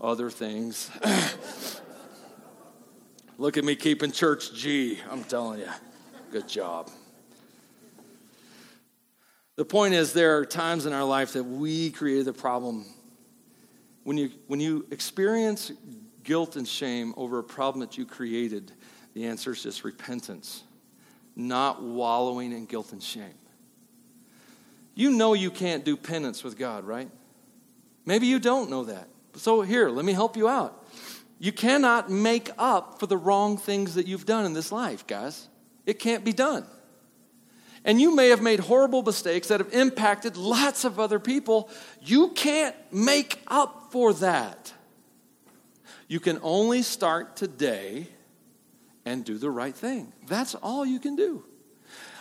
other 0.00 0.28
things. 0.28 0.90
Look 3.38 3.56
at 3.56 3.64
me 3.64 3.74
keeping 3.74 4.12
church 4.12 4.54
G. 4.54 4.98
I'm 5.10 5.24
telling 5.24 5.60
you. 5.60 5.68
Good 6.30 6.48
job. 6.48 6.90
The 9.56 9.64
point 9.64 9.94
is, 9.94 10.12
there 10.12 10.38
are 10.38 10.44
times 10.44 10.86
in 10.86 10.92
our 10.92 11.04
life 11.04 11.32
that 11.34 11.44
we 11.44 11.90
create 11.90 12.24
the 12.24 12.32
problem. 12.32 12.84
When 14.04 14.16
you, 14.16 14.30
when 14.46 14.60
you 14.60 14.86
experience 14.90 15.72
guilt 16.22 16.56
and 16.56 16.66
shame 16.66 17.14
over 17.16 17.38
a 17.38 17.44
problem 17.44 17.80
that 17.80 17.96
you 17.96 18.04
created, 18.04 18.72
the 19.14 19.26
answer 19.26 19.52
is 19.52 19.62
just 19.62 19.84
repentance, 19.84 20.62
not 21.36 21.82
wallowing 21.82 22.52
in 22.52 22.66
guilt 22.66 22.92
and 22.92 23.02
shame. 23.02 23.34
You 24.94 25.10
know 25.10 25.34
you 25.34 25.50
can't 25.50 25.84
do 25.84 25.96
penance 25.96 26.44
with 26.44 26.58
God, 26.58 26.84
right? 26.84 27.10
Maybe 28.04 28.26
you 28.26 28.38
don't 28.38 28.70
know 28.70 28.84
that. 28.84 29.08
So, 29.36 29.62
here, 29.62 29.88
let 29.88 30.04
me 30.04 30.12
help 30.12 30.36
you 30.36 30.48
out. 30.48 30.86
You 31.38 31.52
cannot 31.52 32.10
make 32.10 32.50
up 32.58 33.00
for 33.00 33.06
the 33.06 33.16
wrong 33.16 33.56
things 33.56 33.94
that 33.94 34.06
you've 34.06 34.26
done 34.26 34.44
in 34.44 34.52
this 34.52 34.70
life, 34.70 35.06
guys. 35.06 35.48
It 35.86 35.98
can't 35.98 36.24
be 36.24 36.32
done. 36.32 36.66
And 37.84 38.00
you 38.00 38.14
may 38.14 38.28
have 38.28 38.40
made 38.40 38.60
horrible 38.60 39.02
mistakes 39.02 39.48
that 39.48 39.58
have 39.58 39.72
impacted 39.72 40.36
lots 40.36 40.84
of 40.84 41.00
other 41.00 41.18
people. 41.18 41.68
You 42.00 42.28
can't 42.28 42.76
make 42.92 43.40
up 43.48 43.88
for 43.90 44.12
that. 44.14 44.72
You 46.06 46.20
can 46.20 46.38
only 46.42 46.82
start 46.82 47.36
today 47.36 48.08
and 49.04 49.24
do 49.24 49.38
the 49.38 49.50
right 49.50 49.74
thing. 49.74 50.12
That's 50.26 50.54
all 50.54 50.86
you 50.86 51.00
can 51.00 51.16
do. 51.16 51.44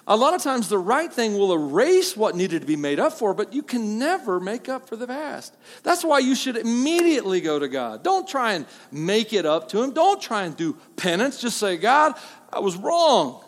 A 0.07 0.15
lot 0.15 0.33
of 0.33 0.41
times, 0.41 0.67
the 0.67 0.79
right 0.79 1.13
thing 1.13 1.37
will 1.37 1.53
erase 1.53 2.17
what 2.17 2.35
needed 2.35 2.61
to 2.61 2.67
be 2.67 2.75
made 2.75 2.99
up 2.99 3.13
for, 3.13 3.35
but 3.35 3.53
you 3.53 3.61
can 3.61 3.99
never 3.99 4.39
make 4.39 4.67
up 4.67 4.89
for 4.89 4.95
the 4.95 5.05
past. 5.05 5.55
That's 5.83 6.03
why 6.03 6.19
you 6.19 6.33
should 6.33 6.57
immediately 6.57 7.39
go 7.39 7.59
to 7.59 7.67
God. 7.67 8.03
Don't 8.03 8.27
try 8.27 8.53
and 8.53 8.65
make 8.91 9.31
it 9.31 9.45
up 9.45 9.69
to 9.69 9.83
Him. 9.83 9.91
Don't 9.91 10.19
try 10.19 10.43
and 10.43 10.57
do 10.57 10.75
penance. 10.95 11.39
Just 11.39 11.57
say, 11.57 11.77
God, 11.77 12.15
I 12.51 12.59
was 12.59 12.75
wrong. 12.75 13.43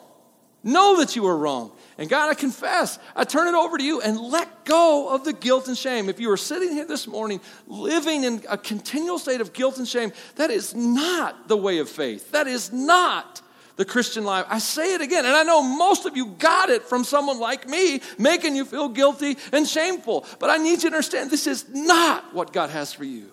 Know 0.62 0.98
that 0.98 1.16
you 1.16 1.22
were 1.22 1.36
wrong. 1.36 1.72
And 1.96 2.08
God, 2.08 2.28
I 2.28 2.34
confess, 2.34 2.98
I 3.14 3.24
turn 3.24 3.46
it 3.46 3.56
over 3.56 3.78
to 3.78 3.84
you 3.84 4.00
and 4.00 4.18
let 4.18 4.64
go 4.64 5.14
of 5.14 5.24
the 5.24 5.32
guilt 5.32 5.68
and 5.68 5.78
shame. 5.78 6.08
If 6.08 6.18
you 6.18 6.30
are 6.32 6.36
sitting 6.36 6.72
here 6.72 6.86
this 6.86 7.06
morning 7.06 7.40
living 7.68 8.24
in 8.24 8.42
a 8.48 8.58
continual 8.58 9.18
state 9.18 9.40
of 9.40 9.52
guilt 9.52 9.78
and 9.78 9.86
shame, 9.86 10.12
that 10.36 10.50
is 10.50 10.74
not 10.74 11.46
the 11.46 11.56
way 11.56 11.78
of 11.78 11.88
faith. 11.88 12.32
That 12.32 12.48
is 12.48 12.72
not 12.72 13.42
the 13.76 13.84
Christian 13.84 14.24
life. 14.24 14.46
I 14.48 14.58
say 14.58 14.94
it 14.94 15.00
again, 15.00 15.24
and 15.24 15.34
I 15.34 15.42
know 15.42 15.62
most 15.62 16.06
of 16.06 16.16
you 16.16 16.26
got 16.38 16.68
it 16.68 16.82
from 16.84 17.04
someone 17.04 17.38
like 17.38 17.68
me 17.68 18.00
making 18.18 18.56
you 18.56 18.64
feel 18.64 18.88
guilty 18.88 19.36
and 19.52 19.66
shameful. 19.66 20.26
But 20.38 20.50
I 20.50 20.56
need 20.56 20.82
you 20.82 20.90
to 20.90 20.96
understand 20.96 21.30
this 21.30 21.46
is 21.46 21.68
not 21.68 22.34
what 22.34 22.52
God 22.52 22.70
has 22.70 22.92
for 22.92 23.04
you. 23.04 23.30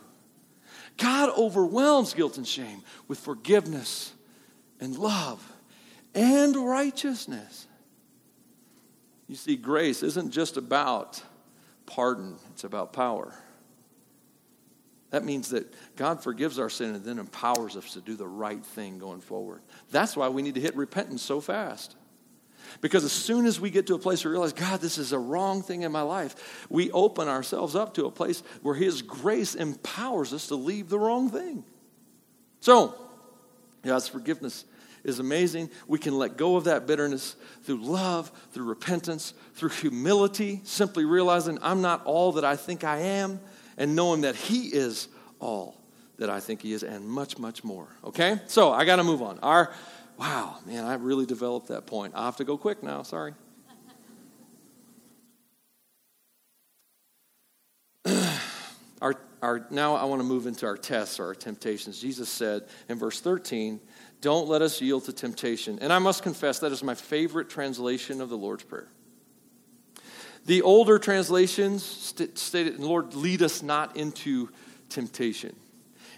God 0.97 1.29
overwhelms 1.35 2.13
guilt 2.13 2.37
and 2.37 2.47
shame 2.47 2.83
with 3.07 3.19
forgiveness 3.19 4.13
and 4.79 4.97
love 4.97 5.47
and 6.13 6.55
righteousness. 6.55 7.67
You 9.31 9.37
see, 9.37 9.55
grace 9.55 10.03
isn't 10.03 10.31
just 10.31 10.57
about 10.57 11.23
pardon, 11.85 12.35
it's 12.49 12.65
about 12.65 12.91
power. 12.91 13.33
That 15.11 15.23
means 15.23 15.51
that 15.51 15.73
God 15.95 16.21
forgives 16.21 16.59
our 16.59 16.69
sin 16.69 16.95
and 16.95 17.05
then 17.05 17.17
empowers 17.17 17.77
us 17.77 17.93
to 17.93 18.01
do 18.01 18.17
the 18.17 18.27
right 18.27 18.61
thing 18.61 18.99
going 18.99 19.21
forward. 19.21 19.61
That's 19.89 20.17
why 20.17 20.27
we 20.27 20.41
need 20.41 20.55
to 20.55 20.61
hit 20.61 20.75
repentance 20.75 21.21
so 21.21 21.39
fast. 21.39 21.95
Because 22.81 23.05
as 23.05 23.13
soon 23.13 23.45
as 23.45 23.57
we 23.57 23.69
get 23.69 23.87
to 23.87 23.95
a 23.95 23.99
place 23.99 24.21
where 24.25 24.31
we 24.31 24.33
realize, 24.33 24.51
God, 24.51 24.81
this 24.81 24.97
is 24.97 25.13
a 25.13 25.19
wrong 25.19 25.61
thing 25.61 25.83
in 25.83 25.93
my 25.93 26.01
life, 26.01 26.67
we 26.69 26.91
open 26.91 27.29
ourselves 27.29 27.73
up 27.73 27.93
to 27.93 28.07
a 28.07 28.11
place 28.11 28.43
where 28.61 28.75
His 28.75 29.01
grace 29.01 29.55
empowers 29.55 30.33
us 30.33 30.47
to 30.47 30.55
leave 30.55 30.89
the 30.89 30.99
wrong 30.99 31.29
thing. 31.29 31.63
So, 32.59 32.95
God's 33.81 34.09
forgiveness 34.09 34.65
is 35.03 35.19
amazing. 35.19 35.69
We 35.87 35.99
can 35.99 36.17
let 36.17 36.37
go 36.37 36.55
of 36.55 36.65
that 36.65 36.87
bitterness 36.87 37.35
through 37.63 37.83
love, 37.83 38.31
through 38.51 38.65
repentance, 38.65 39.33
through 39.55 39.69
humility, 39.69 40.61
simply 40.63 41.05
realizing 41.05 41.59
I'm 41.61 41.81
not 41.81 42.05
all 42.05 42.33
that 42.33 42.45
I 42.45 42.55
think 42.55 42.83
I 42.83 42.97
am, 42.97 43.39
and 43.77 43.95
knowing 43.95 44.21
that 44.21 44.35
He 44.35 44.67
is 44.67 45.07
all 45.39 45.81
that 46.17 46.29
I 46.29 46.39
think 46.39 46.61
He 46.61 46.73
is, 46.73 46.83
and 46.83 47.07
much, 47.07 47.39
much 47.39 47.63
more. 47.63 47.87
Okay? 48.03 48.39
So 48.47 48.71
I 48.71 48.85
got 48.85 48.97
to 48.97 49.03
move 49.03 49.21
on. 49.21 49.39
Our, 49.39 49.73
wow, 50.17 50.57
man, 50.65 50.85
I 50.85 50.93
really 50.95 51.25
developed 51.25 51.69
that 51.69 51.87
point. 51.87 52.13
I 52.15 52.25
have 52.25 52.37
to 52.37 52.43
go 52.43 52.57
quick 52.57 52.83
now, 52.83 53.01
sorry. 53.01 53.33
our, 59.01 59.15
our, 59.41 59.65
now 59.71 59.95
I 59.95 60.05
want 60.05 60.21
to 60.21 60.27
move 60.27 60.45
into 60.45 60.65
our 60.67 60.77
tests 60.77 61.19
or 61.19 61.25
our 61.25 61.35
temptations. 61.35 61.99
Jesus 61.99 62.29
said 62.29 62.67
in 62.87 62.99
verse 62.99 63.19
13, 63.19 63.79
don't 64.21 64.47
let 64.47 64.61
us 64.61 64.79
yield 64.79 65.05
to 65.05 65.13
temptation. 65.13 65.79
And 65.81 65.91
I 65.91 65.99
must 65.99 66.23
confess, 66.23 66.59
that 66.59 66.71
is 66.71 66.83
my 66.83 66.95
favorite 66.95 67.49
translation 67.49 68.21
of 68.21 68.29
the 68.29 68.37
Lord's 68.37 68.63
Prayer. 68.63 68.87
The 70.45 70.61
older 70.61 70.97
translations 70.99 71.83
st- 71.83 72.37
stated, 72.37 72.79
Lord, 72.79 73.13
lead 73.13 73.41
us 73.41 73.61
not 73.61 73.97
into 73.97 74.49
temptation. 74.89 75.55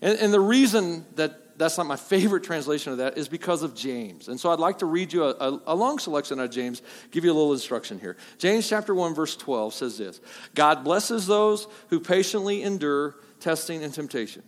And, 0.02 0.18
and, 0.20 0.34
the 0.34 0.40
reason 0.40 1.06
that 1.16 1.58
that's 1.58 1.78
not 1.78 1.88
my 1.88 1.96
favorite 1.96 2.44
translation 2.44 2.92
of 2.92 2.98
that 3.00 3.18
is 3.18 3.28
because 3.28 3.64
of 3.64 3.76
James. 3.76 4.28
And 4.28 4.40
so 4.40 4.52
I'd 4.52 4.60
like 4.60 4.80
to 4.80 4.86
read 4.86 5.14
you 5.14 5.26
a, 5.26 5.32
a, 5.32 5.62
a 5.68 5.76
long 5.76 6.00
selection 6.00 6.40
of 6.40 6.52
James, 6.52 6.82
give 7.12 7.24
you 7.24 7.32
a 7.32 7.34
little 7.34 7.54
instruction 7.54 8.00
here. 8.00 8.18
James 8.38 8.68
chapter 8.68 8.96
1, 8.96 9.14
verse 9.14 9.36
12 9.36 9.74
says 9.74 9.98
this 9.98 10.20
God 10.56 10.84
blesses 10.84 11.28
those 11.28 11.68
who 11.90 12.00
patiently 12.00 12.64
endure 12.64 13.16
testing 13.40 13.84
and 13.84 13.94
temptation. 13.94 14.44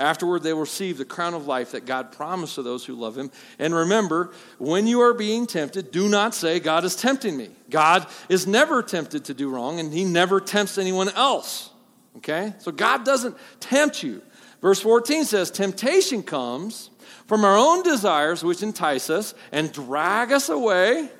Afterward, 0.00 0.42
they 0.42 0.54
will 0.54 0.62
receive 0.62 0.96
the 0.96 1.04
crown 1.04 1.34
of 1.34 1.46
life 1.46 1.72
that 1.72 1.84
God 1.84 2.10
promised 2.10 2.54
to 2.54 2.62
those 2.62 2.86
who 2.86 2.94
love 2.94 3.18
Him. 3.18 3.30
And 3.58 3.74
remember, 3.74 4.32
when 4.58 4.86
you 4.86 5.02
are 5.02 5.12
being 5.12 5.46
tempted, 5.46 5.90
do 5.90 6.08
not 6.08 6.34
say, 6.34 6.58
God 6.58 6.86
is 6.86 6.96
tempting 6.96 7.36
me. 7.36 7.50
God 7.68 8.06
is 8.30 8.46
never 8.46 8.82
tempted 8.82 9.26
to 9.26 9.34
do 9.34 9.50
wrong, 9.50 9.78
and 9.78 9.92
He 9.92 10.06
never 10.06 10.40
tempts 10.40 10.78
anyone 10.78 11.10
else. 11.10 11.68
Okay? 12.16 12.54
So 12.60 12.72
God 12.72 13.04
doesn't 13.04 13.36
tempt 13.60 14.02
you. 14.02 14.22
Verse 14.62 14.80
14 14.80 15.26
says, 15.26 15.50
Temptation 15.50 16.22
comes 16.22 16.88
from 17.26 17.44
our 17.44 17.56
own 17.56 17.82
desires 17.82 18.42
which 18.42 18.62
entice 18.62 19.10
us 19.10 19.34
and 19.52 19.70
drag 19.70 20.32
us 20.32 20.48
away. 20.48 21.10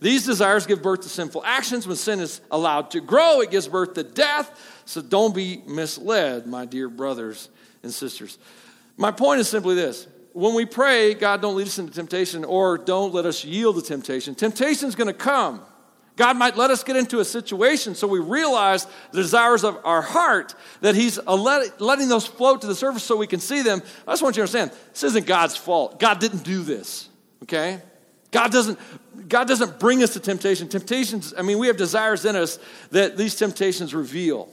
These 0.00 0.26
desires 0.26 0.66
give 0.66 0.82
birth 0.82 1.02
to 1.02 1.08
sinful 1.08 1.44
actions. 1.44 1.86
When 1.86 1.96
sin 1.96 2.18
is 2.18 2.40
allowed 2.50 2.90
to 2.90 3.00
grow, 3.00 3.40
it 3.40 3.52
gives 3.52 3.68
birth 3.68 3.94
to 3.94 4.02
death. 4.02 4.82
So 4.84 5.00
don't 5.00 5.32
be 5.32 5.62
misled, 5.64 6.48
my 6.48 6.66
dear 6.66 6.88
brothers 6.88 7.50
and 7.82 7.92
sisters. 7.92 8.38
My 8.96 9.10
point 9.10 9.40
is 9.40 9.48
simply 9.48 9.74
this 9.74 10.06
when 10.32 10.54
we 10.54 10.64
pray, 10.64 11.14
God, 11.14 11.42
don't 11.42 11.56
lead 11.56 11.66
us 11.66 11.78
into 11.78 11.92
temptation 11.92 12.44
or 12.44 12.78
don't 12.78 13.12
let 13.12 13.26
us 13.26 13.44
yield 13.44 13.76
to 13.76 13.82
temptation, 13.82 14.34
temptation 14.34 14.88
is 14.88 14.94
going 14.94 15.08
to 15.08 15.14
come. 15.14 15.62
God 16.16 16.36
might 16.36 16.54
let 16.54 16.70
us 16.70 16.84
get 16.84 16.96
into 16.96 17.20
a 17.20 17.24
situation 17.24 17.94
so 17.94 18.06
we 18.06 18.18
realize 18.18 18.86
the 19.10 19.22
desires 19.22 19.64
of 19.64 19.78
our 19.84 20.02
heart, 20.02 20.54
that 20.82 20.94
He's 20.94 21.18
letting 21.26 22.08
those 22.10 22.26
float 22.26 22.60
to 22.60 22.66
the 22.66 22.74
surface 22.74 23.02
so 23.02 23.16
we 23.16 23.26
can 23.26 23.40
see 23.40 23.62
them. 23.62 23.80
I 24.06 24.12
just 24.12 24.22
want 24.22 24.36
you 24.36 24.40
to 24.40 24.42
understand 24.42 24.70
this 24.92 25.02
isn't 25.02 25.24
God's 25.24 25.56
fault. 25.56 25.98
God 25.98 26.18
didn't 26.18 26.44
do 26.44 26.62
this, 26.62 27.08
okay? 27.44 27.80
God 28.32 28.52
doesn't, 28.52 28.78
God 29.28 29.48
doesn't 29.48 29.80
bring 29.80 30.02
us 30.02 30.12
to 30.12 30.20
temptation. 30.20 30.68
Temptations, 30.68 31.32
I 31.38 31.42
mean, 31.42 31.58
we 31.58 31.68
have 31.68 31.78
desires 31.78 32.26
in 32.26 32.36
us 32.36 32.58
that 32.90 33.16
these 33.16 33.34
temptations 33.34 33.94
reveal. 33.94 34.50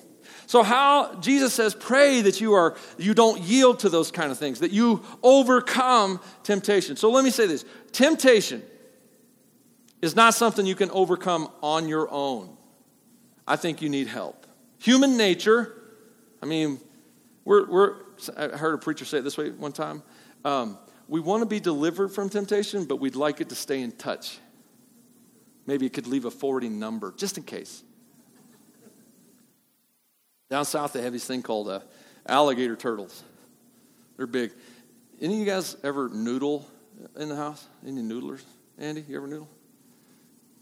So 0.48 0.64
how 0.64 1.14
Jesus 1.16 1.54
says 1.54 1.76
pray 1.76 2.22
that 2.22 2.40
you 2.40 2.54
are 2.54 2.76
you 2.98 3.14
don't 3.14 3.42
yield 3.42 3.80
to 3.80 3.90
those 3.90 4.12
kind 4.12 4.32
of 4.32 4.40
things, 4.40 4.62
that 4.62 4.72
you 4.72 5.04
overcome 5.22 6.22
temptation. 6.44 6.96
So 6.96 7.12
let 7.12 7.26
me 7.26 7.32
say 7.32 7.48
this. 7.48 7.66
Temptation 7.92 8.64
is 10.02 10.16
not 10.16 10.34
something 10.34 10.66
you 10.66 10.74
can 10.76 10.90
overcome 10.92 11.50
on 11.62 11.90
your 11.90 12.10
own. 12.10 12.56
I 13.46 13.58
think 13.58 13.82
you 13.82 13.90
need 13.90 14.08
help. 14.08 14.48
Human 14.80 15.18
nature, 15.18 15.74
I 16.42 16.46
mean, 16.46 16.80
we're, 17.44 17.70
we're 17.70 17.96
I 18.38 18.48
heard 18.48 18.74
a 18.74 18.78
preacher 18.78 19.04
say 19.04 19.18
it 19.18 19.24
this 19.24 19.38
way 19.38 19.50
one 19.52 19.74
time. 19.74 20.02
Um, 20.46 20.78
we 21.10 21.20
want 21.20 21.42
to 21.42 21.46
be 21.46 21.60
delivered 21.60 22.10
from 22.10 22.30
temptation, 22.30 22.86
but 22.86 23.02
we'd 23.02 23.16
like 23.18 23.42
it 23.42 23.50
to 23.50 23.56
stay 23.56 23.82
in 23.82 23.92
touch. 23.92 24.40
Maybe 25.66 25.86
it 25.86 25.92
could 25.92 26.08
leave 26.08 26.24
a 26.24 26.32
forwarding 26.32 26.80
number 26.80 27.14
just 27.18 27.38
in 27.38 27.44
case. 27.44 27.84
Down 30.50 30.66
south, 30.66 30.94
they 30.94 31.02
have 31.02 31.14
these 31.14 31.26
thing 31.26 31.42
called 31.42 31.70
uh, 31.70 31.80
alligator 32.28 32.76
turtles. 32.76 33.24
They're 34.16 34.28
big. 34.28 34.52
Any 35.20 35.34
of 35.34 35.40
you 35.40 35.46
guys 35.46 35.76
ever 35.84 36.10
noodle 36.10 36.68
in 37.18 37.30
the 37.30 37.36
house? 37.36 37.68
Any 37.86 38.02
noodlers? 38.02 38.44
Andy, 38.78 39.04
you 39.08 39.18
ever 39.18 39.28
noodle? 39.28 39.50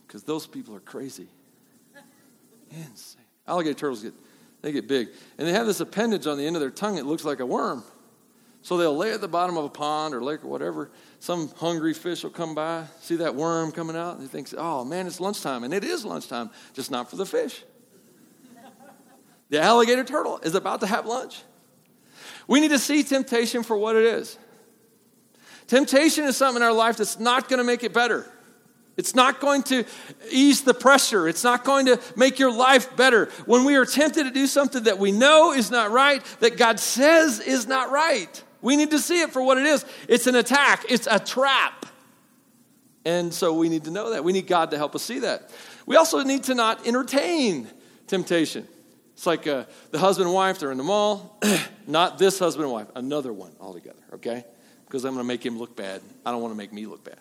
Because 0.07 0.23
those 0.23 0.47
people 0.47 0.75
are 0.75 0.79
crazy. 0.79 1.27
Insane. 2.71 3.21
Alligator 3.47 3.77
turtles 3.77 4.01
get 4.01 4.13
they 4.65 4.71
get 4.71 4.87
big. 4.87 5.09
And 5.37 5.47
they 5.47 5.53
have 5.53 5.67
this 5.67 5.79
appendage 5.79 6.25
on 6.25 6.39
the 6.39 6.47
end 6.47 6.55
of 6.55 6.59
their 6.59 6.71
tongue 6.71 6.97
It 6.97 7.05
looks 7.05 7.23
like 7.23 7.39
a 7.39 7.45
worm. 7.45 7.83
So 8.63 8.77
they'll 8.77 8.97
lay 8.97 9.13
at 9.13 9.21
the 9.21 9.27
bottom 9.27 9.57
of 9.57 9.65
a 9.65 9.69
pond 9.69 10.15
or 10.15 10.23
lake 10.23 10.43
or 10.43 10.47
whatever. 10.47 10.89
Some 11.19 11.49
hungry 11.57 11.93
fish 11.93 12.23
will 12.23 12.31
come 12.31 12.55
by, 12.55 12.85
see 12.99 13.17
that 13.17 13.35
worm 13.35 13.71
coming 13.71 13.95
out, 13.95 14.13
and 14.13 14.23
he 14.23 14.27
thinks, 14.27 14.55
oh 14.57 14.83
man, 14.83 15.05
it's 15.05 15.19
lunchtime. 15.19 15.63
And 15.63 15.71
it 15.71 15.83
is 15.83 16.03
lunchtime, 16.03 16.49
just 16.73 16.89
not 16.89 17.11
for 17.11 17.15
the 17.15 17.27
fish. 17.27 17.63
The 19.49 19.61
alligator 19.61 20.03
turtle 20.03 20.39
is 20.43 20.55
about 20.55 20.81
to 20.81 20.87
have 20.87 21.05
lunch. 21.05 21.41
We 22.47 22.59
need 22.59 22.71
to 22.71 22.79
see 22.79 23.03
temptation 23.03 23.63
for 23.63 23.77
what 23.77 23.95
it 23.95 24.03
is. 24.03 24.37
Temptation 25.67 26.25
is 26.25 26.37
something 26.37 26.61
in 26.61 26.67
our 26.67 26.73
life 26.73 26.97
that's 26.97 27.19
not 27.19 27.49
going 27.49 27.57
to 27.57 27.63
make 27.63 27.83
it 27.83 27.93
better. 27.93 28.29
It's 28.97 29.13
not 29.13 29.41
going 29.41 29.63
to 29.63 29.83
ease 30.31 30.61
the 30.61 30.73
pressure. 30.73 31.27
It's 31.27 31.43
not 31.43 31.65
going 31.65 31.87
to 31.87 31.99
make 32.15 32.39
your 32.39 32.51
life 32.51 32.95
better. 32.95 33.25
When 33.45 33.65
we 33.65 33.75
are 33.75 33.85
tempted 33.85 34.23
to 34.23 34.31
do 34.31 34.47
something 34.47 34.83
that 34.83 34.99
we 34.99 35.11
know 35.11 35.51
is 35.51 35.69
not 35.69 35.91
right, 35.91 36.23
that 36.39 36.57
God 36.57 36.79
says 36.79 37.39
is 37.39 37.67
not 37.67 37.91
right, 37.91 38.43
we 38.61 38.77
need 38.77 38.91
to 38.91 38.99
see 38.99 39.21
it 39.21 39.31
for 39.31 39.41
what 39.41 39.57
it 39.57 39.65
is. 39.65 39.85
It's 40.07 40.27
an 40.27 40.35
attack, 40.35 40.85
it's 40.89 41.07
a 41.09 41.19
trap. 41.19 41.85
And 43.03 43.33
so 43.33 43.53
we 43.53 43.69
need 43.69 43.83
to 43.83 43.91
know 43.91 44.11
that. 44.11 44.23
We 44.23 44.33
need 44.33 44.47
God 44.47 44.71
to 44.71 44.77
help 44.77 44.95
us 44.95 45.03
see 45.03 45.19
that. 45.19 45.51
We 45.85 45.95
also 45.95 46.23
need 46.23 46.43
to 46.45 46.55
not 46.55 46.87
entertain 46.87 47.67
temptation. 48.07 48.67
It's 49.15 49.25
like 49.25 49.47
uh, 49.47 49.63
the 49.91 49.99
husband 49.99 50.27
and 50.27 50.35
wife, 50.35 50.59
they're 50.59 50.71
in 50.71 50.77
the 50.77 50.83
mall. 50.83 51.39
Not 51.87 52.17
this 52.17 52.37
husband 52.37 52.65
and 52.65 52.73
wife, 52.73 52.87
another 52.95 53.31
one 53.31 53.53
altogether, 53.61 54.03
okay? 54.15 54.43
Because 54.85 55.05
I'm 55.05 55.13
going 55.13 55.23
to 55.23 55.27
make 55.27 55.43
him 55.43 55.57
look 55.57 55.73
bad. 55.73 56.01
I 56.25 56.31
don't 56.31 56.41
want 56.41 56.51
to 56.51 56.57
make 56.57 56.73
me 56.73 56.85
look 56.85 57.03
bad. 57.05 57.17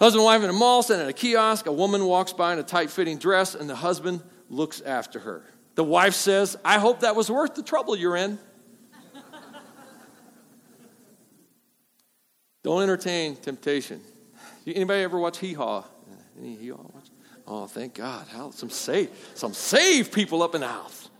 husband 0.00 0.20
and 0.20 0.24
wife 0.24 0.42
in 0.42 0.50
a 0.50 0.52
mall, 0.52 0.82
sitting 0.82 1.04
at 1.04 1.08
a 1.08 1.12
kiosk. 1.12 1.66
A 1.66 1.72
woman 1.72 2.04
walks 2.04 2.32
by 2.32 2.52
in 2.52 2.58
a 2.58 2.64
tight 2.64 2.90
fitting 2.90 3.18
dress, 3.18 3.54
and 3.54 3.70
the 3.70 3.76
husband 3.76 4.20
looks 4.48 4.80
after 4.80 5.20
her. 5.20 5.44
The 5.76 5.84
wife 5.84 6.14
says, 6.14 6.56
I 6.64 6.80
hope 6.80 7.00
that 7.00 7.14
was 7.14 7.30
worth 7.30 7.54
the 7.54 7.62
trouble 7.62 7.94
you're 7.96 8.16
in. 8.16 8.40
Don't 12.64 12.82
entertain 12.82 13.36
temptation. 13.36 14.00
Anybody 14.66 15.02
ever 15.02 15.18
watch 15.18 15.38
Hee 15.38 15.54
Haw? 15.54 15.84
Any 16.38 16.56
Hee 16.56 16.68
Haw? 16.70 16.99
Oh, 17.52 17.66
thank 17.66 17.94
God. 17.94 18.28
How, 18.28 18.50
some, 18.50 18.70
save, 18.70 19.10
some 19.34 19.52
save 19.52 20.12
people 20.12 20.40
up 20.40 20.54
in 20.54 20.60
the 20.60 20.68
house. 20.68 21.10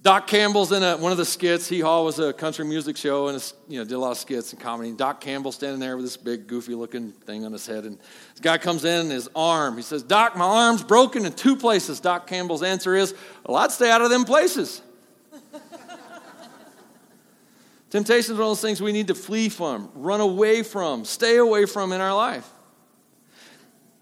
Doc 0.00 0.26
Campbell's 0.26 0.72
in 0.72 0.82
a, 0.82 0.96
one 0.96 1.12
of 1.12 1.18
the 1.18 1.24
skits. 1.26 1.68
Hee 1.68 1.80
Haw 1.80 2.02
was 2.02 2.18
a 2.18 2.32
country 2.32 2.64
music 2.64 2.96
show 2.96 3.28
and 3.28 3.52
you 3.68 3.78
know, 3.78 3.84
did 3.84 3.92
a 3.92 3.98
lot 3.98 4.12
of 4.12 4.16
skits 4.16 4.54
and 4.54 4.60
comedy. 4.60 4.92
Doc 4.92 5.20
Campbell 5.20 5.52
standing 5.52 5.80
there 5.80 5.96
with 5.96 6.06
this 6.06 6.16
big, 6.16 6.46
goofy 6.46 6.74
looking 6.74 7.12
thing 7.12 7.44
on 7.44 7.52
his 7.52 7.66
head. 7.66 7.84
And 7.84 7.98
this 7.98 8.40
guy 8.40 8.56
comes 8.56 8.86
in 8.86 9.00
and 9.02 9.10
his 9.10 9.28
arm. 9.36 9.76
He 9.76 9.82
says, 9.82 10.02
Doc, 10.02 10.34
my 10.34 10.46
arm's 10.46 10.82
broken 10.82 11.26
in 11.26 11.34
two 11.34 11.56
places. 11.56 12.00
Doc 12.00 12.26
Campbell's 12.26 12.62
answer 12.62 12.94
is, 12.94 13.14
Well, 13.44 13.58
I'd 13.58 13.70
stay 13.70 13.90
out 13.90 14.00
of 14.00 14.08
them 14.08 14.24
places. 14.24 14.80
Temptation 17.90 18.32
is 18.32 18.38
one 18.38 18.46
of 18.46 18.48
those 18.48 18.62
things 18.62 18.80
we 18.80 18.92
need 18.92 19.08
to 19.08 19.14
flee 19.14 19.50
from, 19.50 19.90
run 19.94 20.22
away 20.22 20.62
from, 20.62 21.04
stay 21.04 21.36
away 21.36 21.66
from 21.66 21.92
in 21.92 22.00
our 22.00 22.14
life. 22.14 22.50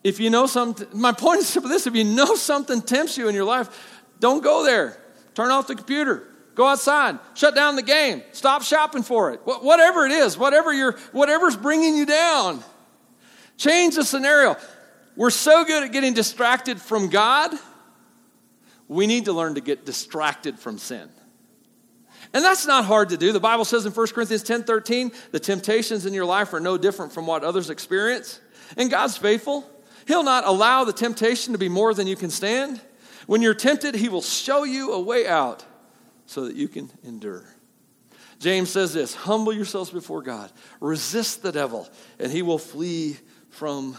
If 0.04 0.18
you 0.18 0.30
know 0.30 0.46
something, 0.46 0.88
my 0.92 1.12
point 1.12 1.40
is 1.40 1.48
simple 1.48 1.70
this 1.70 1.86
if 1.86 1.94
you 1.94 2.04
know 2.04 2.34
something 2.34 2.82
tempts 2.82 3.16
you 3.16 3.28
in 3.28 3.34
your 3.34 3.44
life, 3.44 4.00
don't 4.20 4.42
go 4.42 4.64
there. 4.64 4.96
Turn 5.34 5.50
off 5.50 5.66
the 5.66 5.74
computer. 5.74 6.24
Go 6.54 6.66
outside. 6.66 7.18
Shut 7.34 7.54
down 7.54 7.76
the 7.76 7.82
game. 7.82 8.22
Stop 8.32 8.62
shopping 8.62 9.02
for 9.02 9.32
it. 9.32 9.40
Whatever 9.44 10.04
it 10.04 10.12
is, 10.12 10.36
whatever 10.36 10.72
you're, 10.72 10.92
whatever's 11.12 11.56
bringing 11.56 11.96
you 11.96 12.04
down. 12.04 12.62
Change 13.56 13.94
the 13.94 14.04
scenario. 14.04 14.56
We're 15.16 15.30
so 15.30 15.64
good 15.64 15.82
at 15.82 15.92
getting 15.92 16.14
distracted 16.14 16.80
from 16.80 17.08
God, 17.08 17.52
we 18.88 19.06
need 19.06 19.26
to 19.26 19.32
learn 19.32 19.54
to 19.54 19.60
get 19.60 19.86
distracted 19.86 20.58
from 20.58 20.78
sin. 20.78 21.08
And 22.34 22.44
that's 22.44 22.66
not 22.66 22.84
hard 22.84 23.10
to 23.10 23.16
do. 23.16 23.32
The 23.32 23.40
Bible 23.40 23.64
says 23.64 23.84
in 23.84 23.92
1 23.92 24.06
Corinthians 24.08 24.42
10 24.42 24.64
13, 24.64 25.12
the 25.32 25.40
temptations 25.40 26.06
in 26.06 26.14
your 26.14 26.24
life 26.24 26.52
are 26.54 26.60
no 26.60 26.78
different 26.78 27.12
from 27.12 27.26
what 27.26 27.44
others 27.44 27.70
experience. 27.70 28.40
And 28.76 28.90
God's 28.90 29.16
faithful. 29.16 29.68
He'll 30.06 30.22
not 30.22 30.46
allow 30.46 30.84
the 30.84 30.92
temptation 30.92 31.52
to 31.52 31.58
be 31.58 31.68
more 31.68 31.94
than 31.94 32.06
you 32.06 32.16
can 32.16 32.30
stand. 32.30 32.80
When 33.26 33.42
you're 33.42 33.54
tempted, 33.54 33.94
He 33.94 34.08
will 34.08 34.22
show 34.22 34.64
you 34.64 34.92
a 34.92 35.00
way 35.00 35.26
out 35.26 35.64
so 36.26 36.46
that 36.46 36.56
you 36.56 36.68
can 36.68 36.90
endure. 37.04 37.44
James 38.38 38.70
says 38.70 38.92
this 38.92 39.14
Humble 39.14 39.52
yourselves 39.52 39.90
before 39.90 40.22
God, 40.22 40.50
resist 40.80 41.42
the 41.42 41.52
devil, 41.52 41.88
and 42.18 42.32
he 42.32 42.42
will 42.42 42.58
flee 42.58 43.16
from 43.50 43.96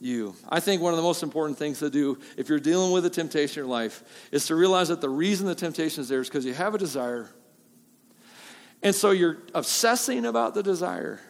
you. 0.00 0.34
I 0.48 0.60
think 0.60 0.80
one 0.80 0.92
of 0.92 0.96
the 0.96 1.02
most 1.02 1.22
important 1.22 1.58
things 1.58 1.80
to 1.80 1.90
do 1.90 2.18
if 2.36 2.48
you're 2.48 2.58
dealing 2.58 2.92
with 2.92 3.04
a 3.04 3.10
temptation 3.10 3.60
in 3.60 3.66
your 3.66 3.70
life 3.70 4.02
is 4.32 4.46
to 4.46 4.54
realize 4.54 4.88
that 4.88 5.00
the 5.00 5.10
reason 5.10 5.46
the 5.46 5.54
temptation 5.54 6.00
is 6.00 6.08
there 6.08 6.20
is 6.20 6.28
because 6.28 6.44
you 6.44 6.54
have 6.54 6.74
a 6.74 6.78
desire 6.78 7.28
and 8.82 8.94
so 8.94 9.12
you're 9.12 9.38
obsessing 9.54 10.26
about 10.26 10.54
the 10.54 10.62
desire. 10.62 11.20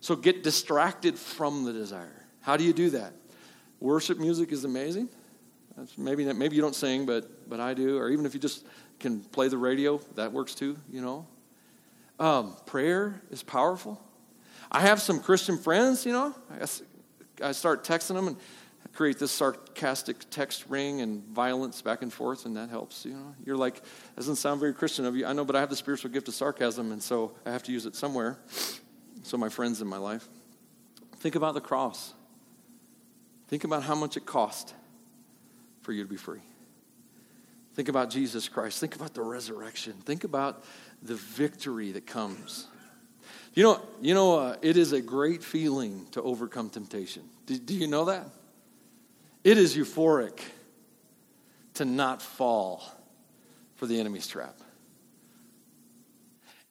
So 0.00 0.14
get 0.14 0.44
distracted 0.44 1.18
from 1.18 1.64
the 1.64 1.72
desire. 1.72 2.26
How 2.40 2.56
do 2.56 2.64
you 2.64 2.72
do 2.72 2.90
that? 2.90 3.14
Worship 3.80 4.18
music 4.18 4.52
is 4.52 4.64
amazing. 4.64 5.08
That's 5.76 5.96
maybe 5.96 6.24
maybe 6.32 6.56
you 6.56 6.62
don't 6.62 6.74
sing, 6.74 7.06
but 7.06 7.48
but 7.48 7.60
I 7.60 7.74
do. 7.74 7.98
Or 7.98 8.10
even 8.10 8.26
if 8.26 8.34
you 8.34 8.40
just 8.40 8.66
can 8.98 9.20
play 9.20 9.48
the 9.48 9.58
radio, 9.58 9.98
that 10.16 10.32
works 10.32 10.54
too. 10.54 10.76
You 10.90 11.00
know, 11.00 11.26
um, 12.18 12.56
prayer 12.66 13.22
is 13.30 13.42
powerful. 13.42 14.00
I 14.70 14.80
have 14.80 15.00
some 15.00 15.20
Christian 15.20 15.56
friends. 15.56 16.04
You 16.04 16.12
know, 16.12 16.34
I, 16.50 17.48
I 17.48 17.52
start 17.52 17.84
texting 17.84 18.14
them 18.14 18.28
and 18.28 18.36
create 18.92 19.20
this 19.20 19.30
sarcastic 19.30 20.28
text 20.30 20.64
ring 20.68 21.00
and 21.00 21.22
violence 21.28 21.80
back 21.80 22.02
and 22.02 22.12
forth, 22.12 22.46
and 22.46 22.56
that 22.56 22.68
helps. 22.68 23.04
You 23.04 23.12
know, 23.12 23.34
you're 23.44 23.56
like, 23.56 23.82
doesn't 24.16 24.36
sound 24.36 24.58
very 24.58 24.74
Christian 24.74 25.04
of 25.04 25.14
you. 25.14 25.24
I 25.24 25.32
know, 25.32 25.44
but 25.44 25.54
I 25.54 25.60
have 25.60 25.70
the 25.70 25.76
spiritual 25.76 26.10
gift 26.10 26.26
of 26.26 26.34
sarcasm, 26.34 26.90
and 26.90 27.00
so 27.00 27.32
I 27.46 27.52
have 27.52 27.62
to 27.64 27.72
use 27.72 27.86
it 27.86 27.94
somewhere. 27.94 28.38
So 29.22 29.36
my 29.36 29.48
friends 29.48 29.80
in 29.80 29.86
my 29.86 29.98
life, 29.98 30.28
think 31.18 31.36
about 31.36 31.54
the 31.54 31.60
cross. 31.60 32.14
Think 33.48 33.64
about 33.64 33.82
how 33.82 33.94
much 33.94 34.16
it 34.16 34.26
cost 34.26 34.74
for 35.82 35.92
you 35.92 36.02
to 36.02 36.08
be 36.08 36.16
free. 36.16 36.42
Think 37.74 37.88
about 37.88 38.10
Jesus 38.10 38.48
Christ. 38.48 38.80
Think 38.80 38.96
about 38.96 39.14
the 39.14 39.22
resurrection. 39.22 39.94
Think 40.04 40.24
about 40.24 40.64
the 41.02 41.14
victory 41.14 41.92
that 41.92 42.06
comes. 42.06 42.66
You 43.54 43.62
know, 43.62 43.80
you 44.00 44.14
know, 44.14 44.38
uh, 44.38 44.56
it 44.62 44.76
is 44.76 44.92
a 44.92 45.00
great 45.00 45.42
feeling 45.42 46.06
to 46.12 46.22
overcome 46.22 46.70
temptation. 46.70 47.22
Do, 47.46 47.56
do 47.56 47.74
you 47.74 47.86
know 47.86 48.06
that? 48.06 48.26
It 49.44 49.58
is 49.58 49.76
euphoric 49.76 50.40
to 51.74 51.84
not 51.84 52.20
fall 52.20 52.82
for 53.76 53.86
the 53.86 53.98
enemy's 53.98 54.26
trap. 54.26 54.56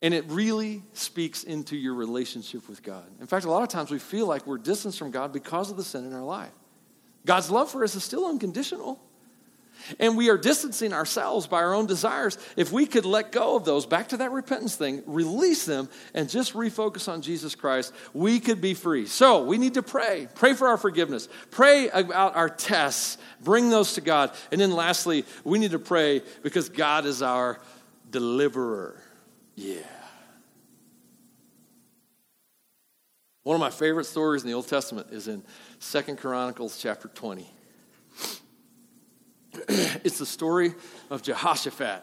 And 0.00 0.14
it 0.14 0.24
really 0.28 0.82
speaks 0.92 1.42
into 1.42 1.76
your 1.76 1.94
relationship 1.94 2.68
with 2.68 2.82
God. 2.82 3.04
In 3.20 3.26
fact, 3.26 3.46
a 3.46 3.50
lot 3.50 3.62
of 3.62 3.68
times 3.68 3.90
we 3.90 3.98
feel 3.98 4.26
like 4.26 4.46
we're 4.46 4.58
distanced 4.58 4.98
from 4.98 5.10
God 5.10 5.32
because 5.32 5.70
of 5.70 5.76
the 5.76 5.82
sin 5.82 6.04
in 6.04 6.12
our 6.12 6.22
life. 6.22 6.52
God's 7.28 7.50
love 7.50 7.70
for 7.70 7.84
us 7.84 7.94
is 7.94 8.02
still 8.02 8.26
unconditional. 8.26 8.98
And 9.98 10.16
we 10.16 10.30
are 10.30 10.38
distancing 10.38 10.94
ourselves 10.94 11.46
by 11.46 11.58
our 11.58 11.74
own 11.74 11.84
desires. 11.84 12.38
If 12.56 12.72
we 12.72 12.86
could 12.86 13.04
let 13.04 13.32
go 13.32 13.54
of 13.54 13.66
those, 13.66 13.84
back 13.84 14.08
to 14.08 14.16
that 14.16 14.32
repentance 14.32 14.76
thing, 14.76 15.02
release 15.04 15.66
them, 15.66 15.90
and 16.14 16.30
just 16.30 16.54
refocus 16.54 17.06
on 17.06 17.20
Jesus 17.20 17.54
Christ, 17.54 17.92
we 18.14 18.40
could 18.40 18.62
be 18.62 18.72
free. 18.72 19.04
So 19.04 19.44
we 19.44 19.58
need 19.58 19.74
to 19.74 19.82
pray. 19.82 20.26
Pray 20.36 20.54
for 20.54 20.68
our 20.68 20.78
forgiveness. 20.78 21.28
Pray 21.50 21.90
about 21.90 22.34
our 22.34 22.48
tests. 22.48 23.18
Bring 23.42 23.68
those 23.68 23.92
to 23.94 24.00
God. 24.00 24.32
And 24.50 24.58
then 24.58 24.72
lastly, 24.72 25.26
we 25.44 25.58
need 25.58 25.72
to 25.72 25.78
pray 25.78 26.22
because 26.42 26.70
God 26.70 27.04
is 27.04 27.20
our 27.20 27.60
deliverer. 28.10 28.98
Yeah. 29.54 29.82
One 33.42 33.54
of 33.54 33.60
my 33.60 33.70
favorite 33.70 34.04
stories 34.04 34.42
in 34.42 34.48
the 34.48 34.54
Old 34.54 34.68
Testament 34.68 35.08
is 35.10 35.28
in 35.28 35.42
Second 35.78 36.18
Chronicles 36.18 36.78
chapter 36.80 37.08
20. 37.08 37.48
it's 39.68 40.18
the 40.18 40.26
story 40.26 40.74
of 41.10 41.22
Jehoshaphat. 41.22 42.02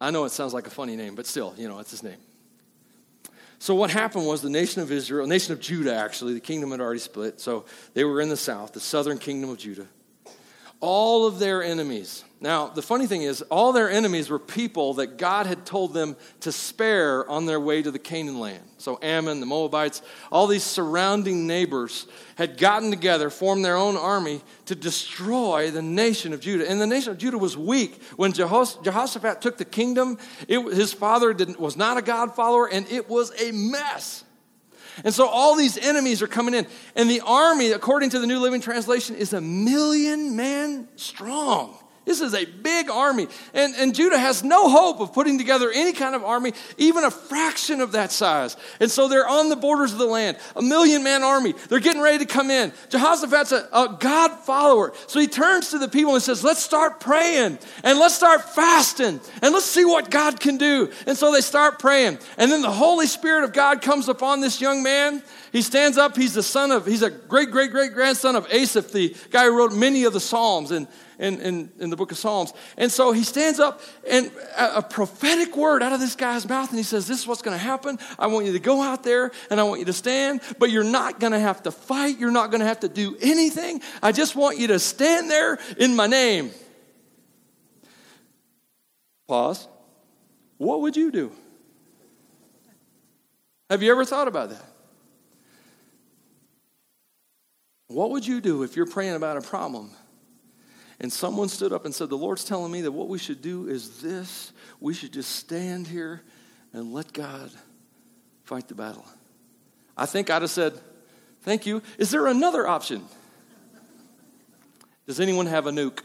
I 0.00 0.10
know 0.10 0.24
it 0.24 0.30
sounds 0.30 0.52
like 0.52 0.66
a 0.66 0.70
funny 0.70 0.96
name, 0.96 1.14
but 1.14 1.26
still, 1.26 1.54
you 1.56 1.68
know, 1.68 1.78
it's 1.78 1.90
his 1.90 2.02
name. 2.02 2.18
So 3.58 3.76
what 3.76 3.90
happened 3.90 4.26
was 4.26 4.42
the 4.42 4.50
nation 4.50 4.82
of 4.82 4.90
Israel, 4.90 5.26
nation 5.26 5.52
of 5.52 5.60
Judah 5.60 5.94
actually, 5.94 6.34
the 6.34 6.40
kingdom 6.40 6.72
had 6.72 6.80
already 6.80 6.98
split. 6.98 7.40
So 7.40 7.64
they 7.94 8.02
were 8.02 8.20
in 8.20 8.28
the 8.28 8.36
south, 8.36 8.72
the 8.72 8.80
southern 8.80 9.18
kingdom 9.18 9.50
of 9.50 9.58
Judah. 9.58 9.86
All 10.82 11.26
of 11.26 11.38
their 11.38 11.62
enemies 11.62 12.24
now, 12.42 12.66
the 12.66 12.82
funny 12.82 13.06
thing 13.06 13.22
is, 13.22 13.40
all 13.42 13.72
their 13.72 13.88
enemies 13.88 14.28
were 14.28 14.40
people 14.40 14.94
that 14.94 15.16
God 15.16 15.46
had 15.46 15.64
told 15.64 15.94
them 15.94 16.16
to 16.40 16.50
spare 16.50 17.24
on 17.30 17.46
their 17.46 17.60
way 17.60 17.82
to 17.82 17.92
the 17.92 18.00
Canaan 18.00 18.40
land. 18.40 18.64
So, 18.78 18.98
Ammon, 19.00 19.38
the 19.38 19.46
Moabites, 19.46 20.02
all 20.32 20.48
these 20.48 20.64
surrounding 20.64 21.46
neighbors 21.46 22.08
had 22.34 22.58
gotten 22.58 22.90
together, 22.90 23.30
formed 23.30 23.64
their 23.64 23.76
own 23.76 23.96
army 23.96 24.40
to 24.66 24.74
destroy 24.74 25.70
the 25.70 25.82
nation 25.82 26.32
of 26.32 26.40
Judah. 26.40 26.68
And 26.68 26.80
the 26.80 26.86
nation 26.88 27.12
of 27.12 27.18
Judah 27.18 27.38
was 27.38 27.56
weak. 27.56 28.02
When 28.16 28.32
Jehos- 28.32 28.82
Jehoshaphat 28.82 29.40
took 29.40 29.56
the 29.56 29.64
kingdom, 29.64 30.18
it, 30.48 30.58
his 30.74 30.92
father 30.92 31.32
was 31.60 31.76
not 31.76 31.96
a 31.96 32.02
God 32.02 32.34
follower, 32.34 32.68
and 32.68 32.90
it 32.90 33.08
was 33.08 33.30
a 33.40 33.52
mess. 33.52 34.24
And 35.04 35.12
so 35.14 35.26
all 35.26 35.56
these 35.56 35.78
enemies 35.78 36.22
are 36.22 36.26
coming 36.26 36.54
in. 36.54 36.66
And 36.94 37.10
the 37.10 37.20
army, 37.20 37.72
according 37.72 38.10
to 38.10 38.18
the 38.18 38.26
New 38.26 38.40
Living 38.40 38.60
Translation, 38.60 39.16
is 39.16 39.32
a 39.32 39.40
million 39.40 40.36
man 40.36 40.88
strong. 40.96 41.78
This 42.04 42.20
is 42.20 42.34
a 42.34 42.44
big 42.44 42.90
army. 42.90 43.28
And, 43.54 43.74
and 43.76 43.94
Judah 43.94 44.18
has 44.18 44.42
no 44.42 44.68
hope 44.68 45.00
of 45.00 45.12
putting 45.12 45.38
together 45.38 45.70
any 45.72 45.92
kind 45.92 46.16
of 46.16 46.24
army, 46.24 46.52
even 46.76 47.04
a 47.04 47.12
fraction 47.12 47.80
of 47.80 47.92
that 47.92 48.10
size. 48.10 48.56
And 48.80 48.90
so 48.90 49.06
they're 49.06 49.28
on 49.28 49.50
the 49.50 49.56
borders 49.56 49.92
of 49.92 49.98
the 49.98 50.06
land, 50.06 50.36
a 50.56 50.62
million 50.62 51.04
man 51.04 51.22
army. 51.22 51.54
They're 51.68 51.78
getting 51.78 52.02
ready 52.02 52.18
to 52.18 52.24
come 52.24 52.50
in. 52.50 52.72
Jehoshaphat's 52.88 53.52
a, 53.52 53.68
a 53.72 53.96
God 54.00 54.40
follower. 54.40 54.92
So 55.06 55.20
he 55.20 55.28
turns 55.28 55.70
to 55.70 55.78
the 55.78 55.86
people 55.86 56.14
and 56.14 56.22
says, 56.22 56.42
Let's 56.42 56.62
start 56.62 56.98
praying 56.98 57.58
and 57.84 57.98
let's 58.00 58.14
start 58.14 58.52
fasting 58.52 59.20
and 59.40 59.54
let's 59.54 59.66
see 59.66 59.84
what 59.84 60.10
God 60.10 60.40
can 60.40 60.56
do. 60.56 60.90
And 61.06 61.16
so 61.16 61.32
they 61.32 61.40
start 61.40 61.78
praying. 61.78 62.18
And 62.36 62.50
then 62.50 62.62
the 62.62 62.70
Holy 62.70 63.06
Spirit 63.06 63.44
of 63.44 63.52
God 63.52 63.80
comes 63.80 64.08
upon 64.08 64.40
this 64.40 64.60
young 64.60 64.82
man. 64.82 65.22
He 65.52 65.62
stands 65.62 65.98
up. 65.98 66.16
He's 66.16 66.34
the 66.34 66.42
son 66.42 66.72
of, 66.72 66.84
he's 66.84 67.02
a 67.02 67.10
great, 67.10 67.50
great, 67.50 67.70
great 67.70 67.92
grandson 67.92 68.34
of 68.34 68.50
Asaph, 68.50 68.90
the 68.90 69.14
guy 69.30 69.44
who 69.44 69.56
wrote 69.56 69.72
many 69.72 70.04
of 70.04 70.14
the 70.14 70.20
Psalms. 70.20 70.70
And 70.70 70.88
in, 71.22 71.40
in, 71.40 71.72
in 71.78 71.90
the 71.90 71.96
book 71.96 72.10
of 72.10 72.18
Psalms. 72.18 72.52
And 72.76 72.90
so 72.90 73.12
he 73.12 73.22
stands 73.22 73.60
up 73.60 73.80
and 74.10 74.30
a, 74.58 74.78
a 74.78 74.82
prophetic 74.82 75.56
word 75.56 75.82
out 75.82 75.92
of 75.92 76.00
this 76.00 76.16
guy's 76.16 76.48
mouth, 76.48 76.68
and 76.70 76.78
he 76.78 76.82
says, 76.82 77.06
This 77.06 77.20
is 77.20 77.26
what's 77.26 77.42
going 77.42 77.56
to 77.56 77.62
happen. 77.62 77.98
I 78.18 78.26
want 78.26 78.44
you 78.46 78.52
to 78.52 78.58
go 78.58 78.82
out 78.82 79.04
there 79.04 79.30
and 79.48 79.60
I 79.60 79.62
want 79.62 79.78
you 79.78 79.86
to 79.86 79.92
stand, 79.92 80.40
but 80.58 80.70
you're 80.70 80.82
not 80.82 81.20
going 81.20 81.32
to 81.32 81.38
have 81.38 81.62
to 81.62 81.70
fight. 81.70 82.18
You're 82.18 82.32
not 82.32 82.50
going 82.50 82.60
to 82.60 82.66
have 82.66 82.80
to 82.80 82.88
do 82.88 83.16
anything. 83.22 83.80
I 84.02 84.10
just 84.10 84.34
want 84.34 84.58
you 84.58 84.66
to 84.68 84.80
stand 84.80 85.30
there 85.30 85.58
in 85.78 85.94
my 85.94 86.08
name. 86.08 86.50
Pause. 89.28 89.68
What 90.58 90.80
would 90.80 90.96
you 90.96 91.12
do? 91.12 91.32
Have 93.70 93.82
you 93.82 93.92
ever 93.92 94.04
thought 94.04 94.26
about 94.28 94.50
that? 94.50 94.64
What 97.86 98.10
would 98.10 98.26
you 98.26 98.40
do 98.40 98.64
if 98.64 98.74
you're 98.74 98.86
praying 98.86 99.14
about 99.14 99.36
a 99.36 99.40
problem 99.40 99.92
and 101.00 101.12
someone 101.12 101.48
stood 101.48 101.72
up 101.72 101.84
and 101.84 101.94
said, 101.94 102.10
The 102.10 102.16
Lord's 102.16 102.44
telling 102.44 102.72
me 102.72 102.82
that 102.82 102.92
what 102.92 103.08
we 103.08 103.18
should 103.18 103.42
do 103.42 103.68
is 103.68 104.00
this. 104.00 104.52
We 104.80 104.94
should 104.94 105.12
just 105.12 105.36
stand 105.36 105.86
here 105.86 106.22
and 106.72 106.92
let 106.92 107.12
God 107.12 107.50
fight 108.44 108.68
the 108.68 108.74
battle. 108.74 109.04
I 109.96 110.06
think 110.06 110.30
I'd 110.30 110.42
have 110.42 110.50
said, 110.50 110.74
Thank 111.42 111.66
you. 111.66 111.82
Is 111.98 112.10
there 112.10 112.26
another 112.26 112.66
option? 112.66 113.04
Does 115.06 115.18
anyone 115.18 115.46
have 115.46 115.66
a 115.66 115.70
nuke? 115.70 116.00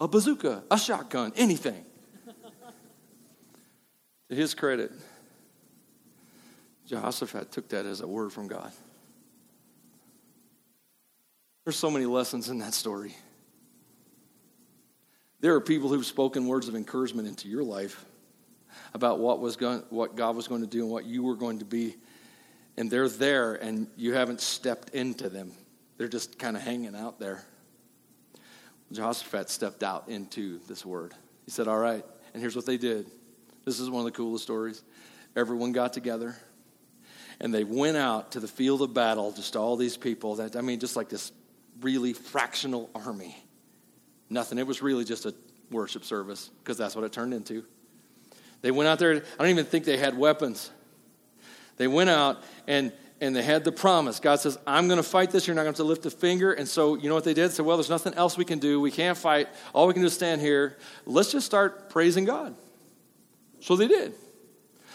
a 0.00 0.08
bazooka, 0.08 0.62
a 0.70 0.78
shotgun, 0.78 1.32
anything. 1.36 1.84
to 4.28 4.34
his 4.34 4.54
credit, 4.54 4.92
Jehoshaphat 6.86 7.50
took 7.50 7.68
that 7.70 7.86
as 7.86 8.00
a 8.00 8.06
word 8.06 8.32
from 8.32 8.48
God. 8.48 8.70
There's 11.64 11.76
so 11.76 11.90
many 11.90 12.06
lessons 12.06 12.50
in 12.50 12.58
that 12.58 12.74
story. 12.74 13.16
There 15.40 15.54
are 15.54 15.60
people 15.60 15.88
who've 15.88 16.04
spoken 16.04 16.46
words 16.46 16.68
of 16.68 16.74
encouragement 16.74 17.26
into 17.26 17.48
your 17.48 17.64
life 17.64 18.04
about 18.92 19.18
what 19.18 19.40
was 19.40 19.56
going, 19.56 19.82
what 19.90 20.14
God 20.14 20.36
was 20.36 20.46
going 20.46 20.60
to 20.60 20.66
do 20.66 20.82
and 20.82 20.90
what 20.90 21.04
you 21.04 21.22
were 21.22 21.36
going 21.36 21.58
to 21.60 21.64
be, 21.64 21.96
and 22.76 22.90
they're 22.90 23.08
there, 23.08 23.54
and 23.54 23.86
you 23.96 24.14
haven't 24.14 24.40
stepped 24.40 24.90
into 24.90 25.28
them. 25.28 25.52
They're 25.96 26.08
just 26.08 26.38
kind 26.38 26.56
of 26.56 26.62
hanging 26.62 26.94
out 26.94 27.18
there. 27.18 27.44
Jehoshaphat 28.92 29.48
stepped 29.48 29.82
out 29.82 30.08
into 30.08 30.60
this 30.66 30.84
word. 30.84 31.14
He 31.44 31.50
said, 31.50 31.68
"All 31.68 31.78
right," 31.78 32.04
and 32.32 32.40
here's 32.42 32.56
what 32.56 32.66
they 32.66 32.76
did. 32.76 33.10
This 33.64 33.80
is 33.80 33.88
one 33.88 34.00
of 34.00 34.12
the 34.12 34.16
coolest 34.16 34.44
stories. 34.44 34.82
Everyone 35.36 35.72
got 35.72 35.92
together, 35.92 36.36
and 37.40 37.52
they 37.52 37.64
went 37.64 37.96
out 37.96 38.32
to 38.32 38.40
the 38.40 38.48
field 38.48 38.82
of 38.82 38.92
battle. 38.92 39.32
Just 39.32 39.56
all 39.56 39.76
these 39.76 39.96
people. 39.96 40.36
That 40.36 40.56
I 40.56 40.60
mean, 40.60 40.80
just 40.80 40.96
like 40.96 41.08
this 41.08 41.32
really 41.84 42.12
fractional 42.12 42.90
army. 42.94 43.36
Nothing. 44.28 44.58
It 44.58 44.66
was 44.66 44.82
really 44.82 45.04
just 45.04 45.26
a 45.26 45.34
worship 45.70 46.04
service 46.04 46.50
because 46.62 46.76
that's 46.76 46.96
what 46.96 47.04
it 47.04 47.12
turned 47.12 47.32
into. 47.34 47.64
They 48.62 48.70
went 48.70 48.88
out 48.88 48.98
there. 48.98 49.14
I 49.14 49.38
don't 49.38 49.50
even 49.50 49.66
think 49.66 49.84
they 49.84 49.98
had 49.98 50.16
weapons. 50.16 50.70
They 51.76 51.86
went 51.86 52.10
out 52.10 52.42
and 52.66 52.92
and 53.20 53.34
they 53.34 53.42
had 53.42 53.64
the 53.64 53.72
promise. 53.72 54.20
God 54.20 54.40
says, 54.40 54.58
I'm 54.66 54.86
going 54.86 54.98
to 54.98 55.02
fight 55.02 55.30
this. 55.30 55.46
You're 55.46 55.56
not 55.56 55.62
going 55.62 55.74
to, 55.76 55.84
lift 55.84 56.04
a 56.04 56.10
finger. 56.10 56.52
And 56.52 56.68
so, 56.68 56.96
you 56.96 57.08
know 57.08 57.14
what 57.14 57.24
they 57.24 57.32
did? 57.32 57.52
Said, 57.52 57.64
well, 57.64 57.76
there's 57.76 57.88
nothing 57.88 58.12
else 58.14 58.36
we 58.36 58.44
can 58.44 58.58
do. 58.58 58.80
We 58.80 58.90
can't 58.90 59.16
fight. 59.16 59.48
All 59.72 59.86
we 59.86 59.94
can 59.94 60.02
do 60.02 60.06
is 60.06 60.14
stand 60.14 60.40
here. 60.40 60.76
Let's 61.06 61.32
just 61.32 61.46
start 61.46 61.88
praising 61.90 62.24
God. 62.24 62.54
So 63.60 63.76
they 63.76 63.88
did. 63.88 64.14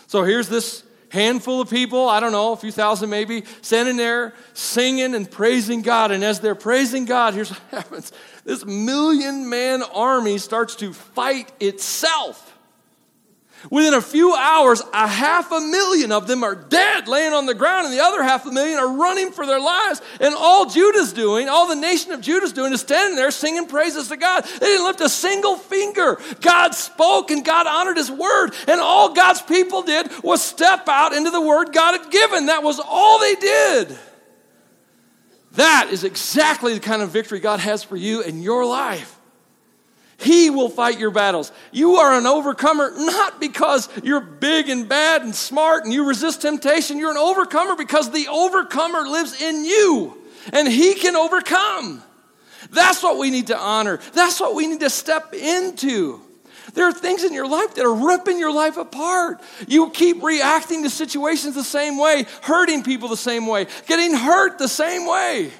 So 0.07 0.23
here's 0.23 0.49
this 0.49 0.83
handful 1.09 1.61
of 1.61 1.69
people, 1.69 2.07
I 2.07 2.19
don't 2.19 2.31
know, 2.31 2.53
a 2.53 2.57
few 2.57 2.71
thousand 2.71 3.09
maybe, 3.09 3.43
standing 3.61 3.97
there 3.97 4.33
singing 4.53 5.15
and 5.15 5.29
praising 5.29 5.81
God. 5.81 6.11
And 6.11 6.23
as 6.23 6.39
they're 6.39 6.55
praising 6.55 7.05
God, 7.05 7.33
here's 7.33 7.49
what 7.71 7.83
happens 7.83 8.11
this 8.45 8.65
million 8.65 9.49
man 9.49 9.83
army 9.83 10.37
starts 10.37 10.75
to 10.77 10.93
fight 10.93 11.51
itself. 11.59 12.57
Within 13.69 13.93
a 13.93 14.01
few 14.01 14.33
hours, 14.33 14.81
a 14.93 15.05
half 15.05 15.51
a 15.51 15.59
million 15.59 16.13
of 16.13 16.27
them 16.27 16.43
are 16.43 16.55
dead, 16.55 17.09
laying 17.09 17.33
on 17.33 17.45
the 17.45 17.53
ground, 17.53 17.85
and 17.85 17.93
the 17.93 18.01
other 18.01 18.23
half 18.23 18.45
a 18.45 18.51
million 18.51 18.79
are 18.79 18.95
running 18.95 19.31
for 19.31 19.45
their 19.45 19.59
lives. 19.59 20.01
And 20.21 20.33
all 20.33 20.65
Judah's 20.65 21.11
doing, 21.11 21.49
all 21.49 21.67
the 21.67 21.75
nation 21.75 22.13
of 22.13 22.21
Judah's 22.21 22.53
doing, 22.53 22.71
is 22.71 22.79
standing 22.79 23.17
there 23.17 23.31
singing 23.31 23.67
praises 23.67 24.07
to 24.07 24.17
God. 24.17 24.45
They 24.45 24.65
didn't 24.65 24.85
lift 24.85 25.01
a 25.01 25.09
single 25.09 25.57
finger. 25.57 26.17
God 26.39 26.73
spoke 26.73 27.31
and 27.31 27.43
God 27.43 27.67
honored 27.67 27.97
his 27.97 28.09
word. 28.09 28.51
And 28.65 28.79
all 28.79 29.13
God's 29.13 29.41
people 29.41 29.81
did 29.81 30.09
was 30.23 30.41
step 30.41 30.87
out 30.87 31.11
into 31.11 31.29
the 31.29 31.41
word 31.41 31.73
God 31.73 31.99
had 31.99 32.11
given. 32.11 32.45
That 32.45 32.63
was 32.63 32.79
all 32.79 33.19
they 33.19 33.35
did. 33.35 33.97
That 35.53 35.89
is 35.91 36.05
exactly 36.05 36.75
the 36.75 36.79
kind 36.79 37.01
of 37.01 37.09
victory 37.09 37.41
God 37.41 37.59
has 37.59 37.83
for 37.83 37.97
you 37.97 38.21
in 38.21 38.41
your 38.41 38.65
life. 38.65 39.18
He 40.19 40.49
will 40.49 40.69
fight 40.69 40.99
your 40.99 41.11
battles. 41.11 41.51
You 41.71 41.95
are 41.95 42.17
an 42.17 42.27
overcomer 42.27 42.91
not 42.97 43.39
because 43.39 43.87
you're 44.03 44.19
big 44.19 44.67
and 44.67 44.87
bad 44.87 45.21
and 45.21 45.33
smart 45.33 45.85
and 45.85 45.93
you 45.93 46.05
resist 46.05 46.41
temptation. 46.41 46.97
You're 46.97 47.11
an 47.11 47.17
overcomer 47.17 47.75
because 47.75 48.11
the 48.11 48.27
overcomer 48.27 49.07
lives 49.07 49.41
in 49.41 49.63
you 49.63 50.17
and 50.51 50.67
he 50.67 50.93
can 50.95 51.15
overcome. 51.15 52.03
That's 52.71 53.01
what 53.01 53.17
we 53.17 53.31
need 53.31 53.47
to 53.47 53.57
honor. 53.57 53.99
That's 54.13 54.41
what 54.41 54.55
we 54.55 54.67
need 54.67 54.81
to 54.81 54.89
step 54.89 55.33
into. 55.33 56.21
There 56.73 56.85
are 56.85 56.93
things 56.93 57.23
in 57.23 57.33
your 57.33 57.47
life 57.47 57.75
that 57.75 57.85
are 57.85 57.93
ripping 57.93 58.39
your 58.39 58.53
life 58.53 58.77
apart. 58.77 59.41
You 59.67 59.89
keep 59.89 60.21
reacting 60.21 60.83
to 60.83 60.89
situations 60.89 61.55
the 61.55 61.63
same 61.63 61.97
way, 61.97 62.25
hurting 62.41 62.83
people 62.83 63.07
the 63.07 63.17
same 63.17 63.47
way, 63.47 63.67
getting 63.87 64.13
hurt 64.13 64.59
the 64.59 64.67
same 64.67 65.07
way. 65.07 65.51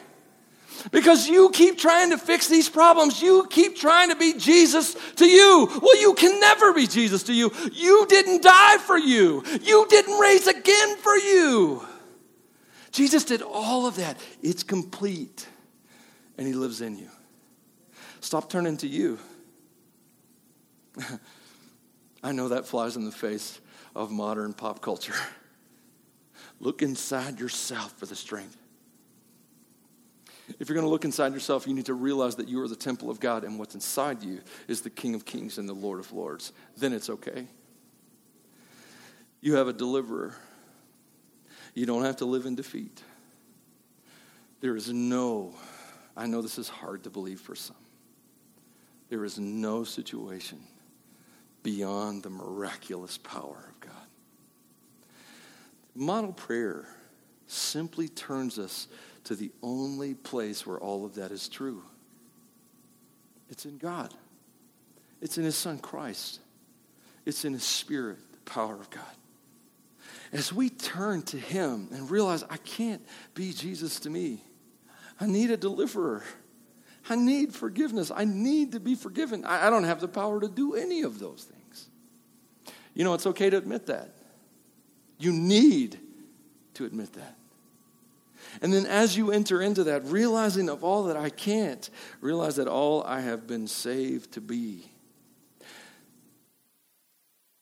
Because 0.92 1.28
you 1.28 1.50
keep 1.52 1.78
trying 1.78 2.12
to 2.12 2.18
fix 2.18 2.48
these 2.48 2.70
problems. 2.70 3.22
You 3.22 3.48
keep 3.50 3.76
trying 3.76 4.10
to 4.10 4.16
be 4.16 4.34
Jesus 4.34 4.96
to 5.16 5.26
you. 5.26 5.70
Well, 5.82 6.00
you 6.00 6.14
can 6.14 6.40
never 6.40 6.74
be 6.74 6.88
Jesus 6.88 7.24
to 7.24 7.34
you. 7.34 7.52
You 7.74 8.06
didn't 8.08 8.44
die 8.44 8.78
for 8.78 8.98
you, 8.98 9.44
you 9.62 9.86
didn't 9.90 10.20
raise 10.20 10.48
again 10.48 10.98
for 10.98 11.16
you. 11.18 11.86
Jesus 12.92 13.24
did 13.24 13.42
all 13.42 13.86
of 13.86 13.98
that. 13.98 14.18
It's 14.42 14.64
complete, 14.64 15.48
and 16.38 16.48
He 16.48 16.54
lives 16.54 16.82
in 16.82 16.98
you. 16.98 17.10
Stop 18.22 18.50
turning 18.50 18.78
to 18.78 18.88
you. 18.88 19.20
I 22.24 22.32
know 22.32 22.50
that 22.50 22.66
flies 22.66 22.96
in 22.96 23.06
the 23.06 23.12
face 23.12 23.60
of 23.96 24.12
modern 24.12 24.54
pop 24.54 24.82
culture. 24.82 25.16
Look 26.60 26.82
inside 26.82 27.40
yourself 27.40 27.94
for 27.98 28.06
the 28.06 28.16
strength. 28.16 28.58
If 30.58 30.68
you're 30.68 30.76
going 30.76 30.86
to 30.86 30.90
look 30.90 31.06
inside 31.06 31.34
yourself, 31.34 31.68
you 31.68 31.74
need 31.74 31.86
to 31.86 31.94
realize 31.94 32.36
that 32.38 32.48
you 32.48 32.62
are 32.62 32.68
the 32.68 32.76
temple 32.76 33.10
of 33.10 33.20
God 33.20 33.44
and 33.44 33.60
what's 33.60 33.76
inside 33.76 34.24
you 34.24 34.42
is 34.68 34.82
the 34.82 34.90
King 34.90 35.14
of 35.14 35.26
Kings 35.26 35.58
and 35.58 35.70
the 35.70 35.74
Lord 35.74 36.00
of 36.00 36.12
Lords. 36.12 36.54
Then 36.78 36.94
it's 36.94 37.10
okay. 37.10 37.46
You 39.42 39.56
have 39.56 39.68
a 39.68 39.74
deliverer. 39.74 40.36
You 41.74 41.86
don't 41.86 42.04
have 42.04 42.18
to 42.18 42.26
live 42.26 42.46
in 42.46 42.56
defeat. 42.56 43.04
There 44.62 44.76
is 44.76 44.92
no, 44.92 45.54
I 46.18 46.26
know 46.26 46.42
this 46.42 46.58
is 46.58 46.68
hard 46.68 47.04
to 47.04 47.10
believe 47.10 47.40
for 47.40 47.56
some, 47.56 47.76
there 49.10 49.24
is 49.24 49.40
no 49.40 49.84
situation 49.84 50.60
beyond 51.64 52.24
the 52.24 52.30
miraculous 52.30 53.18
power 53.18 53.70
of 53.70 53.80
God. 53.80 53.92
Model 55.96 56.34
prayer 56.34 56.88
simply 57.48 58.08
turns 58.08 58.60
us 58.60 58.88
to 59.30 59.36
the 59.36 59.52
only 59.62 60.16
place 60.16 60.66
where 60.66 60.80
all 60.80 61.06
of 61.06 61.14
that 61.14 61.30
is 61.30 61.48
true. 61.48 61.84
It's 63.48 63.64
in 63.64 63.78
God, 63.78 64.12
it's 65.22 65.38
in 65.38 65.44
His 65.44 65.56
Son 65.56 65.78
Christ, 65.78 66.40
it's 67.28 67.46
in 67.46 67.54
His 67.54 67.64
Spirit, 67.64 68.18
the 68.32 68.52
power 68.52 68.74
of 68.74 68.90
God. 68.90 69.04
As 70.34 70.52
we 70.52 70.72
turn 70.72 71.22
to 71.24 71.38
Him 71.38 71.90
and 71.92 72.10
realize 72.10 72.44
I 72.50 72.58
can't 72.58 73.06
be 73.36 73.54
Jesus 73.54 74.00
to 74.00 74.10
me, 74.10 74.44
I 75.22 75.28
need 75.28 75.52
a 75.52 75.58
deliverer. 75.58 76.24
I 77.08 77.16
need 77.16 77.54
forgiveness. 77.54 78.12
I 78.14 78.26
need 78.26 78.72
to 78.72 78.80
be 78.80 78.96
forgiven. 78.96 79.46
I, 79.46 79.68
I 79.68 79.70
don't 79.70 79.84
have 79.84 80.02
the 80.02 80.08
power 80.08 80.42
to 80.42 80.48
do 80.48 80.74
any 80.74 81.04
of 81.04 81.20
those 81.20 81.44
things. 81.44 81.88
You 82.96 83.04
know, 83.04 83.14
it's 83.14 83.28
okay 83.28 83.52
to 83.52 83.58
admit 83.58 83.86
that. 83.86 84.16
You 85.20 85.32
need 85.32 86.00
to 86.74 86.86
admit 86.86 87.14
that. 87.14 87.39
And 88.62 88.74
then 88.74 88.86
as 88.86 89.16
you 89.18 89.32
enter 89.32 89.62
into 89.62 89.84
that, 89.86 90.04
realizing 90.06 90.70
of 90.70 90.84
all 90.84 91.04
that 91.04 91.18
I 91.18 91.30
can't, 91.30 91.90
realize 92.22 92.56
that 92.58 92.68
all 92.68 93.04
I 93.04 93.22
have 93.22 93.48
been 93.48 93.68
saved 93.68 94.34
to 94.34 94.42
be. 94.42 94.90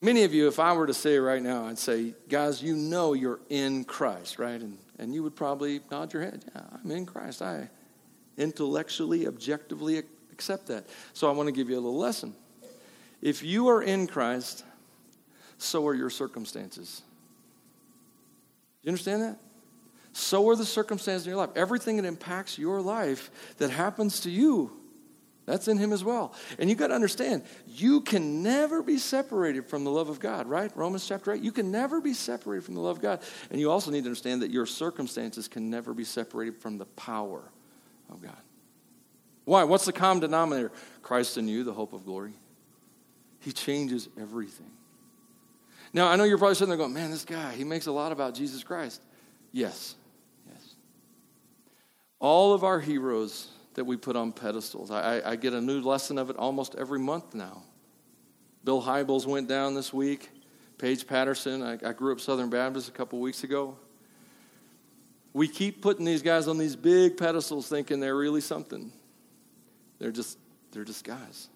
Many 0.02 0.24
of 0.24 0.34
you, 0.34 0.48
if 0.48 0.60
I 0.60 0.74
were 0.74 0.88
to 0.88 0.94
say 0.94 1.18
right 1.18 1.42
now, 1.42 1.66
I'd 1.66 1.80
say, 1.80 2.14
guys, 2.30 2.62
you 2.62 2.76
know 2.76 3.14
you're 3.14 3.40
in 3.50 3.84
Christ, 3.84 4.38
right? 4.38 4.62
And, 4.62 4.78
and 5.00 5.14
you 5.14 5.24
would 5.24 5.36
probably 5.36 5.82
nod 5.90 6.14
your 6.14 6.22
head. 6.22 6.46
Yeah, 6.54 6.62
I'm 6.84 6.92
in 6.92 7.06
Christ. 7.06 7.42
I 7.42 7.70
intellectually, 8.38 9.28
objectively 9.28 10.04
accept 10.32 10.68
that. 10.68 10.86
So 11.14 11.28
I 11.28 11.34
want 11.34 11.48
to 11.48 11.52
give 11.52 11.70
you 11.70 11.76
a 11.76 11.82
little 11.82 11.98
lesson. 11.98 12.36
If 13.22 13.42
you 13.42 13.70
are 13.70 13.82
in 13.82 14.06
Christ, 14.06 14.64
so 15.58 15.88
are 15.88 15.96
your 15.96 16.12
circumstances. 16.12 17.02
Do 18.84 18.88
you 18.88 18.92
understand 18.92 19.24
that? 19.24 19.40
So 20.18 20.50
are 20.50 20.56
the 20.56 20.66
circumstances 20.66 21.28
in 21.28 21.30
your 21.30 21.38
life. 21.38 21.52
Everything 21.56 21.98
that 21.98 22.06
impacts 22.06 22.58
your 22.58 22.82
life 22.82 23.30
that 23.58 23.70
happens 23.70 24.22
to 24.22 24.32
you, 24.32 24.72
that's 25.46 25.68
in 25.68 25.78
Him 25.78 25.94
as 25.94 26.04
well. 26.04 26.34
And 26.58 26.70
you 26.70 26.76
got 26.76 26.88
to 26.88 26.96
understand, 26.96 27.44
you 27.68 28.02
can 28.02 28.42
never 28.42 28.82
be 28.82 28.98
separated 28.98 29.68
from 29.68 29.84
the 29.84 29.92
love 29.92 30.10
of 30.10 30.20
God, 30.20 30.48
right? 30.48 30.76
Romans 30.76 31.08
chapter 31.08 31.32
8. 31.32 31.42
You 31.42 31.52
can 31.52 31.72
never 31.72 32.02
be 32.02 32.14
separated 32.14 32.66
from 32.66 32.74
the 32.74 32.82
love 32.82 32.98
of 32.98 33.02
God. 33.02 33.22
And 33.52 33.60
you 33.60 33.70
also 33.70 33.92
need 33.92 34.02
to 34.02 34.08
understand 34.08 34.42
that 34.42 34.50
your 34.50 34.66
circumstances 34.66 35.48
can 35.48 35.70
never 35.70 35.94
be 35.94 36.04
separated 36.04 36.58
from 36.58 36.80
the 36.80 36.86
power 36.86 37.44
of 38.10 38.22
God. 38.22 38.38
Why? 39.46 39.64
What's 39.66 39.86
the 39.86 39.94
common 39.94 40.22
denominator? 40.22 40.72
Christ 41.04 41.38
in 41.38 41.48
you, 41.48 41.64
the 41.64 41.74
hope 41.74 41.94
of 41.94 42.06
glory. 42.06 42.34
He 43.40 43.52
changes 43.52 44.10
everything. 44.20 44.72
Now, 45.94 46.08
I 46.08 46.16
know 46.16 46.24
you're 46.24 46.40
probably 46.40 46.56
sitting 46.56 46.70
there 46.70 46.78
going, 46.78 46.94
man, 46.94 47.12
this 47.12 47.24
guy, 47.24 47.54
he 47.54 47.64
makes 47.64 47.86
a 47.86 47.92
lot 47.92 48.12
about 48.12 48.34
Jesus 48.34 48.64
Christ. 48.64 49.02
Yes, 49.52 49.96
all 52.20 52.54
of 52.54 52.64
our 52.64 52.80
heroes 52.80 53.48
that 53.76 53.86
we 53.86 53.96
put 53.96 54.16
on 54.16 54.32
pedestals. 54.32 54.90
I, 54.90 55.22
I 55.24 55.36
get 55.36 55.54
a 55.54 55.62
new 55.62 55.82
lesson 55.82 56.18
of 56.18 56.30
it 56.30 56.36
almost 56.38 56.76
every 56.76 57.00
month 57.00 57.36
now. 57.36 57.64
Bill 58.64 58.82
Hybels 58.82 59.26
went 59.26 59.48
down 59.48 59.76
this 59.76 59.94
week. 59.94 60.30
Paige 60.78 61.08
Patterson, 61.08 61.64
I, 61.64 61.74
I 61.88 61.94
grew 61.94 62.12
up 62.12 62.20
Southern 62.20 62.50
Baptist 62.50 62.90
a 62.90 62.92
couple 62.92 63.20
weeks 63.20 63.44
ago. 63.44 63.78
We 65.34 65.48
keep 65.48 65.82
putting 65.82 66.06
these 66.06 66.22
guys 66.22 66.48
on 66.48 66.58
these 66.58 66.76
big 66.76 67.18
pedestals 67.18 67.68
thinking 67.68 68.00
they're 68.00 68.16
really 68.16 68.42
something. 68.42 68.92
They're 70.00 70.12
just, 70.12 70.38
they're 70.72 70.84
just 70.84 71.04
guys. 71.04 71.50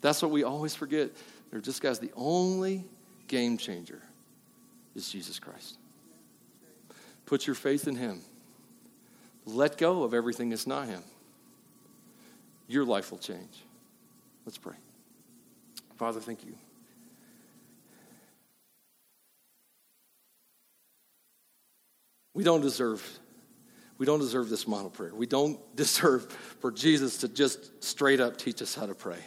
That's 0.00 0.22
what 0.22 0.30
we 0.30 0.44
always 0.44 0.74
forget. 0.74 1.10
They're 1.50 1.60
just 1.60 1.82
guys, 1.82 1.98
the 1.98 2.12
only 2.14 2.84
game 3.26 3.58
changer 3.58 4.02
is 4.94 5.08
Jesus 5.08 5.38
Christ. 5.38 5.78
Put 7.26 7.46
your 7.46 7.56
faith 7.56 7.86
in 7.86 7.96
Him. 7.96 8.22
Let 9.46 9.78
go 9.78 10.02
of 10.02 10.14
everything 10.14 10.50
that's 10.50 10.66
not 10.66 10.86
Him. 10.86 11.02
Your 12.68 12.84
life 12.84 13.10
will 13.10 13.18
change. 13.18 13.64
Let's 14.46 14.58
pray. 14.58 14.76
Father, 15.96 16.20
thank 16.20 16.44
you. 16.44 16.54
We 22.34 22.44
don't 22.44 22.60
deserve 22.60 23.06
we 23.98 24.06
don't 24.06 24.20
deserve 24.20 24.48
this 24.48 24.66
model 24.66 24.88
prayer. 24.88 25.14
We 25.14 25.26
don't 25.26 25.60
deserve 25.76 26.32
for 26.60 26.72
Jesus 26.72 27.18
to 27.18 27.28
just 27.28 27.84
straight 27.84 28.18
up 28.18 28.38
teach 28.38 28.62
us 28.62 28.74
how 28.74 28.86
to 28.86 28.94
pray. 28.94 29.18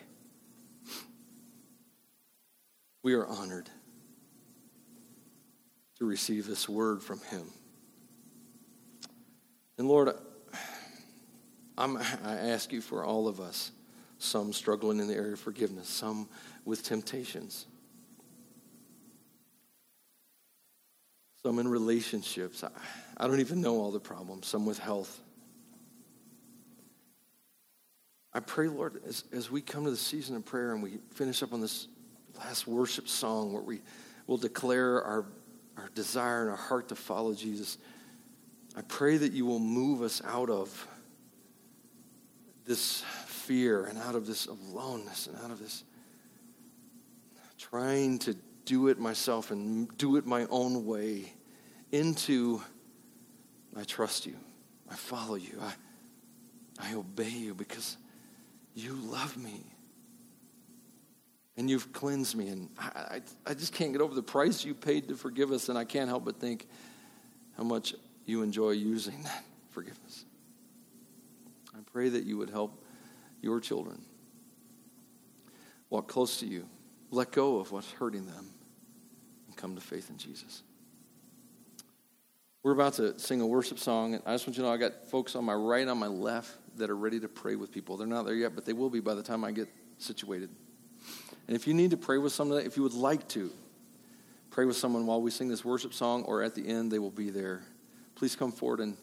We 3.03 3.13
are 3.13 3.27
honored 3.27 3.69
to 5.99 6.05
receive 6.05 6.47
this 6.47 6.67
word 6.67 7.03
from 7.03 7.19
him. 7.19 7.51
And 9.77 9.87
Lord, 9.87 10.13
I'm, 11.77 11.97
i 11.97 12.35
ask 12.35 12.71
you 12.71 12.81
for 12.81 13.03
all 13.03 13.27
of 13.27 13.39
us, 13.39 13.71
some 14.19 14.53
struggling 14.53 14.99
in 14.99 15.07
the 15.07 15.15
area 15.15 15.33
of 15.33 15.39
forgiveness, 15.39 15.89
some 15.89 16.29
with 16.65 16.83
temptations, 16.83 17.65
some 21.41 21.59
in 21.59 21.67
relationships. 21.67 22.63
I, 22.63 22.69
I 23.17 23.27
don't 23.27 23.39
even 23.39 23.61
know 23.61 23.77
all 23.77 23.91
the 23.91 23.99
problems, 23.99 24.47
some 24.47 24.65
with 24.65 24.79
health. 24.79 25.19
I 28.33 28.39
pray, 28.39 28.67
Lord, 28.67 29.01
as, 29.07 29.23
as 29.31 29.51
we 29.51 29.61
come 29.61 29.85
to 29.85 29.91
the 29.91 29.97
season 29.97 30.35
of 30.35 30.45
prayer 30.45 30.73
and 30.73 30.81
we 30.81 30.99
finish 31.11 31.43
up 31.43 31.53
on 31.53 31.61
this 31.61 31.87
last 32.39 32.67
worship 32.67 33.07
song 33.07 33.53
where 33.53 33.61
we 33.61 33.81
will 34.25 34.37
declare 34.37 35.03
our, 35.03 35.25
our 35.77 35.89
desire 35.93 36.41
and 36.41 36.51
our 36.51 36.57
heart 36.57 36.89
to 36.89 36.95
follow 36.95 37.33
Jesus, 37.33 37.77
I 38.75 38.81
pray 38.81 39.17
that 39.17 39.33
you 39.33 39.45
will 39.45 39.59
move 39.59 40.01
us 40.01 40.21
out 40.25 40.49
of 40.49 40.87
this 42.65 43.03
fear 43.25 43.85
and 43.85 43.97
out 43.99 44.15
of 44.15 44.25
this 44.25 44.45
aloneness 44.47 45.27
and 45.27 45.35
out 45.43 45.51
of 45.51 45.59
this 45.59 45.83
trying 47.57 48.19
to 48.19 48.35
do 48.65 48.87
it 48.87 48.99
myself 48.99 49.51
and 49.51 49.95
do 49.97 50.15
it 50.15 50.25
my 50.25 50.45
own 50.49 50.85
way 50.85 51.33
into 51.91 52.61
I 53.75 53.83
trust 53.83 54.25
you. 54.25 54.35
I 54.89 54.95
follow 54.95 55.35
you. 55.35 55.59
I, 55.61 55.73
I 56.79 56.93
obey 56.93 57.29
you 57.29 57.55
because 57.55 57.97
you 58.75 58.93
love 58.93 59.35
me. 59.37 59.63
And 61.55 61.69
you've 61.69 61.93
cleansed 61.93 62.35
me. 62.35 62.47
And 62.49 62.69
I, 62.77 62.85
I, 62.85 63.21
I 63.47 63.53
just 63.53 63.73
can't 63.73 63.91
get 63.91 64.01
over 64.01 64.13
the 64.13 64.23
price 64.23 64.65
you 64.65 64.73
paid 64.73 65.07
to 65.07 65.15
forgive 65.15 65.51
us. 65.51 65.69
And 65.69 65.77
I 65.77 65.85
can't 65.85 66.09
help 66.09 66.25
but 66.25 66.39
think 66.39 66.67
how 67.57 67.63
much 67.63 67.95
you 68.25 68.41
enjoy 68.41 68.71
using 68.71 69.21
that 69.23 69.43
forgiveness. 69.71 70.25
I 71.75 71.79
pray 71.91 72.09
that 72.09 72.23
you 72.23 72.37
would 72.37 72.49
help 72.49 72.83
your 73.41 73.59
children 73.59 74.01
walk 75.89 76.07
close 76.07 76.39
to 76.39 76.47
you, 76.47 76.67
let 77.11 77.31
go 77.31 77.59
of 77.59 77.71
what's 77.71 77.91
hurting 77.91 78.25
them, 78.25 78.47
and 79.47 79.55
come 79.55 79.75
to 79.75 79.81
faith 79.81 80.09
in 80.09 80.17
Jesus. 80.17 80.63
We're 82.63 82.71
about 82.71 82.93
to 82.93 83.19
sing 83.19 83.41
a 83.41 83.45
worship 83.45 83.77
song, 83.77 84.15
and 84.15 84.23
I 84.25 84.33
just 84.33 84.47
want 84.47 84.57
you 84.57 84.63
to 84.63 84.69
know 84.69 84.73
I 84.73 84.77
got 84.77 85.05
folks 85.09 85.35
on 85.35 85.43
my 85.43 85.53
right 85.53 85.87
on 85.87 85.99
my 85.99 86.07
left 86.07 86.51
that 86.77 86.89
are 86.89 86.95
ready 86.95 87.19
to 87.19 87.27
pray 87.27 87.55
with 87.55 87.71
people. 87.71 87.97
They're 87.97 88.07
not 88.07 88.25
there 88.25 88.33
yet, 88.33 88.55
but 88.55 88.65
they 88.65 88.73
will 88.73 88.89
be 88.89 89.01
by 89.01 89.13
the 89.13 89.21
time 89.21 89.43
I 89.43 89.51
get 89.51 89.67
situated. 89.97 90.49
And 91.47 91.55
if 91.55 91.67
you 91.67 91.73
need 91.73 91.91
to 91.91 91.97
pray 91.97 92.17
with 92.17 92.33
someone, 92.33 92.65
if 92.65 92.77
you 92.77 92.83
would 92.83 92.93
like 92.93 93.27
to 93.29 93.51
pray 94.49 94.65
with 94.65 94.77
someone 94.77 95.05
while 95.05 95.21
we 95.21 95.29
sing 95.29 95.49
this 95.49 95.65
worship 95.65 95.93
song 95.93 96.23
or 96.23 96.41
at 96.41 96.55
the 96.55 96.67
end, 96.67 96.91
they 96.91 96.99
will 96.99 97.11
be 97.11 97.29
there. 97.29 97.63
Please 98.23 98.37
come 98.37 98.53
forward 98.53 98.79
and 98.79 98.95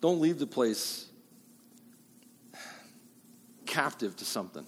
don't 0.00 0.20
leave 0.20 0.38
the 0.38 0.46
place 0.46 1.08
captive 3.66 4.14
to 4.14 4.24
something. 4.24 4.64